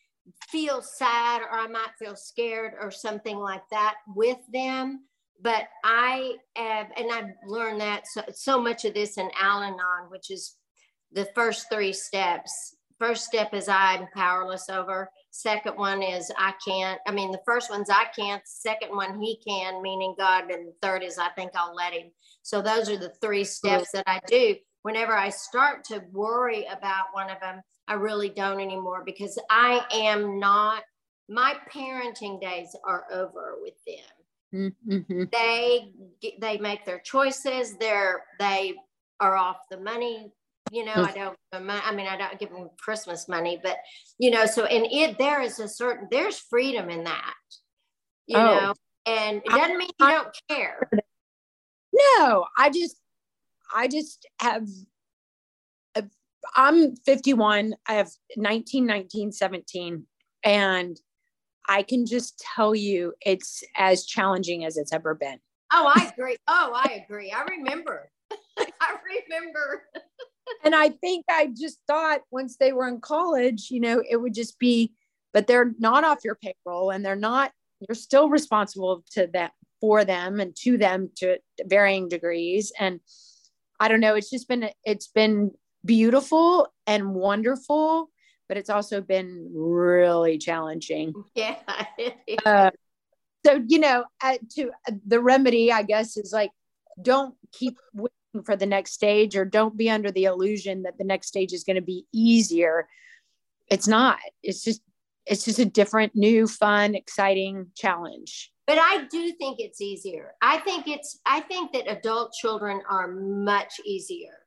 feel 0.47 0.81
sad 0.81 1.41
or 1.41 1.51
I 1.51 1.67
might 1.67 1.91
feel 1.99 2.15
scared 2.15 2.73
or 2.79 2.91
something 2.91 3.37
like 3.37 3.67
that 3.71 3.95
with 4.15 4.37
them 4.51 5.03
but 5.41 5.65
I 5.83 6.35
have, 6.55 6.87
and 6.97 7.11
I've 7.11 7.33
learned 7.45 7.81
that 7.81 8.07
so, 8.07 8.21
so 8.33 8.61
much 8.61 8.85
of 8.85 8.93
this 8.93 9.17
in 9.17 9.29
Al 9.39 9.61
Anon, 9.61 10.09
which 10.09 10.31
is 10.31 10.55
the 11.11 11.27
first 11.35 11.67
three 11.71 11.93
steps. 11.93 12.75
First 12.99 13.25
step 13.25 13.53
is 13.53 13.67
I'm 13.67 14.07
powerless 14.13 14.69
over. 14.69 15.09
Second 15.31 15.75
one 15.75 16.01
is 16.01 16.31
I 16.37 16.53
can't. 16.65 17.01
I 17.05 17.11
mean, 17.11 17.31
the 17.31 17.41
first 17.45 17.69
one's 17.69 17.89
I 17.89 18.05
can't. 18.15 18.41
Second 18.45 18.95
one, 18.95 19.19
he 19.19 19.41
can, 19.45 19.81
meaning 19.81 20.15
God. 20.17 20.49
And 20.49 20.71
third 20.81 21.03
is 21.03 21.17
I 21.17 21.29
think 21.29 21.51
I'll 21.55 21.75
let 21.75 21.93
him. 21.93 22.11
So 22.43 22.61
those 22.61 22.89
are 22.89 22.97
the 22.97 23.13
three 23.21 23.43
steps 23.43 23.91
that 23.91 24.03
I 24.07 24.19
do. 24.27 24.55
Whenever 24.83 25.13
I 25.13 25.29
start 25.29 25.83
to 25.85 26.03
worry 26.11 26.65
about 26.65 27.05
one 27.13 27.29
of 27.29 27.39
them, 27.41 27.61
I 27.87 27.95
really 27.95 28.29
don't 28.29 28.61
anymore 28.61 29.03
because 29.05 29.37
I 29.49 29.85
am 29.91 30.39
not, 30.39 30.83
my 31.27 31.55
parenting 31.73 32.39
days 32.39 32.75
are 32.85 33.05
over 33.11 33.55
with 33.61 33.75
them. 33.85 34.05
Mm-hmm. 34.53 35.23
They 35.31 35.91
they 36.39 36.57
make 36.57 36.85
their 36.85 36.99
choices. 36.99 37.75
They're 37.77 38.23
they 38.39 38.75
are 39.19 39.35
off 39.35 39.57
the 39.69 39.79
money. 39.79 40.31
You 40.71 40.85
know, 40.85 40.93
I 40.95 41.11
don't. 41.11 41.37
I 41.51 41.93
mean, 41.93 42.07
I 42.07 42.17
don't 42.17 42.39
give 42.39 42.49
them 42.49 42.69
Christmas 42.79 43.27
money, 43.27 43.59
but 43.61 43.77
you 44.17 44.31
know. 44.31 44.45
So, 44.45 44.65
and 44.65 44.85
it 44.91 45.17
there 45.17 45.41
is 45.41 45.59
a 45.59 45.67
certain 45.67 46.07
there's 46.11 46.39
freedom 46.39 46.89
in 46.89 47.03
that. 47.03 47.33
You 48.27 48.37
oh. 48.37 48.45
know, 48.45 48.73
and 49.05 49.37
it 49.37 49.49
doesn't 49.49 49.77
mean 49.77 49.89
you 49.99 50.07
don't 50.07 50.35
care. 50.49 50.89
No, 52.17 52.45
I 52.57 52.69
just 52.69 52.95
I 53.73 53.87
just 53.87 54.25
have. 54.39 54.67
I'm 56.55 56.95
51. 56.97 57.75
I 57.87 57.93
have 57.93 58.09
19, 58.35 58.85
19, 58.85 59.31
17, 59.31 60.05
and 60.43 60.99
I 61.67 61.83
can 61.83 62.05
just 62.05 62.39
tell 62.55 62.75
you 62.75 63.13
it's 63.25 63.63
as 63.75 64.05
challenging 64.05 64.65
as 64.65 64.77
it's 64.77 64.93
ever 64.93 65.15
been. 65.15 65.39
Oh, 65.71 65.91
I 65.95 66.11
agree. 66.17 66.37
Oh, 66.47 66.71
I 66.75 67.03
agree. 67.03 67.31
I 67.31 67.43
remember. 67.43 68.11
I 68.59 68.95
remember. 69.29 69.83
and 70.63 70.75
I 70.75 70.89
think 70.89 71.25
I 71.29 71.51
just 71.57 71.79
thought 71.87 72.21
once 72.31 72.57
they 72.57 72.73
were 72.73 72.87
in 72.87 72.99
college, 72.99 73.67
you 73.71 73.79
know, 73.79 74.03
it 74.07 74.17
would 74.17 74.33
just 74.33 74.59
be, 74.59 74.93
but 75.33 75.47
they're 75.47 75.73
not 75.79 76.03
off 76.03 76.23
your 76.23 76.35
payroll 76.35 76.91
and 76.91 77.03
they're 77.03 77.15
not, 77.15 77.51
you're 77.87 77.95
still 77.95 78.29
responsible 78.29 79.03
to 79.11 79.27
that 79.33 79.51
for 79.81 80.05
them 80.05 80.39
and 80.39 80.55
to 80.55 80.77
them 80.77 81.09
to 81.17 81.37
varying 81.65 82.07
degrees. 82.07 82.71
And 82.79 82.99
I 83.79 83.87
don't 83.87 83.99
know, 83.99 84.15
it's 84.15 84.29
just 84.29 84.47
been, 84.47 84.69
it's 84.85 85.07
been 85.07 85.51
beautiful 85.85 86.67
and 86.87 87.13
wonderful 87.13 88.09
but 88.47 88.57
it's 88.57 88.69
also 88.69 89.01
been 89.01 89.49
really 89.53 90.37
challenging. 90.37 91.13
Yeah. 91.35 91.57
uh, 92.45 92.71
so 93.45 93.63
you 93.67 93.79
know, 93.79 94.05
uh, 94.21 94.37
to 94.55 94.71
uh, 94.87 94.91
the 95.05 95.19
remedy, 95.19 95.71
I 95.71 95.83
guess, 95.83 96.17
is 96.17 96.31
like 96.33 96.51
don't 97.01 97.35
keep 97.51 97.77
waiting 97.93 98.45
for 98.45 98.55
the 98.55 98.65
next 98.65 98.93
stage, 98.93 99.35
or 99.35 99.45
don't 99.45 99.77
be 99.77 99.89
under 99.89 100.11
the 100.11 100.25
illusion 100.25 100.83
that 100.83 100.97
the 100.97 101.03
next 101.03 101.27
stage 101.27 101.53
is 101.53 101.63
going 101.63 101.75
to 101.75 101.81
be 101.81 102.05
easier. 102.13 102.87
It's 103.69 103.87
not. 103.87 104.19
It's 104.41 104.63
just 104.63 104.81
it's 105.25 105.45
just 105.45 105.59
a 105.59 105.65
different, 105.65 106.15
new, 106.15 106.47
fun, 106.47 106.95
exciting 106.95 107.67
challenge. 107.75 108.51
but 108.67 108.77
I 108.77 109.05
do 109.09 109.31
think 109.33 109.59
it's 109.59 109.79
easier. 109.81 110.33
I 110.41 110.57
think 110.59 110.87
it's 110.87 111.19
I 111.25 111.39
think 111.41 111.71
that 111.73 111.89
adult 111.89 112.33
children 112.33 112.81
are 112.89 113.07
much 113.07 113.73
easier 113.85 114.43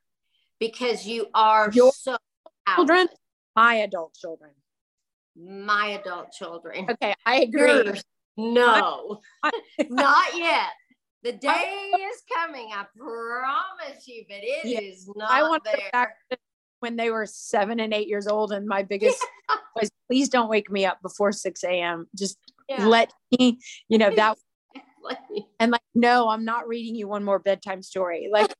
because 0.59 1.05
you 1.05 1.27
are 1.33 1.69
Your 1.73 1.91
so 1.93 2.17
children, 2.75 2.99
outlet. 2.99 3.17
My 3.57 3.75
adult 3.75 4.13
children. 4.13 4.51
my 5.35 5.87
adult 5.99 6.31
children. 6.31 6.87
Okay, 6.89 7.13
I 7.25 7.41
agree. 7.41 7.73
Yours, 7.85 8.03
no, 8.37 9.19
not 9.89 10.35
yet. 10.37 10.69
The 11.23 11.31
day 11.33 11.91
is 11.95 12.21
coming. 12.33 12.69
I 12.73 12.85
promise 12.95 14.07
you, 14.07 14.23
but 14.29 14.37
it 14.41 14.65
is 14.65 15.07
Yeah, 15.07 15.13
not 15.15 15.31
I 15.31 15.41
want 15.43 15.63
to 15.65 15.71
there. 15.73 15.89
back 15.91 16.15
to 16.29 16.37
when 16.79 16.95
they 16.95 17.09
were 17.09 17.25
seven 17.25 17.79
and 17.79 17.93
eight 17.93 18.07
years 18.07 18.27
old, 18.27 18.51
and 18.51 18.67
my 18.67 18.83
biggest 18.83 19.17
was, 19.75 19.89
please 20.07 20.29
don't 20.29 20.49
wake 20.49 20.69
me 20.69 20.85
up 20.85 21.01
before 21.01 21.31
six 21.31 21.63
a.m. 21.63 22.07
Just 22.15 22.37
Yeah. 22.69 22.87
let 22.87 23.11
me, 23.31 23.59
you 23.89 23.97
know, 23.97 24.11
that 24.11 24.37
and 25.59 25.71
like, 25.71 25.81
no, 25.95 26.29
I'm 26.29 26.45
not 26.45 26.67
reading 26.67 26.93
you 26.95 27.07
one 27.07 27.23
more 27.23 27.39
bedtime 27.39 27.81
story. 27.81 28.29
Like, 28.31 28.53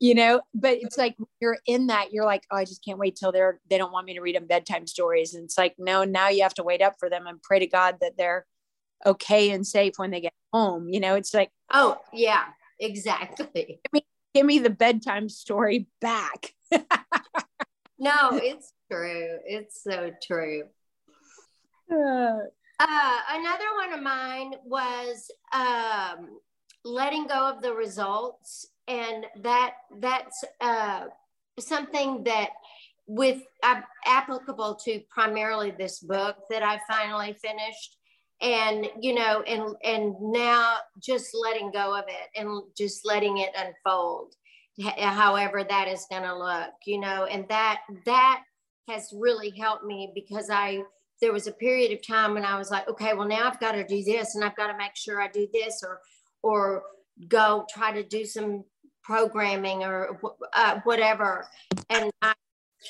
you 0.00 0.14
know, 0.14 0.40
but 0.54 0.78
it's 0.80 0.98
like 0.98 1.16
you're 1.40 1.58
in 1.66 1.86
that, 1.88 2.12
you're 2.12 2.24
like, 2.24 2.44
oh, 2.50 2.56
I 2.56 2.64
just 2.64 2.84
can't 2.84 2.98
wait 2.98 3.16
till 3.16 3.32
they're 3.32 3.60
they 3.70 3.78
don't 3.78 3.92
want 3.92 4.06
me 4.06 4.14
to 4.14 4.20
read 4.20 4.36
them 4.36 4.46
bedtime 4.46 4.86
stories. 4.86 5.34
And 5.34 5.44
it's 5.44 5.58
like, 5.58 5.74
no, 5.78 6.04
now 6.04 6.28
you 6.28 6.42
have 6.42 6.54
to 6.54 6.62
wait 6.62 6.82
up 6.82 6.94
for 6.98 7.08
them 7.08 7.26
and 7.26 7.42
pray 7.42 7.60
to 7.60 7.66
God 7.66 7.96
that 8.00 8.16
they're 8.16 8.46
okay 9.06 9.50
and 9.50 9.66
safe 9.66 9.94
when 9.96 10.10
they 10.10 10.20
get 10.20 10.34
home. 10.52 10.88
You 10.88 11.00
know, 11.00 11.14
it's 11.14 11.34
like, 11.34 11.50
oh 11.72 11.98
yeah, 12.12 12.44
exactly. 12.80 13.80
give 14.34 14.46
me 14.46 14.58
the 14.58 14.70
bedtime 14.70 15.28
story 15.28 15.86
back. 16.00 16.54
No, 17.98 18.32
it's 18.32 18.72
true. 18.90 19.38
It's 19.46 19.82
so 19.82 20.10
true. 20.22 20.64
Uh, 21.90 22.38
Uh, 22.80 23.18
another 23.30 23.64
one 23.76 23.92
of 23.92 24.02
mine 24.02 24.54
was 24.64 25.30
um, 25.52 26.40
letting 26.84 27.26
go 27.26 27.48
of 27.48 27.62
the 27.62 27.72
results, 27.72 28.66
and 28.88 29.26
that 29.42 29.74
that's 29.98 30.44
uh, 30.60 31.06
something 31.58 32.24
that 32.24 32.50
with 33.06 33.42
uh, 33.62 33.80
applicable 34.06 34.76
to 34.84 35.00
primarily 35.10 35.70
this 35.70 36.00
book 36.00 36.36
that 36.50 36.62
I 36.62 36.80
finally 36.88 37.34
finished, 37.34 37.98
and 38.40 38.88
you 39.00 39.14
know, 39.14 39.42
and 39.42 39.74
and 39.84 40.14
now 40.20 40.76
just 41.02 41.34
letting 41.34 41.70
go 41.70 41.96
of 41.96 42.04
it 42.08 42.40
and 42.40 42.62
just 42.76 43.04
letting 43.04 43.38
it 43.38 43.50
unfold, 43.56 44.34
however 44.98 45.64
that 45.64 45.88
is 45.88 46.06
going 46.10 46.24
to 46.24 46.36
look, 46.36 46.72
you 46.86 47.00
know, 47.00 47.24
and 47.24 47.46
that 47.48 47.80
that 48.06 48.42
has 48.88 49.12
really 49.16 49.50
helped 49.50 49.84
me 49.84 50.12
because 50.14 50.50
I 50.50 50.82
there 51.20 51.32
was 51.32 51.46
a 51.46 51.52
period 51.52 51.92
of 51.92 52.06
time 52.06 52.34
when 52.34 52.44
I 52.44 52.58
was 52.58 52.70
like, 52.70 52.88
okay, 52.88 53.14
well 53.14 53.28
now 53.28 53.48
I've 53.48 53.60
got 53.60 53.72
to 53.72 53.86
do 53.86 54.02
this 54.02 54.34
and 54.34 54.44
I've 54.44 54.56
got 54.56 54.66
to 54.66 54.76
make 54.76 54.96
sure 54.96 55.20
I 55.20 55.28
do 55.28 55.48
this 55.52 55.82
or 55.82 56.00
or 56.42 56.82
go 57.28 57.64
try 57.72 57.92
to 57.92 58.02
do 58.02 58.24
some 58.24 58.64
programming 59.04 59.84
or 59.84 60.18
uh, 60.52 60.80
whatever. 60.84 61.46
And 61.90 62.10
I 62.22 62.34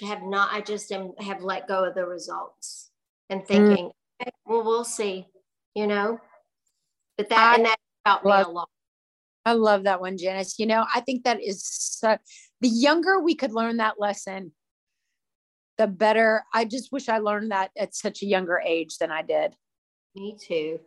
have 0.02 0.22
not. 0.22 0.52
I 0.52 0.60
just 0.60 0.90
am, 0.92 1.12
have 1.18 1.42
let 1.42 1.68
go 1.68 1.84
of 1.84 1.94
the 1.94 2.06
results 2.06 2.90
and 3.28 3.46
thinking, 3.46 3.90
okay, 4.22 4.30
well, 4.46 4.64
we'll 4.64 4.84
see. 4.84 5.26
You 5.74 5.88
know, 5.88 6.20
but 7.18 7.28
that 7.30 7.38
I 7.38 7.54
and 7.56 7.64
that 7.66 7.76
helped 8.06 8.24
me 8.24 8.30
a 8.30 8.48
lot. 8.48 8.68
I 9.44 9.52
love 9.52 9.84
that 9.84 10.00
one, 10.00 10.16
Janice. 10.16 10.58
You 10.58 10.66
know, 10.66 10.86
I 10.94 11.00
think 11.00 11.24
that 11.24 11.42
is 11.42 11.62
so, 11.64 12.16
the 12.60 12.68
younger 12.68 13.20
we 13.20 13.34
could 13.34 13.52
learn 13.52 13.78
that 13.78 13.98
lesson, 13.98 14.52
the 15.78 15.86
better. 15.86 16.44
I 16.54 16.64
just 16.64 16.92
wish 16.92 17.08
I 17.08 17.18
learned 17.18 17.50
that 17.50 17.72
at 17.76 17.94
such 17.94 18.22
a 18.22 18.26
younger 18.26 18.62
age 18.64 18.98
than 18.98 19.10
I 19.10 19.22
did. 19.22 19.54
Me 20.14 20.36
too. 20.40 20.80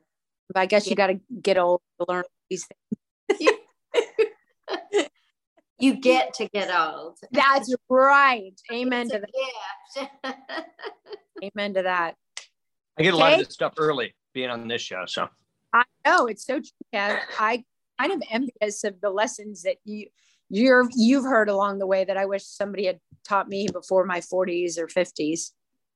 But 0.47 0.61
I 0.61 0.65
guess 0.65 0.87
you 0.89 0.95
got 0.95 1.07
to 1.07 1.19
get 1.41 1.57
old 1.57 1.81
to 1.99 2.05
learn 2.07 2.23
these 2.49 2.65
things. 2.65 3.01
You 5.79 5.95
get 5.95 6.33
to 6.35 6.47
get 6.47 6.73
old. 6.73 7.19
That's 7.31 7.73
right. 7.89 8.53
Amen 8.71 9.07
It's 9.09 9.11
to 9.11 9.19
that. 9.19 10.09
gift. 10.25 10.37
Amen 11.43 11.73
to 11.75 11.83
that. 11.83 12.15
I 12.97 13.03
get 13.03 13.13
a 13.13 13.17
lot 13.17 13.33
of 13.33 13.39
this 13.39 13.53
stuff 13.53 13.73
early 13.77 14.15
being 14.33 14.49
on 14.49 14.67
this 14.67 14.81
show. 14.81 15.03
So 15.05 15.27
I 15.73 15.83
know 16.05 16.25
it's 16.25 16.45
so 16.45 16.55
true, 16.55 16.69
Kev. 16.93 17.19
I 17.39 17.63
kind 17.99 18.11
of 18.11 18.23
envious 18.31 18.83
of 18.83 18.99
the 19.01 19.09
lessons 19.11 19.63
that 19.63 19.77
you 19.85 20.07
you're 20.49 20.89
you've 20.95 21.25
heard 21.25 21.49
along 21.49 21.77
the 21.77 21.85
way 21.87 22.05
that 22.05 22.17
I 22.17 22.25
wish 22.25 22.43
somebody 22.45 22.85
had 22.85 22.99
taught 23.27 23.47
me 23.49 23.67
before 23.71 24.05
my 24.05 24.19
40s 24.19 24.77
or 24.77 24.87
50s. 24.87 25.51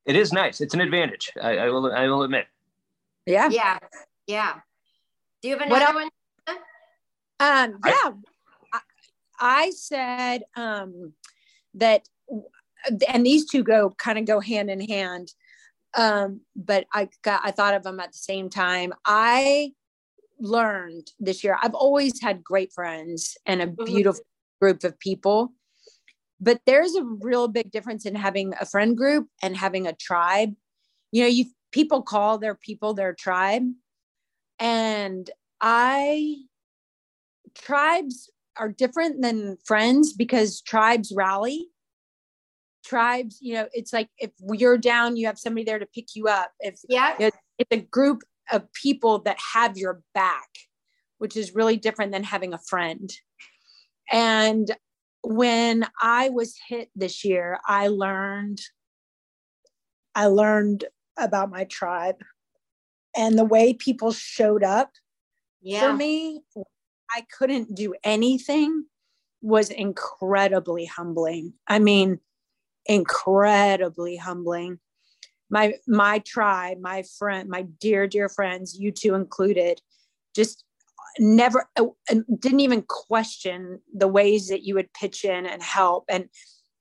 it 0.06 0.14
is 0.14 0.32
nice. 0.32 0.60
It's 0.60 0.74
an 0.74 0.80
advantage. 0.80 1.32
I, 1.40 1.58
I 1.58 1.68
will. 1.70 1.90
I 1.92 2.06
will 2.06 2.22
admit. 2.22 2.46
Yeah. 3.26 3.48
yeah, 3.50 3.78
yeah. 4.26 4.54
Do 5.40 5.48
you 5.48 5.58
have 5.58 5.68
What 5.70 5.82
another 5.82 5.98
one? 5.98 6.10
Um, 7.40 7.78
yeah. 7.84 7.92
I, 7.94 8.12
I 9.40 9.70
said 9.70 10.44
um, 10.56 11.12
that, 11.74 12.08
and 13.08 13.24
these 13.24 13.48
two 13.48 13.62
go 13.62 13.90
kind 13.98 14.18
of 14.18 14.24
go 14.24 14.40
hand 14.40 14.70
in 14.70 14.80
hand. 14.80 15.32
Um, 15.94 16.40
but 16.56 16.86
I 16.92 17.08
got, 17.22 17.42
I 17.44 17.50
thought 17.50 17.74
of 17.74 17.82
them 17.82 18.00
at 18.00 18.12
the 18.12 18.18
same 18.18 18.48
time. 18.48 18.92
I 19.04 19.72
learned 20.38 21.10
this 21.20 21.44
year, 21.44 21.58
I've 21.62 21.74
always 21.74 22.20
had 22.20 22.42
great 22.42 22.72
friends 22.72 23.36
and 23.46 23.62
a 23.62 23.66
Mhm. 23.66 23.86
beautiful 23.86 24.24
group 24.60 24.84
of 24.84 24.98
people. 24.98 25.52
But 26.40 26.60
there's 26.66 26.94
a 26.96 27.04
real 27.04 27.46
big 27.46 27.70
difference 27.70 28.04
in 28.04 28.14
having 28.16 28.52
a 28.60 28.66
friend 28.66 28.96
group 28.96 29.28
and 29.42 29.56
having 29.56 29.86
a 29.86 29.92
tribe. 29.92 30.56
You 31.12 31.22
know, 31.22 31.28
you 31.28 31.46
people 31.70 32.02
call 32.02 32.38
their 32.38 32.54
people 32.54 32.94
their 32.94 33.14
tribe. 33.14 33.64
And 34.58 35.30
I 35.60 36.36
tribes 37.54 38.30
are 38.58 38.68
different 38.68 39.22
than 39.22 39.56
friends 39.64 40.12
because 40.12 40.60
tribes 40.60 41.12
rally. 41.14 41.68
Tribes, 42.84 43.38
you 43.40 43.54
know, 43.54 43.68
it's 43.72 43.92
like 43.92 44.08
if 44.18 44.30
you're 44.40 44.78
down, 44.78 45.16
you 45.16 45.26
have 45.26 45.38
somebody 45.38 45.64
there 45.64 45.78
to 45.78 45.86
pick 45.86 46.08
you 46.14 46.28
up. 46.28 46.52
If 46.60 46.80
Yeah. 46.88 47.16
it's 47.18 47.70
a 47.70 47.76
group 47.80 48.22
of 48.50 48.70
people 48.72 49.20
that 49.20 49.38
have 49.54 49.78
your 49.78 50.02
back, 50.14 50.48
which 51.18 51.36
is 51.36 51.54
really 51.54 51.76
different 51.76 52.12
than 52.12 52.24
having 52.24 52.52
a 52.52 52.58
friend. 52.58 53.10
And 54.10 54.76
when 55.22 55.86
I 56.00 56.30
was 56.30 56.58
hit 56.68 56.90
this 56.96 57.24
year, 57.24 57.60
I 57.66 57.88
learned 57.88 58.60
I 60.14 60.26
learned 60.26 60.84
about 61.16 61.50
my 61.50 61.64
tribe 61.64 62.16
and 63.16 63.38
the 63.38 63.44
way 63.44 63.72
people 63.72 64.12
showed 64.12 64.62
up 64.62 64.90
Yeah. 65.62 65.80
for 65.80 65.96
me 65.96 66.42
i 67.14 67.24
couldn't 67.36 67.74
do 67.74 67.94
anything 68.04 68.84
was 69.42 69.70
incredibly 69.70 70.86
humbling. 70.86 71.52
I 71.66 71.80
mean 71.80 72.20
incredibly 72.86 74.16
humbling. 74.16 74.78
My 75.50 75.74
my 75.86 76.20
tribe 76.20 76.78
my 76.80 77.04
friend 77.18 77.48
my 77.48 77.62
dear 77.62 78.06
dear 78.06 78.28
friends 78.28 78.78
you 78.78 78.92
two 78.92 79.14
included 79.14 79.80
just 80.34 80.64
never 81.18 81.68
uh, 81.76 81.84
didn't 82.38 82.60
even 82.60 82.82
question 82.82 83.80
the 83.92 84.08
ways 84.08 84.48
that 84.48 84.62
you 84.62 84.74
would 84.76 84.92
pitch 84.94 85.24
in 85.24 85.44
and 85.44 85.62
help. 85.62 86.04
And 86.08 86.28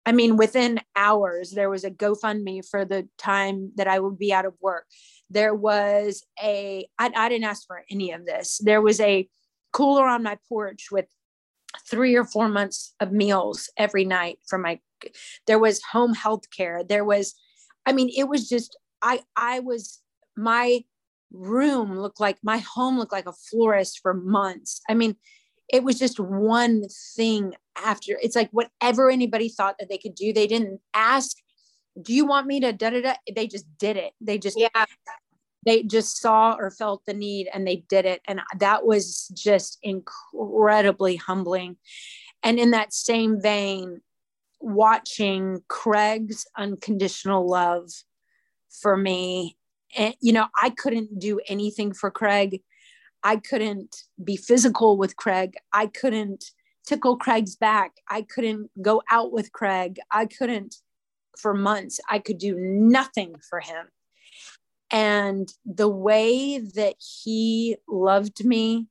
i 0.05 0.11
mean 0.11 0.35
within 0.37 0.79
hours 0.95 1.51
there 1.51 1.69
was 1.69 1.83
a 1.83 1.91
gofundme 1.91 2.67
for 2.67 2.83
the 2.85 3.07
time 3.19 3.71
that 3.75 3.87
i 3.87 3.99
would 3.99 4.17
be 4.17 4.31
out 4.31 4.45
of 4.45 4.53
work. 4.61 4.85
There 5.29 5.55
was 5.55 6.23
a 6.41 6.87
I, 6.97 7.11
I 7.15 7.29
didn't 7.29 7.45
ask 7.45 7.65
for 7.65 7.83
any 7.89 8.11
of 8.11 8.25
this. 8.25 8.59
There 8.63 8.81
was 8.81 8.99
a 8.99 9.27
cooler 9.71 10.05
on 10.05 10.23
my 10.23 10.37
porch 10.49 10.87
with 10.91 11.05
three 11.89 12.15
or 12.15 12.25
four 12.25 12.49
months 12.49 12.93
of 12.99 13.11
meals 13.11 13.69
every 13.77 14.05
night 14.05 14.39
for 14.47 14.57
my 14.57 14.79
there 15.47 15.57
was 15.59 15.81
home 15.91 16.13
health 16.13 16.43
care. 16.55 16.83
There 16.83 17.05
was 17.05 17.33
i 17.85 17.91
mean 17.91 18.09
it 18.15 18.27
was 18.27 18.47
just 18.47 18.77
i 19.01 19.21
i 19.35 19.59
was 19.59 19.99
my 20.37 20.83
room 21.31 21.97
looked 21.97 22.19
like 22.19 22.37
my 22.43 22.57
home 22.59 22.97
looked 22.99 23.11
like 23.13 23.25
a 23.27 23.33
florist 23.33 23.99
for 24.01 24.13
months. 24.13 24.81
I 24.89 24.93
mean 24.93 25.15
it 25.73 25.83
was 25.83 25.97
just 25.97 26.19
one 26.19 26.83
thing 27.15 27.53
after 27.77 28.17
it's 28.21 28.35
like 28.35 28.49
whatever 28.51 29.09
anybody 29.09 29.47
thought 29.49 29.75
that 29.79 29.87
they 29.89 29.97
could 29.97 30.15
do 30.15 30.33
they 30.33 30.45
didn't 30.47 30.81
ask 30.93 31.37
do 32.01 32.13
you 32.13 32.25
want 32.25 32.47
me 32.47 32.59
to 32.59 32.71
da 32.73 32.89
da 32.89 33.01
da? 33.01 33.13
They 33.35 33.47
just 33.47 33.65
did 33.77 33.97
it. 33.97 34.13
They 34.21 34.37
just 34.37 34.57
Yeah. 34.59 34.69
They 35.65 35.83
just 35.83 36.19
saw 36.19 36.55
or 36.57 36.71
felt 36.71 37.05
the 37.05 37.13
need 37.13 37.47
and 37.53 37.67
they 37.67 37.83
did 37.87 38.05
it. 38.05 38.21
And 38.27 38.41
that 38.59 38.85
was 38.85 39.31
just 39.33 39.77
incredibly 39.83 41.15
humbling. 41.15 41.77
And 42.43 42.59
in 42.59 42.71
that 42.71 42.93
same 42.93 43.41
vein 43.41 44.01
watching 44.59 45.61
craig's 45.67 46.45
unconditional 46.57 47.47
love 47.47 47.89
for 48.69 48.95
me 48.95 49.57
and 49.97 50.15
you 50.21 50.31
know 50.31 50.45
i 50.61 50.69
couldn't 50.69 51.19
do 51.19 51.39
anything 51.47 51.93
for 51.93 52.11
craig. 52.11 52.61
I 53.23 53.37
couldn't 53.37 53.95
be 54.23 54.35
physical 54.35 54.97
with 54.97 55.15
craig. 55.15 55.53
I 55.73 55.87
couldn't 55.87 56.43
tickle 56.87 57.17
craig's 57.17 57.55
back. 57.55 57.91
I 58.09 58.23
couldn't 58.23 58.71
go 58.81 59.03
out 59.11 59.31
with 59.31 59.51
craig. 59.51 59.99
I 60.11 60.25
couldn't 60.25 60.75
for 61.37 61.53
months 61.53 61.99
i 62.09 62.19
could 62.19 62.37
do 62.37 62.55
nothing 62.57 63.35
for 63.49 63.59
him 63.59 63.87
And 64.91 65.51
the 65.65 65.87
way 65.87 66.59
that 66.59 66.95
he 66.99 67.77
loved 67.87 68.43
me 68.43 68.87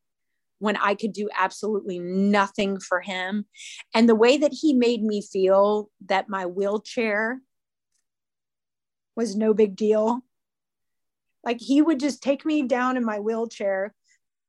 when 0.59 0.77
I 0.77 0.95
could 0.95 1.13
do 1.13 1.29
absolutely 1.37 1.99
nothing 1.99 2.79
for 2.81 3.01
him, 3.01 3.47
and 3.95 4.09
the 4.09 4.15
way 4.15 4.37
that 4.37 4.53
he 4.53 4.75
made 4.75 5.03
me 5.03 5.23
feel 5.23 5.91
that 6.07 6.29
my 6.29 6.45
wheelchair 6.45 7.41
was 9.17 9.35
no 9.37 9.55
big 9.55 9.75
deal. 9.77 10.21
Like 11.45 11.61
he 11.61 11.81
would 11.81 11.99
just 11.99 12.23
take 12.23 12.45
me 12.45 12.63
down 12.63 12.99
in 12.99 13.05
my 13.05 13.19
wheelchair, 13.19 13.95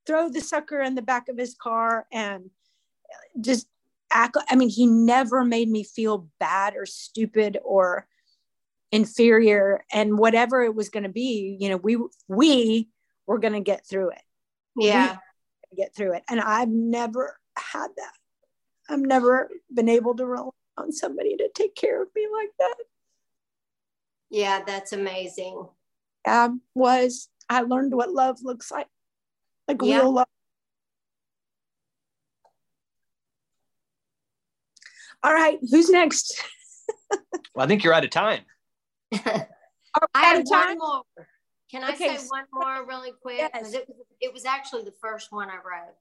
throw 0.05 0.29
the 0.29 0.41
sucker 0.41 0.81
in 0.81 0.95
the 0.95 1.01
back 1.01 1.29
of 1.29 1.37
his 1.37 1.55
car, 1.55 2.05
and 2.11 2.49
just 3.39 3.67
act. 4.11 4.35
I 4.49 4.55
mean, 4.57 4.69
he 4.69 4.85
never 4.85 5.45
made 5.45 5.69
me 5.69 5.83
feel 5.83 6.27
bad 6.39 6.75
or 6.75 6.85
stupid 6.85 7.57
or 7.63 8.07
inferior. 8.91 9.83
And 9.91 10.17
whatever 10.17 10.63
it 10.63 10.75
was 10.75 10.89
going 10.89 11.03
to 11.03 11.09
be, 11.09 11.57
you 11.59 11.69
know, 11.69 11.77
we 11.77 11.97
we 12.27 12.89
were 13.27 13.39
going 13.39 13.53
to 13.53 13.61
get 13.61 13.85
through 13.85 14.11
it. 14.11 14.21
Yeah, 14.75 15.17
get 15.75 15.95
through 15.95 16.13
it. 16.13 16.23
And 16.29 16.39
I've 16.39 16.69
never 16.69 17.37
had 17.57 17.87
that. 17.95 18.13
I've 18.89 18.99
never 18.99 19.49
been 19.73 19.89
able 19.89 20.15
to 20.15 20.25
rely 20.25 20.49
on 20.77 20.91
somebody 20.91 21.37
to 21.37 21.49
take 21.53 21.75
care 21.75 22.01
of 22.01 22.09
me 22.15 22.27
like 22.31 22.49
that. 22.59 22.75
Yeah, 24.29 24.63
that's 24.65 24.93
amazing. 24.93 25.67
Um, 26.25 26.61
was 26.73 27.29
I 27.49 27.61
learned 27.61 27.93
what 27.93 28.11
love 28.11 28.39
looks 28.43 28.71
like, 28.71 28.87
like 29.67 29.81
Yeah. 29.81 29.99
real 29.99 30.13
love. 30.13 30.27
All 35.23 35.33
right, 35.33 35.59
who's 35.69 35.89
next? 35.89 36.41
Well, 37.53 37.65
I 37.65 37.67
think 37.67 37.83
you're 37.83 37.93
out 37.93 38.05
of 38.05 38.09
time. 38.11 38.43
I 39.13 39.47
have 40.15 40.49
time? 40.49 40.77
one 40.77 40.77
more. 40.77 41.03
Can 41.69 41.83
I 41.83 41.93
Okay, 41.93 42.17
say 42.17 42.25
one 42.29 42.45
more 42.51 42.85
really 42.85 43.11
quick? 43.21 43.37
Yes. 43.39 43.73
It, 43.73 43.85
was- 43.87 44.05
it 44.19 44.33
was 44.33 44.45
actually 44.45 44.83
the 44.83 44.93
first 45.01 45.31
one 45.31 45.49
I 45.49 45.55
wrote. 45.55 45.95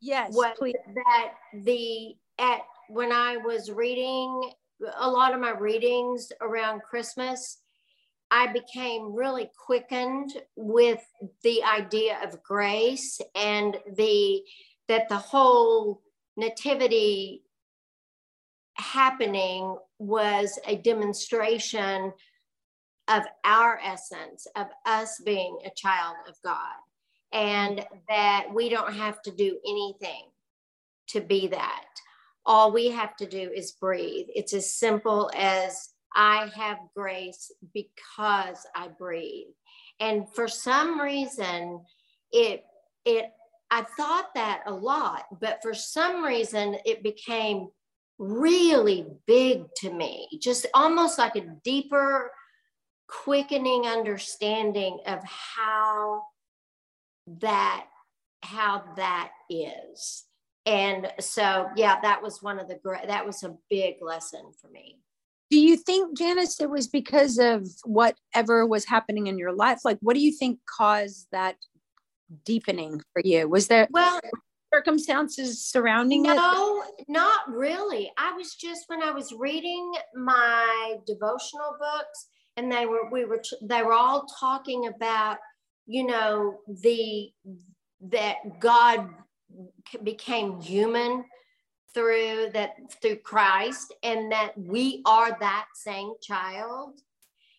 Yes, 0.00 0.34
was 0.34 0.56
please. 0.58 0.76
that 0.94 1.34
the 1.64 2.14
at 2.38 2.60
when 2.88 3.12
I 3.12 3.36
was 3.36 3.70
reading 3.70 4.50
a 4.98 5.10
lot 5.10 5.34
of 5.34 5.40
my 5.40 5.50
readings 5.50 6.32
around 6.40 6.82
Christmas, 6.82 7.58
I 8.30 8.46
became 8.46 9.14
really 9.14 9.50
quickened 9.66 10.32
with 10.56 11.04
the 11.42 11.62
idea 11.64 12.18
of 12.22 12.42
grace 12.42 13.20
and 13.34 13.76
the 13.96 14.42
that 14.88 15.08
the 15.10 15.18
whole 15.18 16.00
nativity 16.38 17.42
happening 18.74 19.76
was 19.98 20.58
a 20.66 20.76
demonstration 20.76 22.12
of 23.10 23.24
our 23.44 23.78
essence 23.84 24.46
of 24.56 24.68
us 24.86 25.20
being 25.24 25.58
a 25.64 25.70
child 25.76 26.16
of 26.28 26.36
God 26.44 26.76
and 27.32 27.84
that 28.08 28.46
we 28.54 28.68
don't 28.68 28.94
have 28.94 29.20
to 29.22 29.30
do 29.32 29.58
anything 29.66 30.24
to 31.08 31.20
be 31.20 31.48
that. 31.48 31.86
All 32.46 32.72
we 32.72 32.88
have 32.88 33.16
to 33.16 33.26
do 33.26 33.50
is 33.54 33.72
breathe. 33.72 34.26
It's 34.34 34.54
as 34.54 34.72
simple 34.72 35.30
as 35.36 35.90
I 36.14 36.50
have 36.54 36.78
grace 36.96 37.52
because 37.74 38.66
I 38.74 38.88
breathe. 38.88 39.48
And 39.98 40.28
for 40.34 40.48
some 40.48 41.00
reason, 41.00 41.84
it, 42.32 42.64
it, 43.04 43.26
I 43.70 43.82
thought 43.96 44.34
that 44.34 44.62
a 44.66 44.72
lot, 44.72 45.26
but 45.40 45.60
for 45.62 45.74
some 45.74 46.24
reason, 46.24 46.76
it 46.84 47.02
became 47.02 47.68
really 48.18 49.06
big 49.26 49.64
to 49.76 49.92
me, 49.92 50.28
just 50.40 50.66
almost 50.74 51.18
like 51.18 51.36
a 51.36 51.46
deeper, 51.62 52.30
quickening 53.10 53.86
understanding 53.86 54.98
of 55.06 55.18
how 55.24 56.22
that 57.26 57.86
how 58.42 58.82
that 58.96 59.30
is 59.50 60.24
and 60.64 61.12
so 61.18 61.68
yeah 61.76 62.00
that 62.00 62.22
was 62.22 62.42
one 62.42 62.58
of 62.58 62.68
the 62.68 62.76
great 62.76 63.06
that 63.08 63.26
was 63.26 63.42
a 63.42 63.56
big 63.68 63.96
lesson 64.00 64.52
for 64.60 64.68
me 64.68 64.98
Do 65.50 65.58
you 65.58 65.76
think, 65.76 66.16
Janice, 66.16 66.60
it 66.60 66.70
was 66.70 66.86
because 66.86 67.38
of 67.38 67.66
whatever 67.84 68.64
was 68.66 68.84
happening 68.84 69.26
in 69.26 69.36
your 69.36 69.52
life? 69.52 69.80
Like, 69.84 69.98
what 70.00 70.14
do 70.14 70.20
you 70.20 70.30
think 70.30 70.60
caused 70.64 71.26
that 71.32 71.56
deepening 72.44 73.00
for 73.12 73.22
you? 73.24 73.48
Was 73.48 73.66
there 73.66 73.88
well 73.90 74.20
circumstances 74.72 75.64
surrounding 75.64 76.26
it? 76.26 76.34
no 76.36 76.84
not 77.08 77.40
really 77.48 78.12
i 78.16 78.32
was 78.32 78.54
just 78.54 78.84
when 78.86 79.02
i 79.02 79.10
was 79.10 79.32
reading 79.32 79.92
my 80.14 80.94
devotional 81.06 81.74
books 81.80 82.28
and 82.60 82.70
they 82.70 82.84
were 82.84 83.08
we 83.10 83.24
were 83.24 83.42
they 83.62 83.82
were 83.82 83.94
all 83.94 84.26
talking 84.38 84.86
about 84.86 85.38
you 85.86 86.06
know 86.06 86.58
the 86.82 87.30
that 88.02 88.36
god 88.60 89.08
became 90.04 90.60
human 90.60 91.24
through 91.94 92.50
that 92.52 92.72
through 93.00 93.16
christ 93.16 93.94
and 94.02 94.30
that 94.30 94.52
we 94.56 95.02
are 95.06 95.36
that 95.40 95.66
same 95.74 96.12
child. 96.22 97.00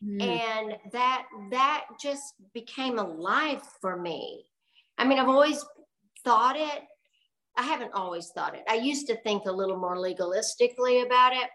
Mm. 0.03 0.19
and 0.19 0.77
that 0.91 1.27
that 1.51 1.85
just 2.01 2.33
became 2.55 2.97
alive 2.97 3.61
for 3.81 4.01
me. 4.01 4.45
I 4.97 5.05
mean 5.05 5.19
i've 5.19 5.29
always 5.29 5.63
thought 6.23 6.55
it. 6.55 6.81
I 7.55 7.63
haven't 7.63 7.93
always 7.93 8.31
thought 8.33 8.55
it. 8.55 8.63
I 8.67 8.75
used 8.75 9.05
to 9.07 9.15
think 9.17 9.45
a 9.45 9.51
little 9.51 9.77
more 9.77 9.97
legalistically 9.97 11.05
about 11.05 11.33
it 11.33 11.49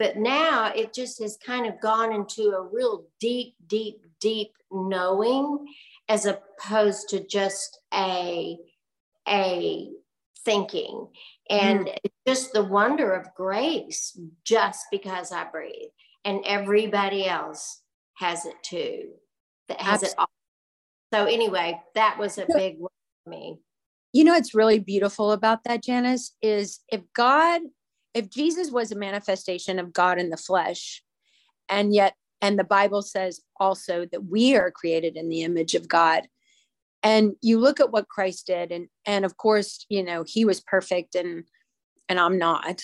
but 0.00 0.16
now 0.16 0.72
it 0.74 0.94
just 0.94 1.20
has 1.20 1.36
kind 1.36 1.66
of 1.66 1.78
gone 1.78 2.10
into 2.10 2.54
a 2.54 2.62
real 2.62 3.04
deep 3.20 3.54
deep 3.68 4.00
deep 4.18 4.52
knowing 4.72 5.66
as 6.08 6.26
opposed 6.26 7.10
to 7.10 7.24
just 7.24 7.78
a 7.94 8.56
a 9.28 9.90
thinking. 10.44 11.06
And 11.50 11.80
mm. 11.80 11.96
it's 12.02 12.16
just 12.26 12.52
the 12.54 12.64
wonder 12.64 13.12
of 13.12 13.34
grace 13.34 14.18
just 14.42 14.86
because 14.90 15.32
i 15.32 15.44
breathe 15.44 15.90
and 16.24 16.40
everybody 16.46 17.26
else 17.26 17.82
has 18.14 18.46
it 18.46 18.56
too 18.62 19.10
that 19.68 19.80
has 19.80 20.02
it 20.02 20.14
all. 20.16 20.30
so 21.12 21.24
anyway 21.26 21.80
that 21.94 22.18
was 22.18 22.38
a 22.38 22.46
big 22.54 22.78
one 22.78 22.90
for 23.24 23.30
me. 23.30 23.58
You 24.12 24.24
know 24.24 24.32
what's 24.32 24.54
really 24.54 24.80
beautiful 24.80 25.30
about 25.30 25.62
that, 25.64 25.84
Janice, 25.84 26.34
is 26.42 26.80
if 26.90 27.00
God, 27.14 27.60
if 28.14 28.30
Jesus 28.30 28.70
was 28.70 28.90
a 28.90 28.96
manifestation 28.96 29.78
of 29.78 29.92
God 29.92 30.18
in 30.18 30.30
the 30.30 30.36
flesh, 30.36 31.02
and 31.68 31.94
yet, 31.94 32.14
and 32.42 32.58
the 32.58 32.64
Bible 32.64 33.02
says 33.02 33.40
also 33.58 34.06
that 34.10 34.24
we 34.24 34.56
are 34.56 34.70
created 34.70 35.16
in 35.16 35.28
the 35.28 35.42
image 35.42 35.74
of 35.74 35.88
God. 35.88 36.26
And 37.02 37.32
you 37.40 37.58
look 37.58 37.80
at 37.80 37.92
what 37.92 38.08
Christ 38.08 38.46
did, 38.46 38.72
and 38.72 38.88
and 39.06 39.24
of 39.24 39.36
course, 39.36 39.86
you 39.88 40.02
know, 40.02 40.24
he 40.26 40.44
was 40.44 40.60
perfect 40.60 41.14
and 41.14 41.44
and 42.08 42.18
I'm 42.18 42.38
not. 42.38 42.82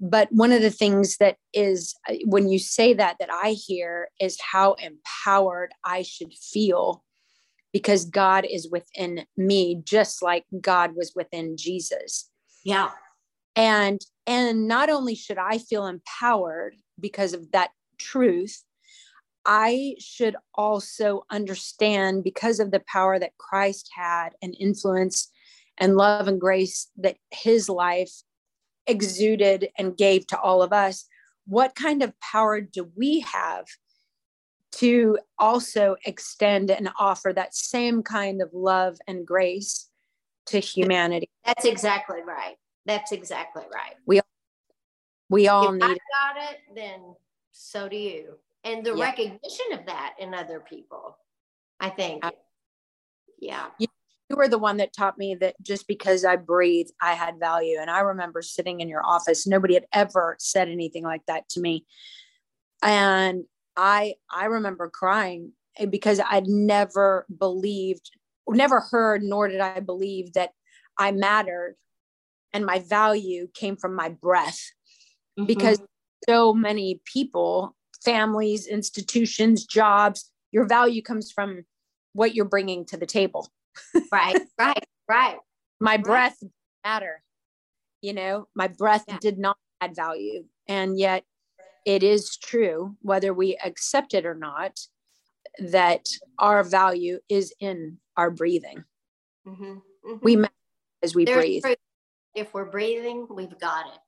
But 0.00 0.28
one 0.32 0.52
of 0.52 0.60
the 0.60 0.70
things 0.70 1.16
that 1.18 1.36
is 1.54 1.94
when 2.26 2.48
you 2.48 2.58
say 2.58 2.92
that 2.94 3.16
that 3.20 3.30
I 3.32 3.50
hear 3.52 4.08
is 4.20 4.38
how 4.40 4.74
empowered 4.74 5.72
I 5.84 6.02
should 6.02 6.34
feel 6.34 7.04
because 7.72 8.04
God 8.04 8.46
is 8.48 8.68
within 8.70 9.24
me, 9.36 9.80
just 9.84 10.22
like 10.22 10.44
God 10.60 10.94
was 10.94 11.12
within 11.14 11.56
Jesus. 11.56 12.30
yeah 12.64 12.90
And 13.56 14.00
and 14.26 14.66
not 14.66 14.90
only 14.90 15.14
should 15.14 15.38
I 15.38 15.58
feel 15.58 15.86
empowered 15.86 16.76
because 16.98 17.34
of 17.34 17.52
that 17.52 17.70
truth, 17.98 18.64
I 19.44 19.96
should 19.98 20.36
also 20.54 21.24
understand 21.30 22.24
because 22.24 22.60
of 22.60 22.70
the 22.70 22.82
power 22.86 23.18
that 23.18 23.36
Christ 23.36 23.90
had 23.94 24.30
and 24.40 24.56
influence 24.58 25.30
and 25.76 25.96
love 25.96 26.28
and 26.28 26.40
grace 26.40 26.88
that 26.96 27.16
his 27.30 27.68
life 27.68 28.12
exuded 28.86 29.68
and 29.76 29.96
gave 29.96 30.26
to 30.28 30.40
all 30.40 30.62
of 30.62 30.72
us. 30.72 31.06
What 31.46 31.74
kind 31.74 32.02
of 32.02 32.18
power 32.20 32.60
do 32.60 32.90
we 32.96 33.20
have 33.20 33.66
to 34.72 35.18
also 35.38 35.96
extend 36.06 36.70
and 36.70 36.88
offer 36.98 37.32
that 37.32 37.54
same 37.54 38.02
kind 38.02 38.40
of 38.40 38.48
love 38.52 38.98
and 39.06 39.26
grace 39.26 39.90
to 40.46 40.58
humanity? 40.58 41.28
that's 41.44 41.66
exactly 41.66 42.20
right 42.26 42.56
that's 42.86 43.12
exactly 43.12 43.64
right 43.72 43.94
We 44.06 44.20
we 45.30 45.48
all 45.48 45.72
if 45.72 45.82
I 45.82 45.88
need 45.88 45.98
got 46.12 46.50
it, 46.50 46.58
then 46.74 47.14
so 47.52 47.88
do 47.88 47.96
you. 47.96 48.38
And 48.64 48.84
the 48.84 48.94
Yeah. 48.94 49.04
recognition 49.04 49.66
of 49.72 49.86
that 49.86 50.14
in 50.18 50.34
other 50.34 50.60
people, 50.60 51.18
I 51.80 51.90
think. 51.90 52.24
Yeah. 53.38 53.70
you 53.78 53.88
were 54.36 54.48
the 54.48 54.58
one 54.58 54.78
that 54.78 54.92
taught 54.94 55.18
me 55.18 55.34
that 55.34 55.54
just 55.62 55.86
because 55.86 56.24
I 56.24 56.36
breathe, 56.36 56.88
I 57.00 57.12
had 57.12 57.38
value. 57.38 57.78
And 57.78 57.90
I 57.90 58.00
remember 58.00 58.40
sitting 58.42 58.80
in 58.80 58.88
your 58.88 59.04
office, 59.04 59.46
nobody 59.46 59.74
had 59.74 59.86
ever 59.92 60.36
said 60.38 60.68
anything 60.68 61.04
like 61.04 61.26
that 61.26 61.48
to 61.50 61.60
me. 61.60 61.84
And 62.82 63.44
I 63.76 64.14
I 64.30 64.46
remember 64.46 64.88
crying 64.88 65.52
eh, 65.76 65.86
because 65.86 66.20
I'd 66.20 66.46
never 66.46 67.26
believed, 67.36 68.10
never 68.48 68.80
heard, 68.80 69.22
nor 69.22 69.48
did 69.48 69.60
I 69.60 69.80
believe 69.80 70.32
that 70.34 70.50
I 70.98 71.12
mattered 71.12 71.76
and 72.54 72.64
my 72.64 72.78
value 72.78 73.48
came 73.52 73.76
from 73.76 73.94
my 73.94 74.08
breath 74.08 74.60
Mm-hmm. 75.36 75.46
because 75.48 75.82
so 76.28 76.54
many 76.54 77.00
people, 77.04 77.74
families, 78.04 78.68
institutions, 78.68 79.66
jobs, 79.66 80.30
your 80.52 80.64
value 80.64 81.02
comes 81.02 81.32
from 81.32 81.64
what 82.12 82.36
you're 82.36 82.44
bringing 82.44 82.84
to 82.86 82.96
the 82.96 83.04
table. 83.04 83.50
right, 84.12 84.40
right, 84.58 84.84
right. 85.08 85.38
My 85.80 85.96
Right. 85.96 86.04
breath 86.04 86.36
matter. 86.84 87.20
You 88.00 88.12
know, 88.12 88.46
my 88.54 88.68
breath 88.68 89.04
Yeah. 89.08 89.18
did 89.20 89.38
not 89.38 89.56
add 89.80 89.96
value. 89.96 90.44
And 90.68 90.96
yet 91.00 91.24
it 91.84 92.04
is 92.04 92.36
true, 92.36 92.96
whether 93.02 93.34
we 93.34 93.56
accept 93.64 94.14
it 94.14 94.24
or 94.24 94.36
not, 94.36 94.78
that 95.58 96.06
our 96.38 96.62
value 96.62 97.18
is 97.28 97.52
in 97.58 97.98
our 98.16 98.30
breathing. 98.30 98.84
Mhm, 99.44 99.82
mhm. 100.06 100.18
We 100.22 100.36
matter 100.36 100.54
as 101.02 101.12
we 101.12 101.24
There's 101.24 101.42
breathe. 101.44 101.62
proof. 101.62 101.76
If 102.34 102.52
we're 102.52 102.64
breathing, 102.64 103.26
we've 103.30 103.58
got 103.58 103.86
it. 103.86 104.00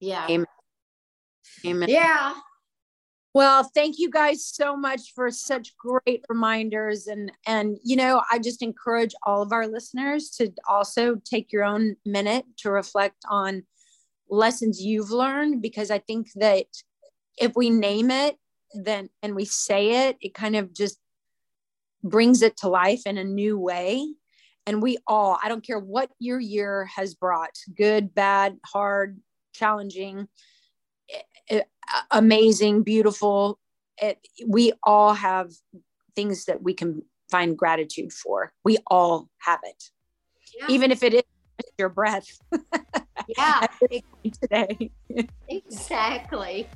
Yeah. 0.00 0.26
Amen. 0.30 0.46
Amen. 1.64 1.88
Yeah. 1.88 2.34
Well, 3.34 3.64
thank 3.74 3.98
you 3.98 4.08
guys 4.08 4.46
so 4.46 4.76
much 4.76 5.12
for 5.14 5.30
such 5.30 5.76
great 5.76 6.24
reminders 6.28 7.06
and 7.06 7.30
and 7.46 7.76
you 7.84 7.96
know, 7.96 8.22
I 8.30 8.38
just 8.38 8.62
encourage 8.62 9.14
all 9.24 9.42
of 9.42 9.52
our 9.52 9.66
listeners 9.66 10.30
to 10.38 10.52
also 10.66 11.16
take 11.16 11.52
your 11.52 11.64
own 11.64 11.96
minute 12.06 12.46
to 12.58 12.70
reflect 12.70 13.24
on 13.28 13.64
lessons 14.30 14.80
you've 14.80 15.10
learned 15.10 15.60
because 15.60 15.90
I 15.90 15.98
think 15.98 16.28
that 16.36 16.66
if 17.38 17.52
we 17.54 17.68
name 17.68 18.10
it 18.10 18.36
then 18.74 19.10
and 19.22 19.34
we 19.34 19.44
say 19.44 20.08
it, 20.08 20.16
it 20.20 20.34
kind 20.34 20.56
of 20.56 20.72
just 20.74 20.98
brings 22.02 22.42
it 22.42 22.56
to 22.58 22.68
life 22.68 23.02
in 23.06 23.18
a 23.18 23.24
new 23.24 23.58
way. 23.58 24.14
And 24.66 24.82
we 24.82 24.98
all, 25.06 25.38
I 25.42 25.48
don't 25.48 25.64
care 25.64 25.78
what 25.78 26.10
your 26.18 26.40
year 26.40 26.86
has 26.96 27.14
brought, 27.14 27.56
good, 27.76 28.14
bad, 28.14 28.58
hard, 28.66 29.20
challenging, 29.54 30.26
eh, 31.48 31.62
amazing, 32.10 32.82
beautiful. 32.82 33.60
It, 34.02 34.18
we 34.46 34.72
all 34.82 35.14
have 35.14 35.52
things 36.16 36.46
that 36.46 36.62
we 36.62 36.74
can 36.74 37.02
find 37.30 37.56
gratitude 37.56 38.12
for. 38.12 38.52
We 38.64 38.78
all 38.88 39.28
have 39.38 39.60
it, 39.62 39.84
Yeah. 40.58 40.66
even 40.68 40.90
if 40.90 41.02
it 41.04 41.14
is 41.14 41.22
your 41.78 41.88
breath 41.88 42.26
yeah. 43.38 43.66
today. 44.42 44.90
Exactly. 45.48 46.68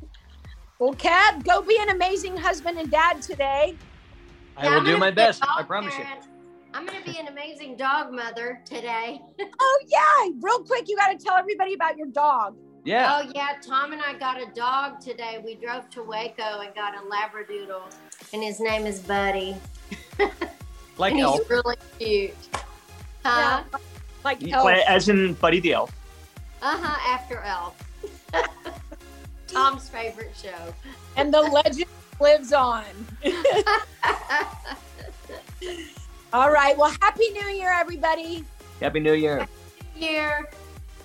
Well, 0.78 0.94
Kev, 0.94 1.44
go 1.44 1.60
be 1.60 1.76
an 1.80 1.90
amazing 1.90 2.36
husband 2.36 2.78
and 2.78 2.90
dad 2.90 3.20
today. 3.20 3.76
I 4.56 4.64
Yeah, 4.64 4.74
will 4.76 4.84
do 4.84 4.96
my 4.96 5.10
best. 5.10 5.42
I 5.44 5.58
dog 5.58 5.66
promise 5.66 5.98
you. 5.98 6.04
Parent. 6.72 6.74
I'm 6.74 6.86
going 6.86 7.02
to 7.04 7.10
be 7.10 7.18
an 7.18 7.28
amazing 7.28 7.76
dog 7.76 8.12
mother 8.12 8.60
today. 8.64 9.20
Oh, 9.62 9.78
yeah. 9.88 10.30
Real 10.40 10.60
quick, 10.64 10.88
you 10.88 10.96
got 10.96 11.16
to 11.18 11.22
tell 11.24 11.36
everybody 11.36 11.74
about 11.74 11.96
your 11.96 12.06
dog. 12.08 12.56
Yeah. 12.84 13.20
Oh 13.22 13.30
yeah, 13.34 13.56
Tom 13.62 13.92
and 13.92 14.00
I 14.00 14.14
got 14.14 14.40
a 14.40 14.46
dog 14.54 15.00
today. 15.00 15.38
We 15.44 15.54
drove 15.54 15.90
to 15.90 16.02
Waco 16.02 16.60
and 16.60 16.74
got 16.74 16.94
a 16.94 17.00
Labradoodle, 17.00 17.82
and 18.32 18.42
his 18.42 18.58
name 18.58 18.86
is 18.86 19.00
Buddy. 19.00 19.54
like 20.96 21.12
and 21.12 21.20
Elf. 21.20 21.40
he's 21.40 21.50
really 21.50 21.76
cute. 21.98 22.34
Huh? 23.22 23.64
Like, 24.24 24.40
You- 24.40 24.54
elf. 24.54 24.66
As 24.88 25.10
in 25.10 25.34
Buddy 25.34 25.60
the 25.60 25.74
Elf. 25.74 25.92
Uh 26.62 26.78
huh. 26.80 27.12
After 27.14 27.42
Elf. 27.42 27.76
Tom's 29.46 29.90
favorite 29.90 30.32
show. 30.34 30.74
and 31.16 31.34
the 31.34 31.42
legend 31.42 31.84
lives 32.18 32.54
on. 32.54 32.84
All 36.32 36.50
right. 36.50 36.78
Well, 36.78 36.94
Happy 37.00 37.30
New 37.30 37.48
Year, 37.48 37.72
everybody. 37.72 38.44
Happy 38.80 39.00
New 39.00 39.14
Year. 39.14 39.48
Here. 39.94 40.48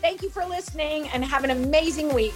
Thank 0.01 0.21
you 0.21 0.29
for 0.29 0.45
listening 0.45 1.07
and 1.09 1.25
have 1.25 1.43
an 1.43 1.49
amazing 1.49 2.13
week. 2.13 2.35